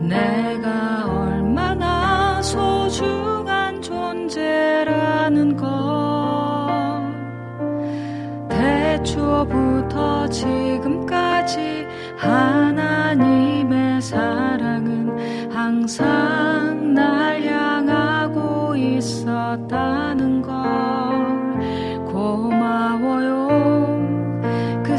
[0.00, 5.68] 내가 얼마나 소중한 존재라는 걸.
[8.48, 11.86] 대초부터 지금까지
[12.16, 20.33] 하나님의 사랑은 항상 날 향하고 있었다는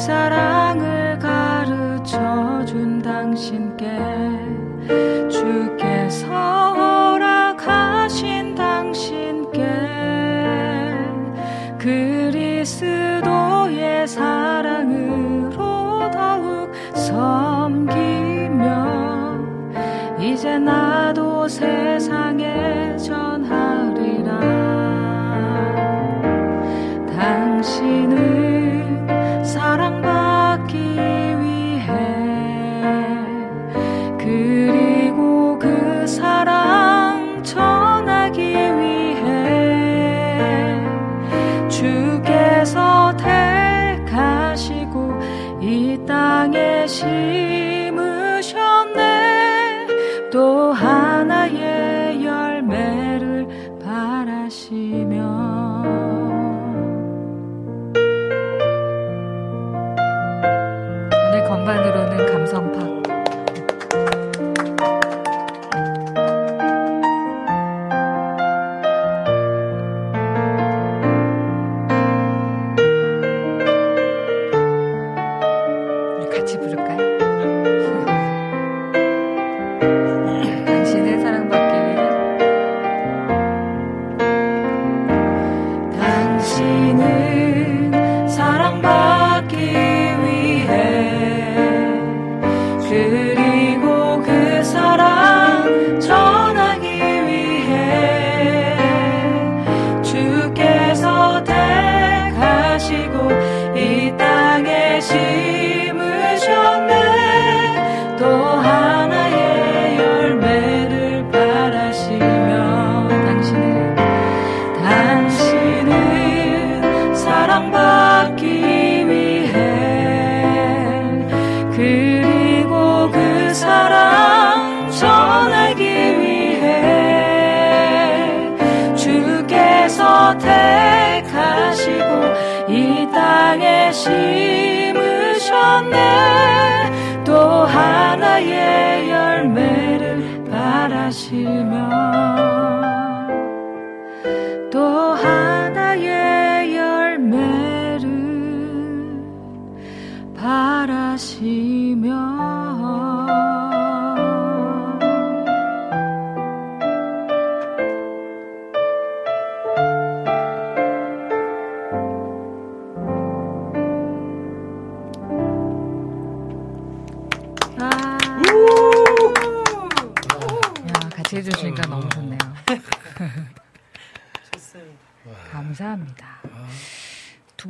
[0.06, 3.90] 사랑을 가르쳐 준 당신께
[5.28, 6.28] 주께서
[6.76, 9.66] 허락하신 당신께
[11.80, 13.28] 그리스도의
[14.08, 15.58] 사랑으로
[16.12, 18.54] 더욱 섬기며
[20.20, 22.25] 이제 나도 세상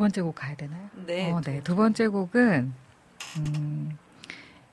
[0.06, 0.88] 번째 곡 가야 되나요?
[1.08, 1.32] 네.
[1.32, 1.64] 어, 네.
[1.64, 2.74] 두 번째 곡은,
[3.38, 3.98] 음,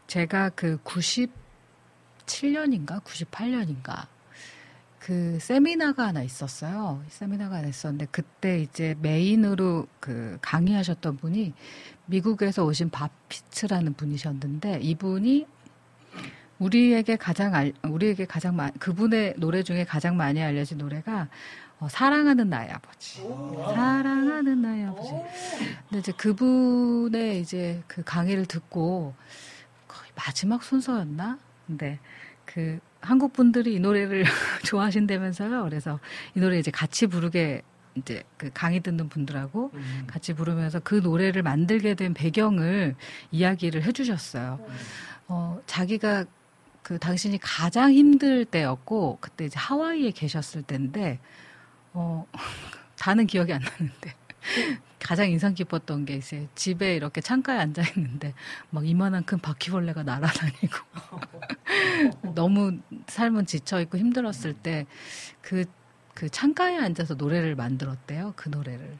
[0.06, 3.02] 제가 그 97년인가?
[3.02, 4.08] 98년인가?
[4.98, 7.02] 그 세미나가 하나 있었어요.
[7.08, 11.54] 세미나가 하나 있었는데 그때 이제 메인으로 그 강의하셨던 분이
[12.06, 15.46] 미국에서 오신 바피츠라는 분이셨는데 이분이
[16.58, 21.28] 우리에게 가장 알, 우리에게 가장 많 그분의 노래 중에 가장 많이 알려진 노래가
[21.82, 23.22] 어, 사랑하는 나의 아버지.
[23.74, 25.10] 사랑하는 나의 아버지.
[25.88, 29.14] 근데 이제 그분의 이제 그 강의를 듣고
[29.88, 31.40] 거의 마지막 순서였나?
[31.66, 31.98] 근데
[32.44, 34.22] 그 한국 분들이 이 노래를
[34.64, 35.64] 좋아하신다면서요.
[35.64, 35.98] 그래서
[36.36, 37.62] 이 노래 이제 같이 부르게
[37.96, 39.72] 이제 그 강의 듣는 분들하고
[40.06, 42.94] 같이 부르면서 그 노래를 만들게 된 배경을
[43.32, 44.64] 이야기를 해주셨어요.
[45.26, 46.26] 어, 자기가
[46.82, 51.18] 그 당신이 가장 힘들 때였고 그때 이제 하와이에 계셨을 때인데
[51.94, 52.26] 어
[52.98, 54.14] 다는 기억이 안 나는데
[54.98, 58.34] 가장 인상 깊었던 게 이제 집에 이렇게 창가에 앉아 있는데
[58.70, 60.78] 막 이만한 큰 바퀴벌레가 날아다니고
[62.34, 62.78] 너무
[63.08, 68.34] 삶은 지쳐 있고 힘들었을 때그그 창가에 앉아서 노래를 만들었대요.
[68.36, 68.98] 그 노래를.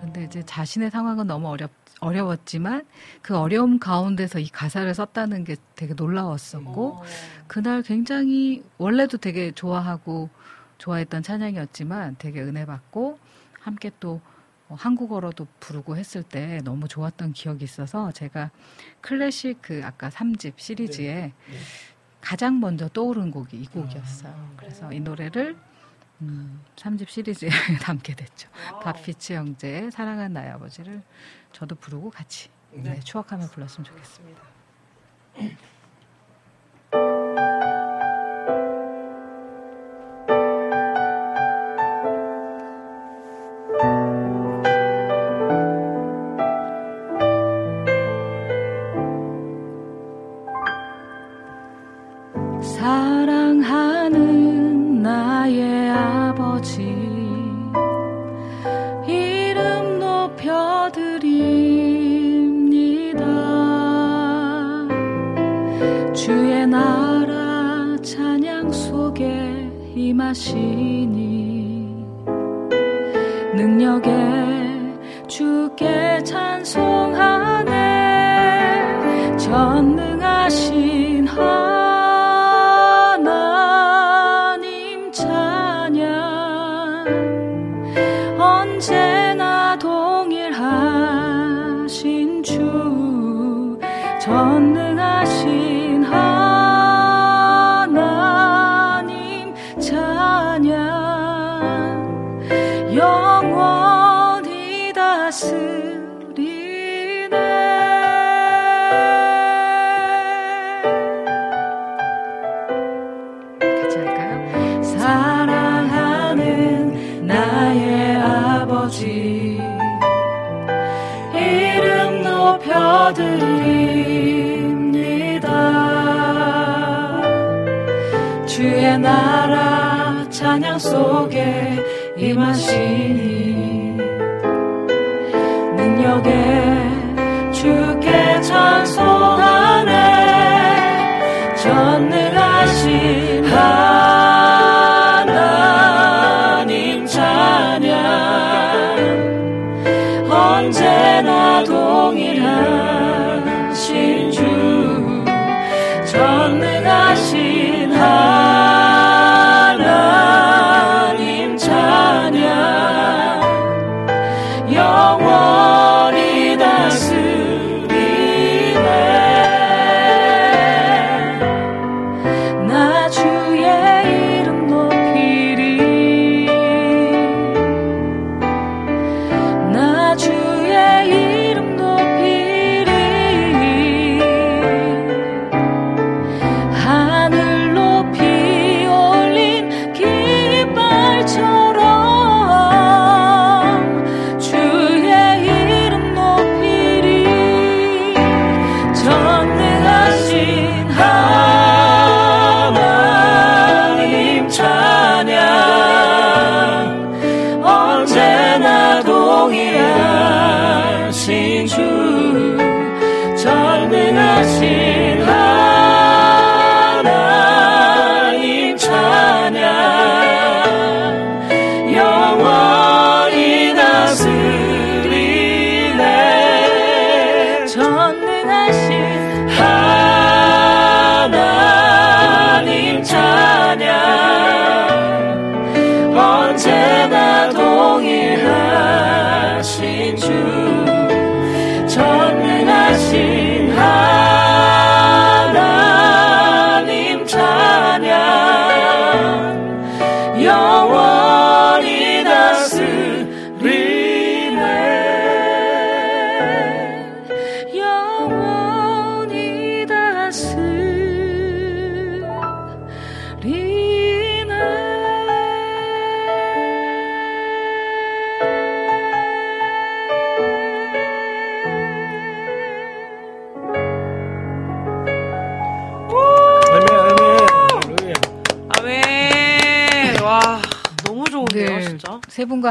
[0.00, 2.86] 근데 이제 자신의 상황은 너무 어렵 어려웠지만
[3.20, 7.02] 그 어려움 가운데서 이 가사를 썼다는 게 되게 놀라웠었고
[7.46, 10.30] 그날 굉장히 원래도 되게 좋아하고
[10.80, 13.18] 좋아했던 찬양이었지만 되게 은혜 받고
[13.60, 14.20] 함께 또
[14.68, 18.50] 어, 한국어로도 부르고 했을 때 너무 좋았던 기억이 있어서 제가
[19.00, 21.32] 클래식 그 아까 3집 시리즈에
[22.20, 24.54] 가장 먼저 떠오른 곡이 이 곡이었어요.
[24.56, 25.56] 그래서 이 노래를
[26.22, 27.48] 음, 3집 시리즈에
[27.82, 28.48] 담게 됐죠.
[28.82, 31.02] 박피치 형제의 사랑한 나의 아버지를
[31.52, 34.42] 저도 부르고 같이 네, 추억하며 불렀으면 좋겠습니다.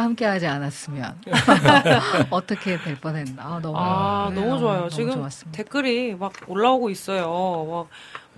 [0.10, 1.22] 함께하지 않았으면
[2.30, 3.44] 어떻게 될 뻔했나.
[3.44, 4.78] 아, 너무 아, 네, 너무 좋아요.
[4.80, 5.58] 너무 지금 좋았습니다.
[5.58, 7.88] 댓글이 막 올라오고 있어요.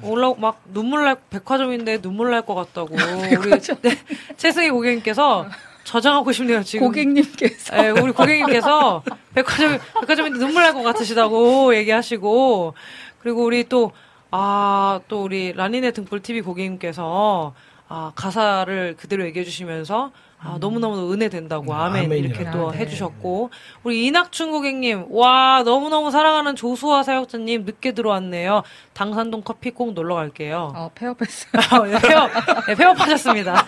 [0.02, 2.96] 막 올라 막 눈물 날 백화점인데 눈물 날 것 같다고
[3.40, 3.98] 우리 네,
[4.38, 5.46] 최승희 고객님께서
[5.84, 6.88] 저장하고 싶네요 지금.
[6.88, 9.04] 고객님께서 네, 우리 고객님께서
[9.34, 12.74] 백화점 백화점인데 눈물 날 것 같으시다고 얘기하시고
[13.20, 13.92] 그리고 우리 또
[14.32, 17.54] 아, 또 우리 라니네 등불 TV 고객님께서
[17.90, 20.12] 아, 가사를 그대로 얘기해 주시면서
[20.44, 22.16] 아, 너무너무 은혜 된다고 아멘 아멘이라고.
[22.42, 22.80] 이렇게 또 아, 네.
[22.80, 23.52] 해주셨고
[23.84, 28.64] 우리 이낙춘 고객님 와 너무너무 사랑하는 조수아 사역자님 늦게 들어왔네요
[28.94, 31.52] 당산동 커피 꼭 놀러 갈게요 어, 폐업했어요.
[31.70, 32.32] 아, 네, 폐업,
[32.68, 33.68] 네, 폐업하셨습니다.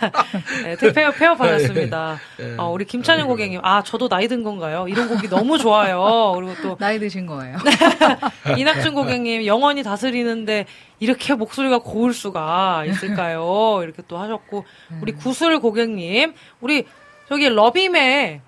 [0.63, 2.19] 네, 대- 폐업, 폐업하셨습니다.
[2.37, 2.55] 네.
[2.57, 4.87] 어, 우리 김찬영 고객님, 아, 저도 나이 든 건가요?
[4.87, 6.33] 이런 곡이 너무 좋아요.
[6.35, 7.57] 그리고 또, 나이 드신 거예요.
[8.57, 10.65] 이낙준 고객님, 영원히 다스리는데
[11.03, 13.79] 이렇게 목소리가 고울 수가 있을까요?
[13.83, 14.63] 이렇게 또 하셨고,
[15.01, 16.85] 우리 구슬 고객님, 우리
[17.27, 18.39] 저기 러빔의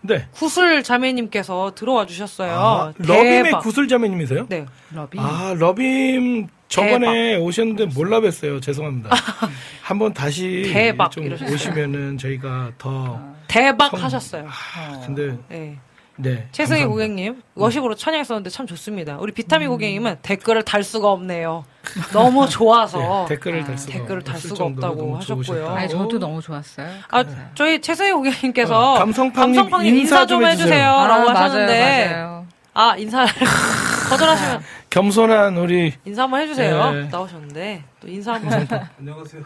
[0.00, 0.26] 네.
[0.30, 2.52] 구슬 자매님께서 들어와 주셨어요.
[2.52, 3.60] 아, 러빔의 대박.
[3.60, 4.46] 구슬 자매님이세요?
[4.48, 4.64] 네.
[4.92, 5.18] 러비.
[5.20, 8.62] 아, 러빔 저번에 오셨는데 몰라 뵀어요.
[8.62, 9.10] 죄송합니다.
[9.82, 11.54] 한번 다시 대박 좀 이러셨어요.
[11.54, 14.46] 오시면은 저희가 더 대박 성- 하셨어요.
[14.48, 15.78] 아, 근데 네.
[16.20, 16.48] 네.
[16.52, 16.88] 최승희 감사합니다.
[16.88, 19.18] 고객님 워식으로 찬양했었는데 참 좋습니다.
[19.20, 21.64] 우리 비타민 고객님은 댓글을 달 수가 없네요.
[22.12, 25.68] 너무 좋아서 네, 댓글을 달 수가 댓글을 달 수가 없다고 하셨고요.
[25.68, 26.88] 아니, 저도 너무 좋았어요.
[27.10, 27.24] 아,
[27.54, 30.66] 저희 최승희 고객님께서 어, 감성팡님 인사 인사 좀좀 해주세요.
[30.74, 31.06] 해주세요.
[31.06, 32.46] 라고 아, 하셨는데 맞아요, 맞아요.
[32.74, 33.28] 아 인사를
[34.10, 36.92] 거절하시면 겸손한 우리 인사 한번 해주세요.
[36.92, 37.08] 네.
[37.10, 38.66] 나오셨는데 또 인사 한번
[38.98, 39.42] 안녕하세요.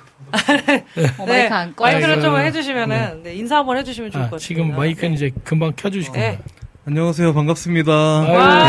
[1.18, 1.84] 어, 네, 마이크 안 꺼.
[1.84, 2.46] 마이크를 좀 아이고.
[2.46, 4.38] 해주시면은 네, 인사 한번 해주시면 좋을 아, 것 같아요.
[4.46, 6.38] 지금 마이크는 이제 금방 켜주실 네.
[6.84, 7.32] 안녕하세요.
[7.32, 7.92] 반갑습니다.
[7.92, 8.66] 와,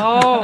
[0.02, 0.42] 어,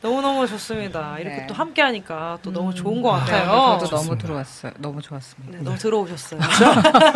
[0.00, 1.18] 너무너무 좋습니다.
[1.18, 1.46] 이렇게 네.
[1.46, 3.76] 또 함께 하니까 또 너무 좋은 것 네, 같아요.
[3.80, 4.26] 저도 너무 좋습니다.
[4.26, 4.72] 들어왔어요.
[4.78, 5.58] 너무 좋았습니다.
[5.58, 6.40] 네, 너무 들어오셨어요.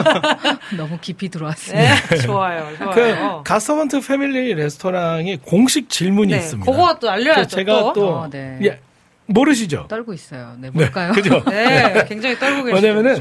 [0.77, 1.95] 너무 깊이 들어왔습니다.
[2.09, 2.67] 네, 좋아요.
[2.79, 3.43] 그 좋아요.
[3.47, 6.71] 가서번트 패밀리 레스토랑에 공식 질문이 네, 있습니다.
[6.71, 7.43] 그거 또 알려야죠.
[7.43, 7.93] 그 제가 또.
[7.95, 8.59] 또 어, 네.
[8.65, 8.81] 예,
[9.25, 9.87] 모르시죠?
[9.89, 10.57] 떨고 있어요.
[10.59, 11.12] 네, 뭘까요?
[11.12, 11.43] 그죠?
[11.49, 12.87] 네, 굉장히 떨고 계시죠.
[12.87, 13.19] 왜냐면은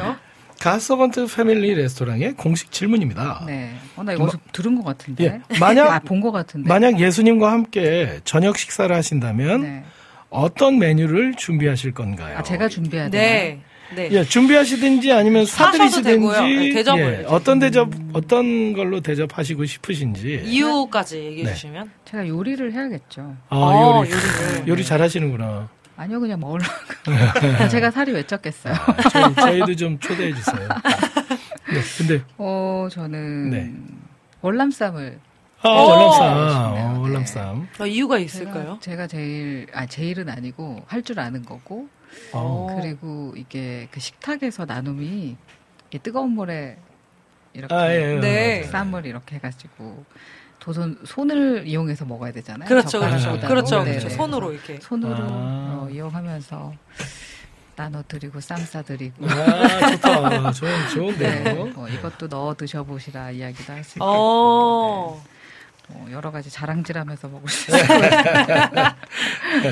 [0.60, 3.44] 가서번트 패밀리 레스토랑의 공식 질문입니다.
[3.48, 3.72] 네.
[3.96, 5.24] 어, 나 이거 어디서 들은 것 같은데.
[5.24, 6.68] 예, 만약- 아, 본것 같은데.
[6.68, 9.84] 만약 예수님과 함께 저녁 식사를 하신다면 네.
[10.30, 12.38] 어떤 메뉴를 준비하실 건가요?
[12.38, 13.22] 아, 제가 준비해야 돼요.
[13.22, 13.62] 네.
[13.96, 14.10] 네.
[14.12, 16.28] 예, 준비하시든지 아니면 사드리시든지.
[16.28, 17.26] 네, 대접을 예.
[17.28, 21.54] 어떤 대접 어떤 걸로 대접하시고 싶으신지 이유까지 얘기해 네.
[21.54, 21.90] 주시면.
[22.06, 23.36] 제가 요리를 해야겠죠.
[23.50, 24.12] 아, 어, 요리.
[24.70, 25.70] 요리 잘하시는구나.
[26.00, 26.72] 아니요, 그냥 먹으려고.
[27.70, 28.74] 제가 살이 왜 쪘겠어요.
[29.12, 30.68] 저희, 저희 도 좀 초대해 주세요.
[31.72, 33.74] 네, 근데 어, 저는 네.
[34.42, 35.20] 월남쌈을
[35.62, 35.88] 아, 오!
[35.90, 36.82] 월남쌈, 네.
[36.84, 37.68] 어, 월남쌈.
[37.82, 38.78] 어, 이유가 제가, 있을까요?
[38.82, 41.90] 제가 제일 아 제일은 아니고 할 줄 아는 거고
[42.32, 42.78] 어.
[42.80, 45.36] 그리고 이게 그 식탁에서 나눔이
[45.90, 46.78] 이게 뜨거운 물에
[47.54, 48.20] 이렇게 아, 예, 예.
[48.20, 48.64] 네.
[48.64, 50.06] 쌈을 이렇게 해가지고
[50.60, 52.68] 도손 손을 이용해서 먹어야 되잖아요.
[52.68, 53.40] 그렇죠, 그렇죠.
[53.48, 54.08] 그렇죠, 네, 그렇죠.
[54.10, 54.16] 네.
[54.16, 54.80] 손으로 이렇게.
[54.82, 55.80] 손으로 아.
[55.84, 56.74] 어, 이용하면서
[57.76, 60.52] 나눠드리고 쌈 싸드리고 아, 좋다.
[60.52, 61.66] 좋은, 네, 좋은데요.
[61.68, 65.24] 뭐 이것도 넣어 드셔보시라 이야기도 할 수 있고 어,
[65.88, 67.80] 뭐 여러 가지 자랑질하면서 먹을 수 네.
[67.80, 68.00] 있어요.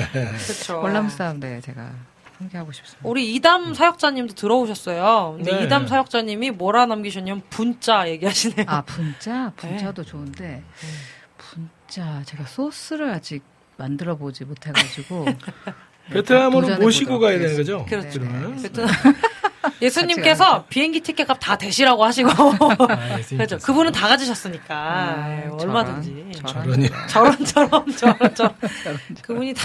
[0.12, 0.80] 그렇죠.
[0.80, 1.90] 월남쌈 네 제가
[2.38, 3.08] 함께하고 싶습니다.
[3.08, 5.34] 우리 이담 사역자님도 들어오셨어요.
[5.36, 5.64] 근데 네.
[5.64, 8.66] 이담 사역자님이 뭐라 남기셨냐면 분짜 얘기하시네요.
[8.68, 9.68] 아 분짜 네.
[9.68, 10.62] 분짜도 좋은데
[11.36, 13.42] 분짜 제가 소스를 아직
[13.76, 15.26] 만들어 보지 못해가지고
[16.10, 17.84] 베트남으로 도전해 모시고 가야 되는 거죠?
[17.86, 18.20] 그렇죠.
[18.20, 18.62] 그러면?
[18.62, 18.88] 베트남
[19.82, 23.18] 예수님께서 비행기 티켓값 다 대시라고 하시고 아.
[23.28, 23.58] 그렇죠.
[23.58, 26.64] 그분은 다 가지셨으니까 아, 예, 저런, 얼마든지 저런.
[26.64, 26.90] 저런이.
[27.08, 28.54] 저런 저런 저런 저런
[29.22, 29.62] 그분이 다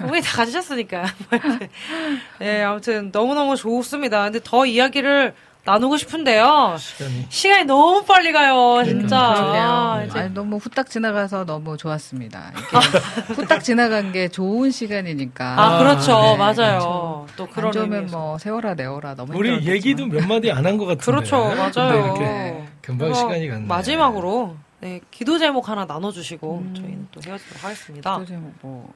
[0.00, 1.04] 그분이 다 가지셨으니까
[2.42, 4.24] 예 아무튼 너무 너무 좋습니다.
[4.24, 6.76] 근데 더 이야기를 나누고 싶은데요.
[6.78, 7.26] 시간이.
[7.28, 9.18] 시간이 너무 빨리 가요, 진짜.
[9.20, 12.50] 아, 이제 아니, 너무 후딱 지나가서 너무 좋았습니다.
[12.56, 12.88] 이게
[13.34, 15.62] 후딱 지나간 게 좋은 시간이니까.
[15.62, 16.12] 아, 그렇죠.
[16.18, 17.26] 네, 맞아요.
[17.36, 18.16] 또안 그런 의미에서.
[18.16, 19.76] 뭐 세워라 내워라 너무 우리 힘들었겠지만.
[19.76, 21.04] 얘기도 몇 마디 안 한 것 같은데.
[21.04, 22.04] 그렇죠, 맞아요.
[22.16, 23.66] 이렇게 금방 시간이 갔네.
[23.66, 26.74] 마지막으로 네, 기도 제목 하나 나눠주시고 음.
[26.74, 28.16] 저희는 또 헤어지도록 하겠습니다.
[28.18, 28.94] 또좀뭐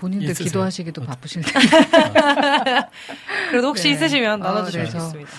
[0.00, 0.44] 본인들 있으세요?
[0.46, 1.68] 기도하시기도 바쁘실 텐데
[3.50, 3.90] 그래도 혹시 네.
[3.90, 5.30] 있으시면 아, 나눠주시면 그래서 좋겠습니다.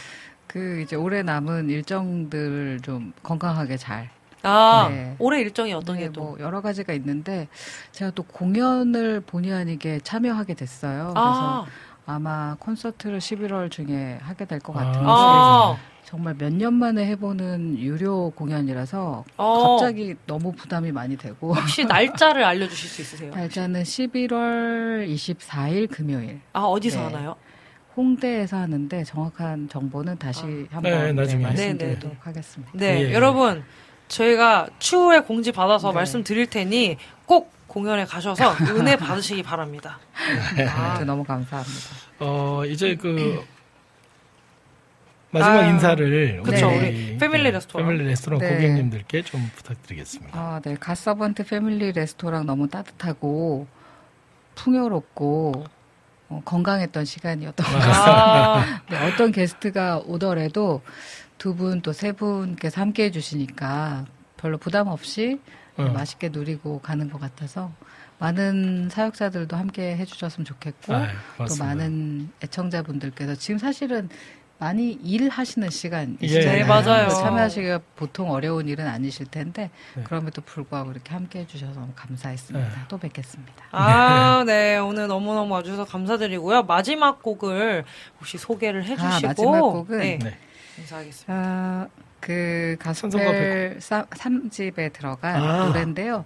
[0.48, 4.10] 그 이제 올해 남은 일정들 좀 건강하게 잘
[4.44, 5.16] 아, 네.
[5.20, 6.22] 올해 일정이 어떤 네, 게 또?
[6.22, 7.48] 뭐 여러 가지가 있는데
[7.92, 11.14] 제가 또 공연을 본의 아니게 참여하게 됐어요.
[11.16, 11.66] 아, 그래서
[12.08, 15.78] 아마 콘서트를 11월 중에 하게 될 것 같은데 아,
[16.12, 19.78] 정말 몇 년 만에 해보는 유료 공연이라서 어.
[19.78, 23.34] 갑자기 너무 부담이 많이 되고 혹시 날짜를 알려주실 수 있으세요?
[23.34, 27.04] 날짜는 11월 24일 금요일 아, 어디서 네.
[27.06, 27.36] 하나요?
[27.96, 31.44] 홍대에서 하는데 정확한 정보는 다시 한번 네, 나중에.
[31.44, 32.72] 말씀드리도록 네, 네, 하겠습니다.
[32.74, 33.14] 네, 예.
[33.14, 33.64] 여러분
[34.10, 35.96] 저희가 추후에 공지 받아서 네.
[35.96, 39.98] 말씀드릴 테니 꼭 공연에 가셔서 은혜 받으시기 바랍니다.
[40.76, 41.80] 아무튼 너무 감사합니다.
[42.20, 43.42] 어, 이제 그
[45.32, 47.88] 마지막 아, 인사를 그쵸, 우리 우리 패밀리 레스토랑.
[47.88, 48.50] 패밀리 레스토랑 네.
[48.50, 50.38] 고객님들께 좀 부탁드리겠습니다.
[50.38, 50.76] 아, 네.
[50.80, 53.68] 갓서번트 패밀리 레스토랑 너무 따뜻하고
[54.56, 55.66] 풍요롭고
[56.30, 58.56] 어, 건강했던 시간이었던 것 같습니다.
[58.56, 60.82] 아, 네, 어떤 게스트가 오더라도
[61.38, 64.06] 두 분 또 세 분께서 함께 해주시니까
[64.38, 65.40] 별로 부담 없이
[65.78, 65.84] 어.
[65.84, 67.72] 맛있게 누리고 가는 것 같아서
[68.20, 71.56] 많은 사역자들도 함께 해주셨으면 좋겠고 아유, 또.
[71.58, 74.10] 많은 애청자분들께서 지금 사실은
[74.62, 75.72] 많이 일하시는 예.
[75.72, 76.56] 시간이시잖아요.
[76.56, 77.10] 네, 맞아요.
[77.10, 80.04] 참여하시기가 보통 어려운 일은 아니실 텐데 네.
[80.04, 82.70] 그럼에도 불구하고 이렇게 함께 해주셔서 너무 감사했습니다.
[82.70, 82.76] 네.
[82.88, 83.52] 또 뵙겠습니다.
[83.72, 84.78] 아, 네.
[84.86, 86.62] 오늘 너무너무 와주셔서 감사드리고요.
[86.64, 87.86] 마지막 곡을
[88.20, 89.04] 혹시 소개를 해주시고.
[89.04, 89.98] 아, 마지막 곡은?
[89.98, 90.20] 네.
[90.22, 90.38] 네.
[90.78, 91.34] 인사하겠습니다.
[91.34, 91.88] 아,
[92.20, 95.66] 그 가스펠 3집에 들어간 아.
[95.66, 96.24] 노래인데요.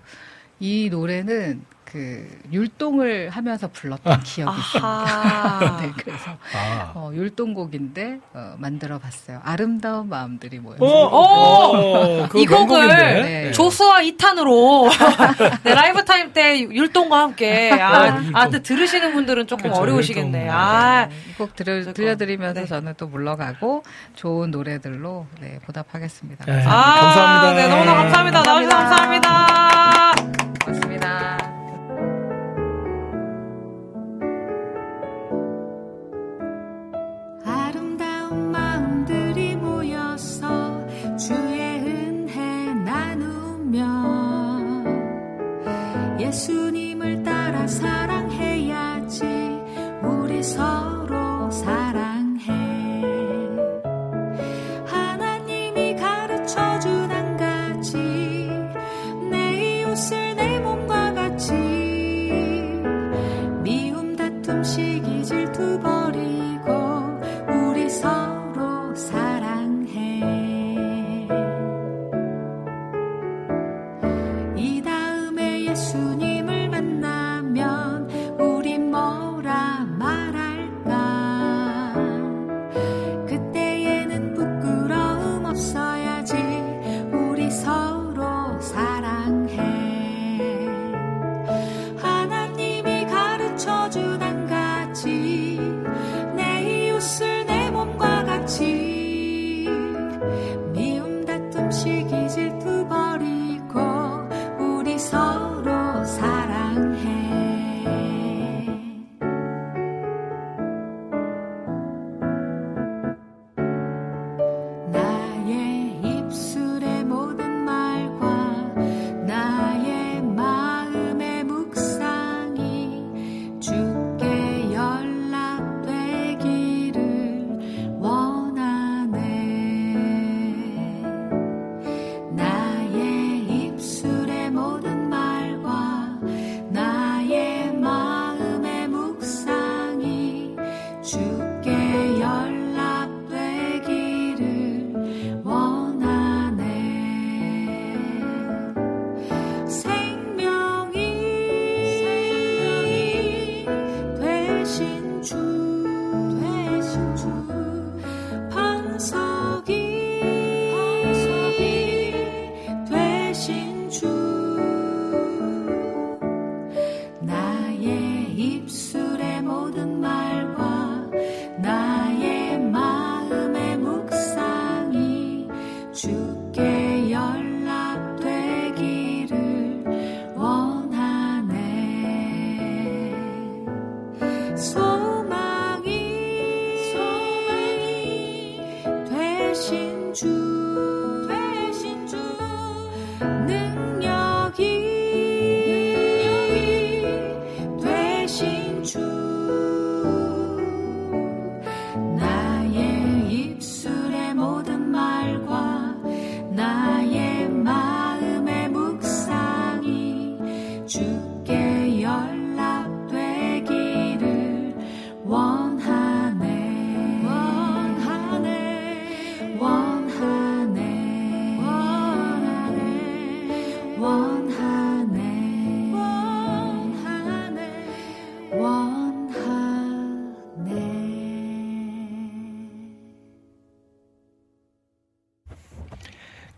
[0.60, 1.64] 이 노래는
[1.96, 5.78] 그 율동을 하면서 불렀던 기억이 있습니다.
[5.82, 6.92] 네, 그래서 아.
[6.94, 9.40] 어, 율동곡인데 어, 만들어봤어요.
[9.46, 10.84] 아름다운 마음들이 모여서.
[10.84, 10.90] 오!
[10.90, 12.24] 오!
[12.28, 13.22] 그거 이 곡을 명곡인데?
[13.22, 13.52] 네.
[13.54, 14.90] 조수아 2탄으로
[15.64, 18.36] 네, 라이브 타임 때 율동과 함께 아, 율동.
[18.36, 20.42] 아 근데 들으시는 분들은 조금 그렇죠, 어려우시겠네.
[20.42, 20.54] 율동.
[20.54, 21.94] 아, 이곡 들려, 그거.
[21.94, 22.66] 들려드리면서 네.
[22.66, 23.84] 저는 또 물러가고
[24.16, 26.44] 좋은 노래들로 네, 보답하겠습니다.
[26.44, 26.62] 네.
[26.68, 27.54] 아, 감사합니다.
[27.54, 28.42] 네, 너무나 감사합니다.
[28.42, 29.30] 나와주셔서 감사합니다.
[29.30, 29.65] 고맙습니다.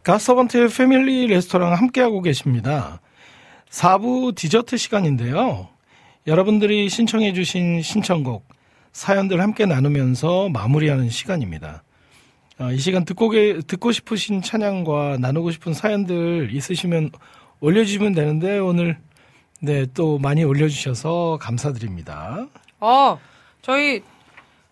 [0.08, 3.02] 가서번트의 패밀리 레스토랑 함께하고 계십니다.
[3.70, 5.68] 4부 디저트 시간인데요.
[6.28, 8.48] 여러분들이 신청해 주신 신청곡,
[8.94, 11.84] 사연들 함께 나누면서 마무리하는 시간입니다.
[12.58, 17.12] 어, 이 시간 듣고, 계, 듣고 싶으신 찬양과 나누고 싶은 사연들 있으시면
[17.60, 18.98] 올려주시면 되는데 오늘
[19.60, 22.48] 네, 또 많이 올려주셔서 감사드립니다.
[22.80, 23.20] 어,
[23.62, 24.02] 저희,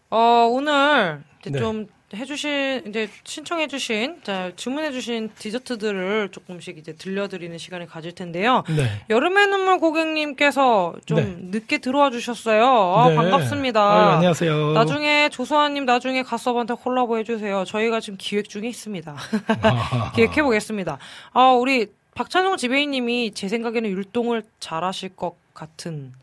[0.10, 1.60] 어, 오늘 네.
[1.60, 8.64] 좀 해주신, 이제 신청해주신, 자, 주문해주신 디저트들을 조금씩 이제 들려드리는 시간을 가질 텐데요.
[8.70, 9.02] 네.
[9.10, 11.36] 여름의 눈물 고객님께서 좀 네.
[11.60, 12.64] 늦게 들어와 주셨어요.
[12.64, 13.16] 아, 네.
[13.16, 13.82] 반갑습니다.
[13.82, 14.74] 아유, 안녕하세요.
[14.74, 17.66] 나중에 조소아님 나중에 가서번트 콜라보 해주세요.
[17.66, 19.16] 저희가 지금 기획 중에 있습니다.
[20.16, 20.98] 기획해 보겠습니다.
[21.34, 26.14] 아 우리 박찬용 지배인님이 제 생각에는 율동을 잘하실 것 같은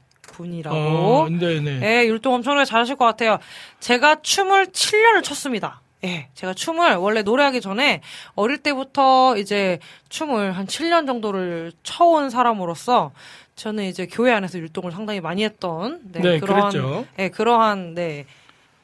[0.42, 0.76] 분이라고.
[0.76, 1.80] 어, 네네.
[1.82, 3.38] 예, 율동 엄청나게 잘하실 것 같아요.
[3.80, 5.80] 제가 춤을 7년을 췄습니다.
[6.04, 8.00] 예, 제가 춤을 원래 노래하기 전에
[8.34, 9.78] 어릴 때부터 이제
[10.08, 13.12] 춤을 한 7년 정도를 춰온 사람으로서
[13.54, 17.06] 저는 이제 교회 안에서 율동을 상당히 많이 했던 네, 네, 그러한 그랬죠.
[17.18, 18.26] 예, 그러한 네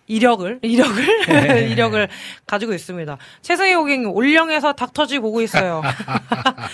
[0.06, 1.66] 이력을 이력을 네.
[1.70, 2.08] 이력을
[2.46, 3.18] 가지고 있습니다.
[3.42, 5.82] 최승희 고객님 올령에서 닥터지 보고 있어요.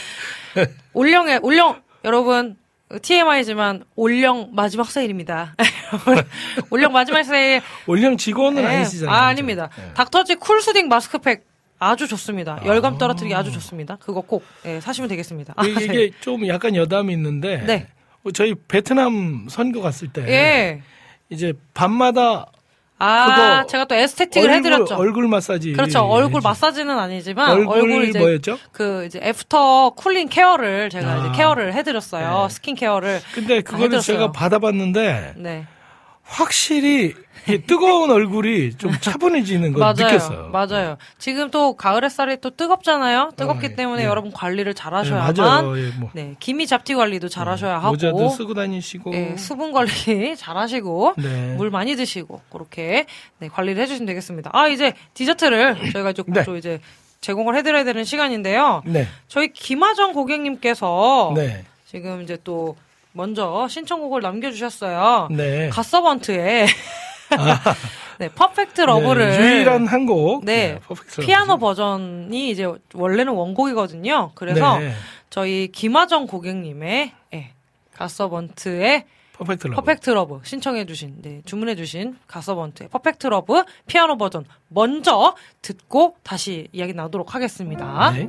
[0.92, 2.56] 올령에 올령 여러분
[3.02, 5.54] TMI지만 올령 마지막 세일입니다.
[6.70, 8.68] 올령 마지막 세일 올영 직원은 네.
[8.68, 9.14] 아니시잖아요.
[9.14, 9.70] 아, 아닙니다.
[9.94, 11.46] 닥터지 cool soothing 마스크팩
[11.78, 12.60] 아주 좋습니다.
[12.64, 13.96] 열감 떨어뜨리기 아주 좋습니다.
[13.96, 15.54] 그거 꼭 예, 사시면 되겠습니다.
[15.56, 15.84] 아, 이게, 네.
[15.84, 17.86] 이게 좀 약간 여담이 있는데 네.
[18.22, 20.82] 어, 저희 베트남 선교 갔을 때 예.
[21.30, 22.46] 이제 밤마다
[22.98, 24.94] 아, 제가 또 esthetic을 얼굴, 해드렸죠.
[24.94, 26.00] 얼굴 마사지 그렇죠.
[26.00, 28.58] 얼굴 해주- 마사지는 아니지만 얼굴 얼굴 이제 뭐였죠?
[28.72, 31.16] 그 이제 after cooling care를 제가 아.
[31.18, 32.46] 이제 케어를 해드렸어요.
[32.48, 32.54] 네.
[32.54, 33.20] 스킨 케어를.
[33.34, 34.00] 근데 그거를.
[34.00, 35.66] 제가 받아봤는데 네.
[36.22, 37.14] 확실히 이
[37.66, 39.94] 뜨거운 얼굴이 좀 차분해지는 걸 맞아요.
[39.94, 40.48] 느꼈어요.
[40.48, 40.96] 맞아요.
[41.18, 43.32] 지금 또 가을 햇살이 또 뜨겁잖아요.
[43.36, 44.06] 뜨겁기 어, 예, 때문에 예.
[44.06, 45.78] 여러분 관리를 잘 네, 하셔야만 맞아요.
[45.78, 46.10] 예, 뭐.
[46.14, 49.90] 네, 기미 잡티 관리도 잘 하셔야 하고 모자도 쓰고 다니시고 예, 수분 관리
[50.36, 51.54] 잘 하시고 네.
[51.56, 53.06] 물 많이 드시고 그렇게
[53.38, 54.50] 네, 관리를 해 주시면 되겠습니다.
[54.52, 56.44] 아, 이제 디저트를 저희가 이제 네.
[56.44, 56.80] 또 이제
[57.20, 58.82] 제공을 해 드려야 되는 시간인데요.
[58.84, 59.06] 네.
[59.28, 61.64] 저희 김하정 고객님께서 네.
[61.86, 62.76] 지금 이제 또
[63.12, 65.28] 먼저 신청곡을 남겨주셨어요.
[65.30, 65.68] 네.
[65.70, 66.66] 갓서번트의
[68.18, 70.44] 네, Perfect Love를 네, 유일한 한 곡.
[70.44, 71.26] 네, Perfect Love.
[71.26, 74.32] 피아노 버전이 이제 원래는 원곡이거든요.
[74.34, 74.92] 그래서 네.
[75.30, 77.50] 저희 김하정 고객님의 예,
[77.94, 79.76] 갓서번트의 Perfect Love.
[79.76, 87.34] Perfect Love 신청해주신, 네, 주문해주신 갓서번트의 Perfect Love 피아노 버전 먼저 듣고 다시 이야기 나누도록
[87.34, 88.12] 하겠습니다.
[88.12, 88.28] 네.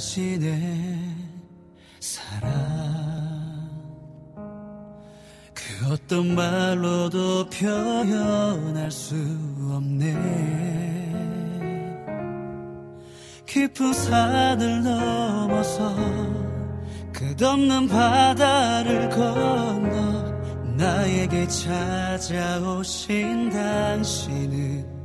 [0.00, 0.98] 당신의
[2.00, 2.50] 사랑.
[5.52, 9.14] 그 어떤 말로도 표현할 수
[9.70, 10.14] 없네.
[13.44, 15.94] 깊은 산을 넘어서
[17.12, 20.32] 끝없는 바다를 건너
[20.78, 24.99] 나에게 찾아오신 당신은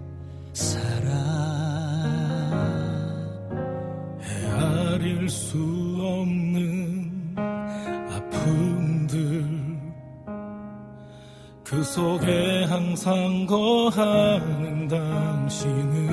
[11.75, 16.05] 그 속에 항상 거하는 당신은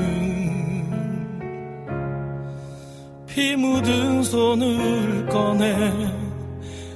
[3.28, 5.92] 피 묻은 손을 꺼내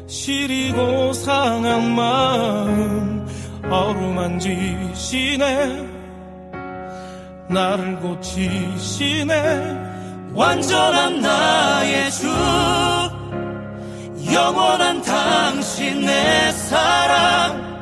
[0.08, 3.24] 시리고 상한 마음
[3.70, 5.44] 어루만지시네.
[7.48, 9.76] 나를 고치시네.
[10.34, 12.26] 완전한 나의 주
[14.34, 17.66] 영원한 당신의 사랑.
[17.66, 17.75] 드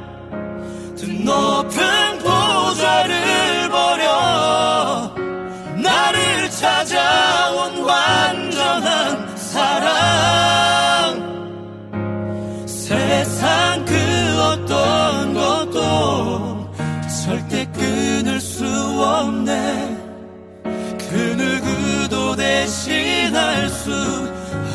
[1.23, 5.15] 높은 보좌를 버려
[5.77, 9.95] 나를 찾아온 완전한 사랑.
[12.67, 13.95] 세상 그
[14.43, 16.73] 어떤 것도
[17.25, 20.05] 절대 끊을 수 없네.
[20.99, 23.93] 그 누구도 대신할 수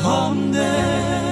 [0.02, 1.29] 없네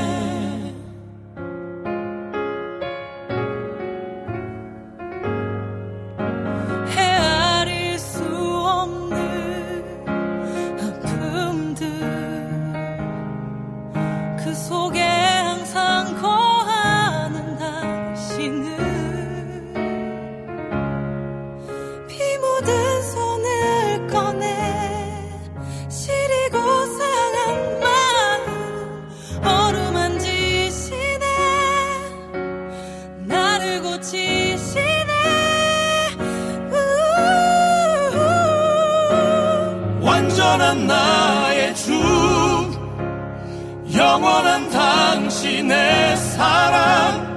[44.08, 47.28] 영원한 당신의 사랑.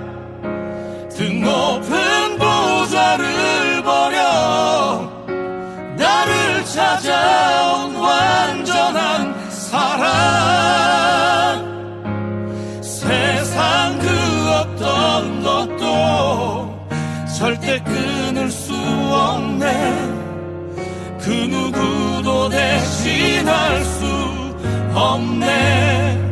[1.10, 5.11] 등 높은 보좌를 버려.
[5.98, 9.99] 나를 찾아온 완전한 사랑.
[12.81, 14.07] 세상 그
[14.49, 16.88] 어떤 것도
[17.38, 20.22] 절대 끊을 수 없네.
[21.19, 24.06] 그 누구도 대신할 수
[24.95, 26.30] 없네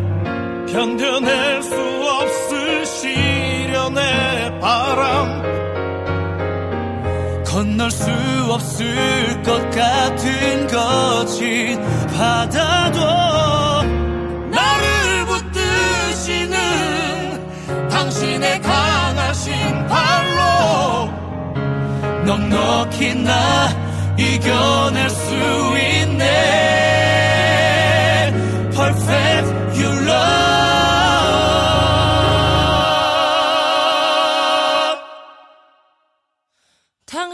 [0.71, 5.49] 견뎌낼 수 없을 시련의 바람.
[7.45, 8.09] 건널 수
[8.49, 11.81] 없을 것 같은 거친
[12.15, 12.99] 바다도
[14.49, 16.57] 나를 붙드시는
[17.89, 21.09] 당신의 강하신 발로
[22.25, 23.69] 넉넉히 나
[24.17, 26.88] 이겨낼 수 있네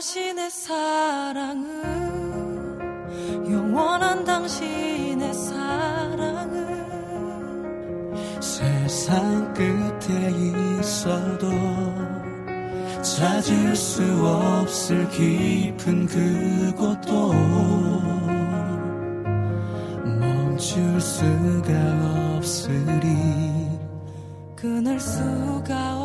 [0.06, 1.82] 당신의 사랑은
[3.52, 6.76] 영원한 당신의 사랑은
[8.40, 10.30] 세상 끝에
[10.80, 11.50] 있어도
[13.02, 17.34] 찾을 수 없을 깊은 그곳도
[20.20, 21.74] 멈출 수가
[22.38, 23.08] 없으리.
[24.56, 26.05] 끊을 수가 없으리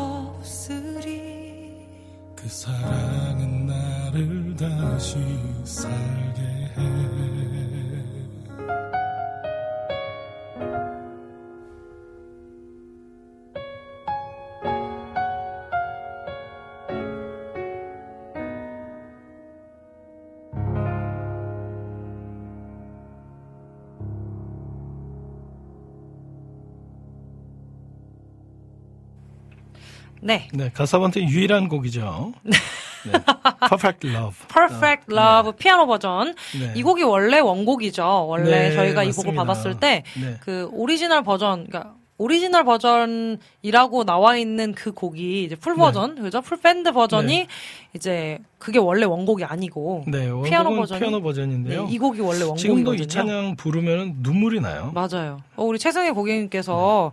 [2.51, 5.15] 사랑은 나를 다시
[5.63, 6.41] 살게
[6.77, 7.60] 해
[30.21, 30.47] 네.
[30.53, 32.33] 네, 갓서번트 유일한 곡이죠.
[32.43, 32.51] 네.
[33.67, 34.37] Perfect Love.
[34.47, 36.35] Perfect Love 피아노 버전.
[36.59, 36.73] 네.
[36.75, 38.27] 이 곡이 원래 원곡이죠.
[38.27, 39.43] 원래 네, 저희가 이 곡을 맞습니다.
[39.43, 40.37] 받았을 때 네.
[40.41, 46.41] 그 오리지널 버전, 그러니까 오리지널 버전이라고 나와 있는 그 곡이 이제 full 버전, 그죠?
[46.41, 47.47] full 밴드 버전이 네.
[47.95, 51.85] 이제 그게 원래 원곡이 아니고 네, 피아노 버전이 피아노 버전인데요.
[51.87, 52.57] 네, 이 곡이 원래 원곡이거든요.
[52.57, 54.91] 지금도 이 찬양 부르면 눈물이 나요.
[54.93, 55.41] 맞아요.
[55.55, 57.11] 어, 우리 최승혜 고객님께서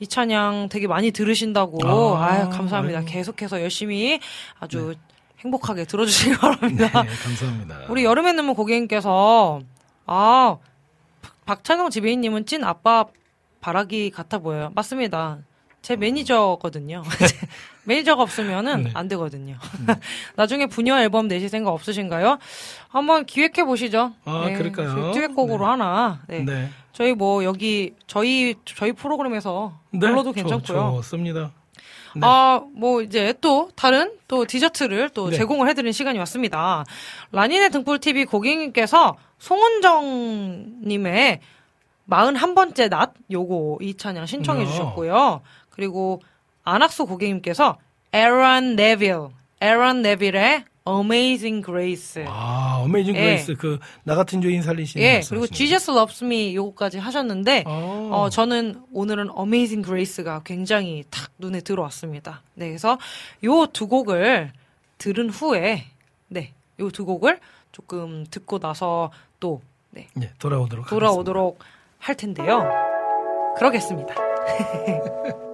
[0.00, 1.78] 이 찬양 되게 많이 들으신다고.
[1.82, 1.88] 네.
[1.88, 3.00] 아, 아, 유 감사합니다.
[3.00, 3.06] 아유.
[3.06, 4.18] 계속해서 열심히
[4.58, 4.94] 아주
[5.40, 7.02] 행복하게 들어주시기 바랍니다.
[7.02, 7.80] 네, 감사합니다.
[7.90, 9.60] 우리 여름의 눈물 고객님께서
[10.06, 10.56] 아
[11.44, 13.04] 박찬영 지배인님은 찐 아빠
[13.60, 14.72] 바라기 같아 보여요.
[14.74, 15.38] 맞습니다.
[15.82, 17.02] 제 매니저거든요.
[17.84, 18.90] 매니저가 없으면은 네.
[18.94, 19.56] 안 되거든요.
[20.36, 22.38] 나중에 부녀 앨범 내실 생각 없으신가요?
[22.88, 24.12] 한번 기획해 보시죠.
[24.24, 25.12] 아, 그럴까요?
[25.12, 25.70] 듀엣곡으로 네.
[25.70, 26.20] 하나.
[26.28, 26.70] 네.
[26.90, 26.92] 네.
[26.92, 30.90] 저희 뭐 여기 저희 저희 프로그램에서 불러도 네, 괜찮고요.
[30.90, 31.52] 좋, 좋습니다.
[32.14, 32.20] 네.
[32.22, 35.36] 아, 뭐 이제 또 다른 또 디저트를 또 네.
[35.36, 36.84] 제공을 해드리는 시간이 왔습니다.
[37.32, 41.40] 라니네 등불 TV 고객님께서 송은정님의
[42.08, 44.66] 41번째 낮 요거 이 찬양 신청해 야.
[44.66, 45.40] 주셨고요.
[45.70, 46.20] 그리고
[46.64, 47.78] 안학수 고객님께서
[48.12, 49.28] 에런 네빌,
[49.60, 52.24] 에런 네빌의 Amazing Grace.
[52.26, 53.20] 아, Amazing 예.
[53.20, 58.10] Grace 그 나 같은 죄인 살리시는 예, 그리고 Jesus Loves Me 요거까지 하셨는데 어.
[58.12, 62.42] 어, 저는 오늘은 Amazing Grace가 굉장히 탁 눈에 들어왔습니다.
[62.54, 62.98] 네, 그래서
[63.44, 64.52] 요 두 곡을
[64.98, 65.84] 들은 후에
[66.28, 67.40] 네, 요 두 곡을
[67.72, 71.58] 조금 듣고 나서 또 네, 예, 돌아오도록 돌아오도록
[71.98, 72.64] 할 텐데요.
[73.58, 74.14] 그러겠습니다.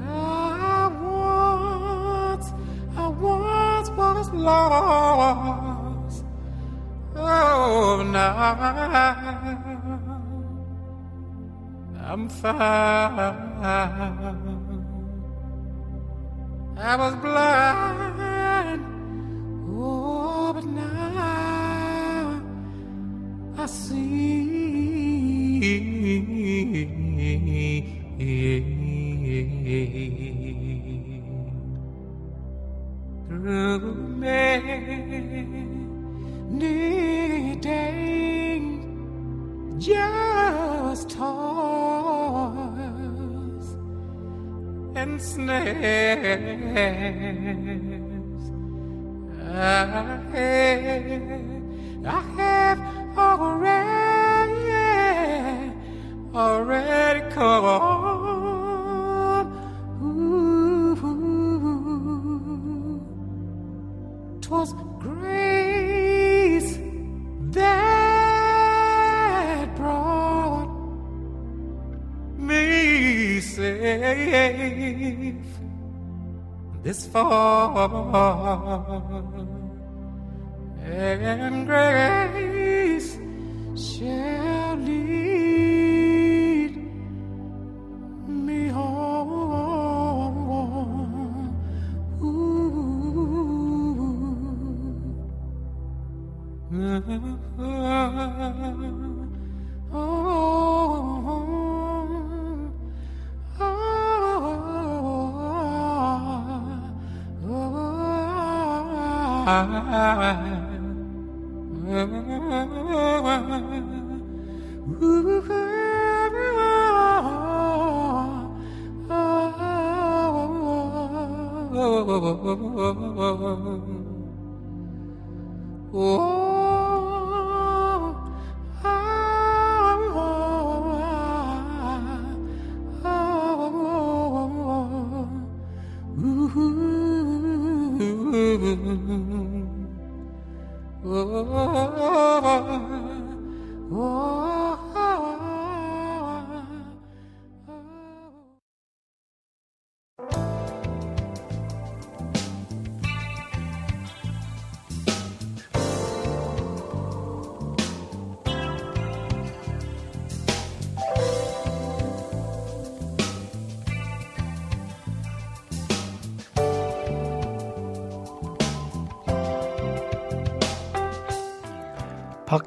[0.00, 2.52] I once,
[2.96, 6.24] I once was lost.
[7.16, 9.14] Oh, now
[12.06, 14.13] I'm found.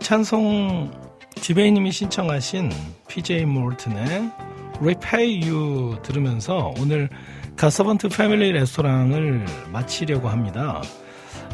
[0.07, 0.89] 찬송
[1.35, 2.71] 지배인님이 신청하신
[3.09, 4.31] PJ 몰튼의
[4.79, 7.09] Repay You 들으면서 오늘
[7.57, 10.81] 가서번트 패밀리 레스토랑을 마치려고 합니다.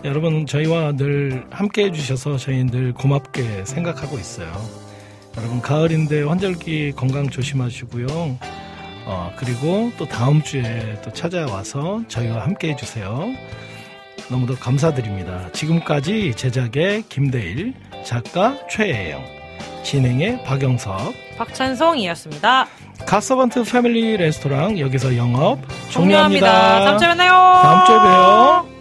[0.03, 4.53] 여러분 저희와 늘 함께 해주셔서 저희 늘 고맙게 생각하고 있어요.
[5.35, 8.05] 여러분 가을인데 환절기 건강 조심하시고요.
[9.07, 13.33] 어, 그리고 또 다음 주에 또 찾아와서 저희와 함께 해주세요.
[14.29, 15.51] 너무도 감사드립니다.
[15.53, 17.73] 지금까지 제작의 김대일,
[18.03, 19.23] 작가 최혜영,
[19.83, 22.67] 진행의 박영석, 박찬송이었습니다.
[23.05, 25.59] 가서번트 패밀리 레스토랑 여기서 영업
[25.89, 26.47] 종료합니다.
[26.47, 26.83] 종료합니다.
[26.85, 27.31] 다음 주에 만나요.
[27.61, 28.73] 다음 주에 봬요.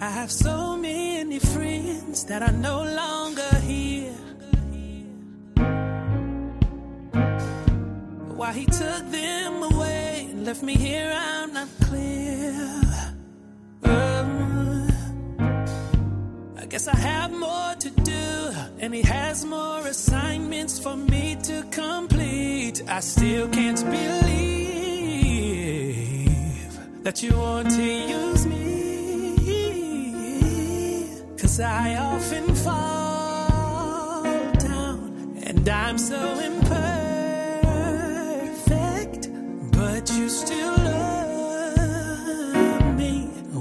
[0.00, 2.77] I have so many friends that longer here.
[10.58, 12.80] left me here, I'm not clear.
[13.84, 14.88] Uh,
[16.56, 21.62] I guess I have more to do, and he has more assignments for me to
[21.70, 22.82] complete.
[22.88, 24.24] I still can't believe
[27.04, 29.36] that you want to use me,
[31.38, 32.54] cause I often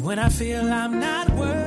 [0.08, 1.67] when I feel I'm not worth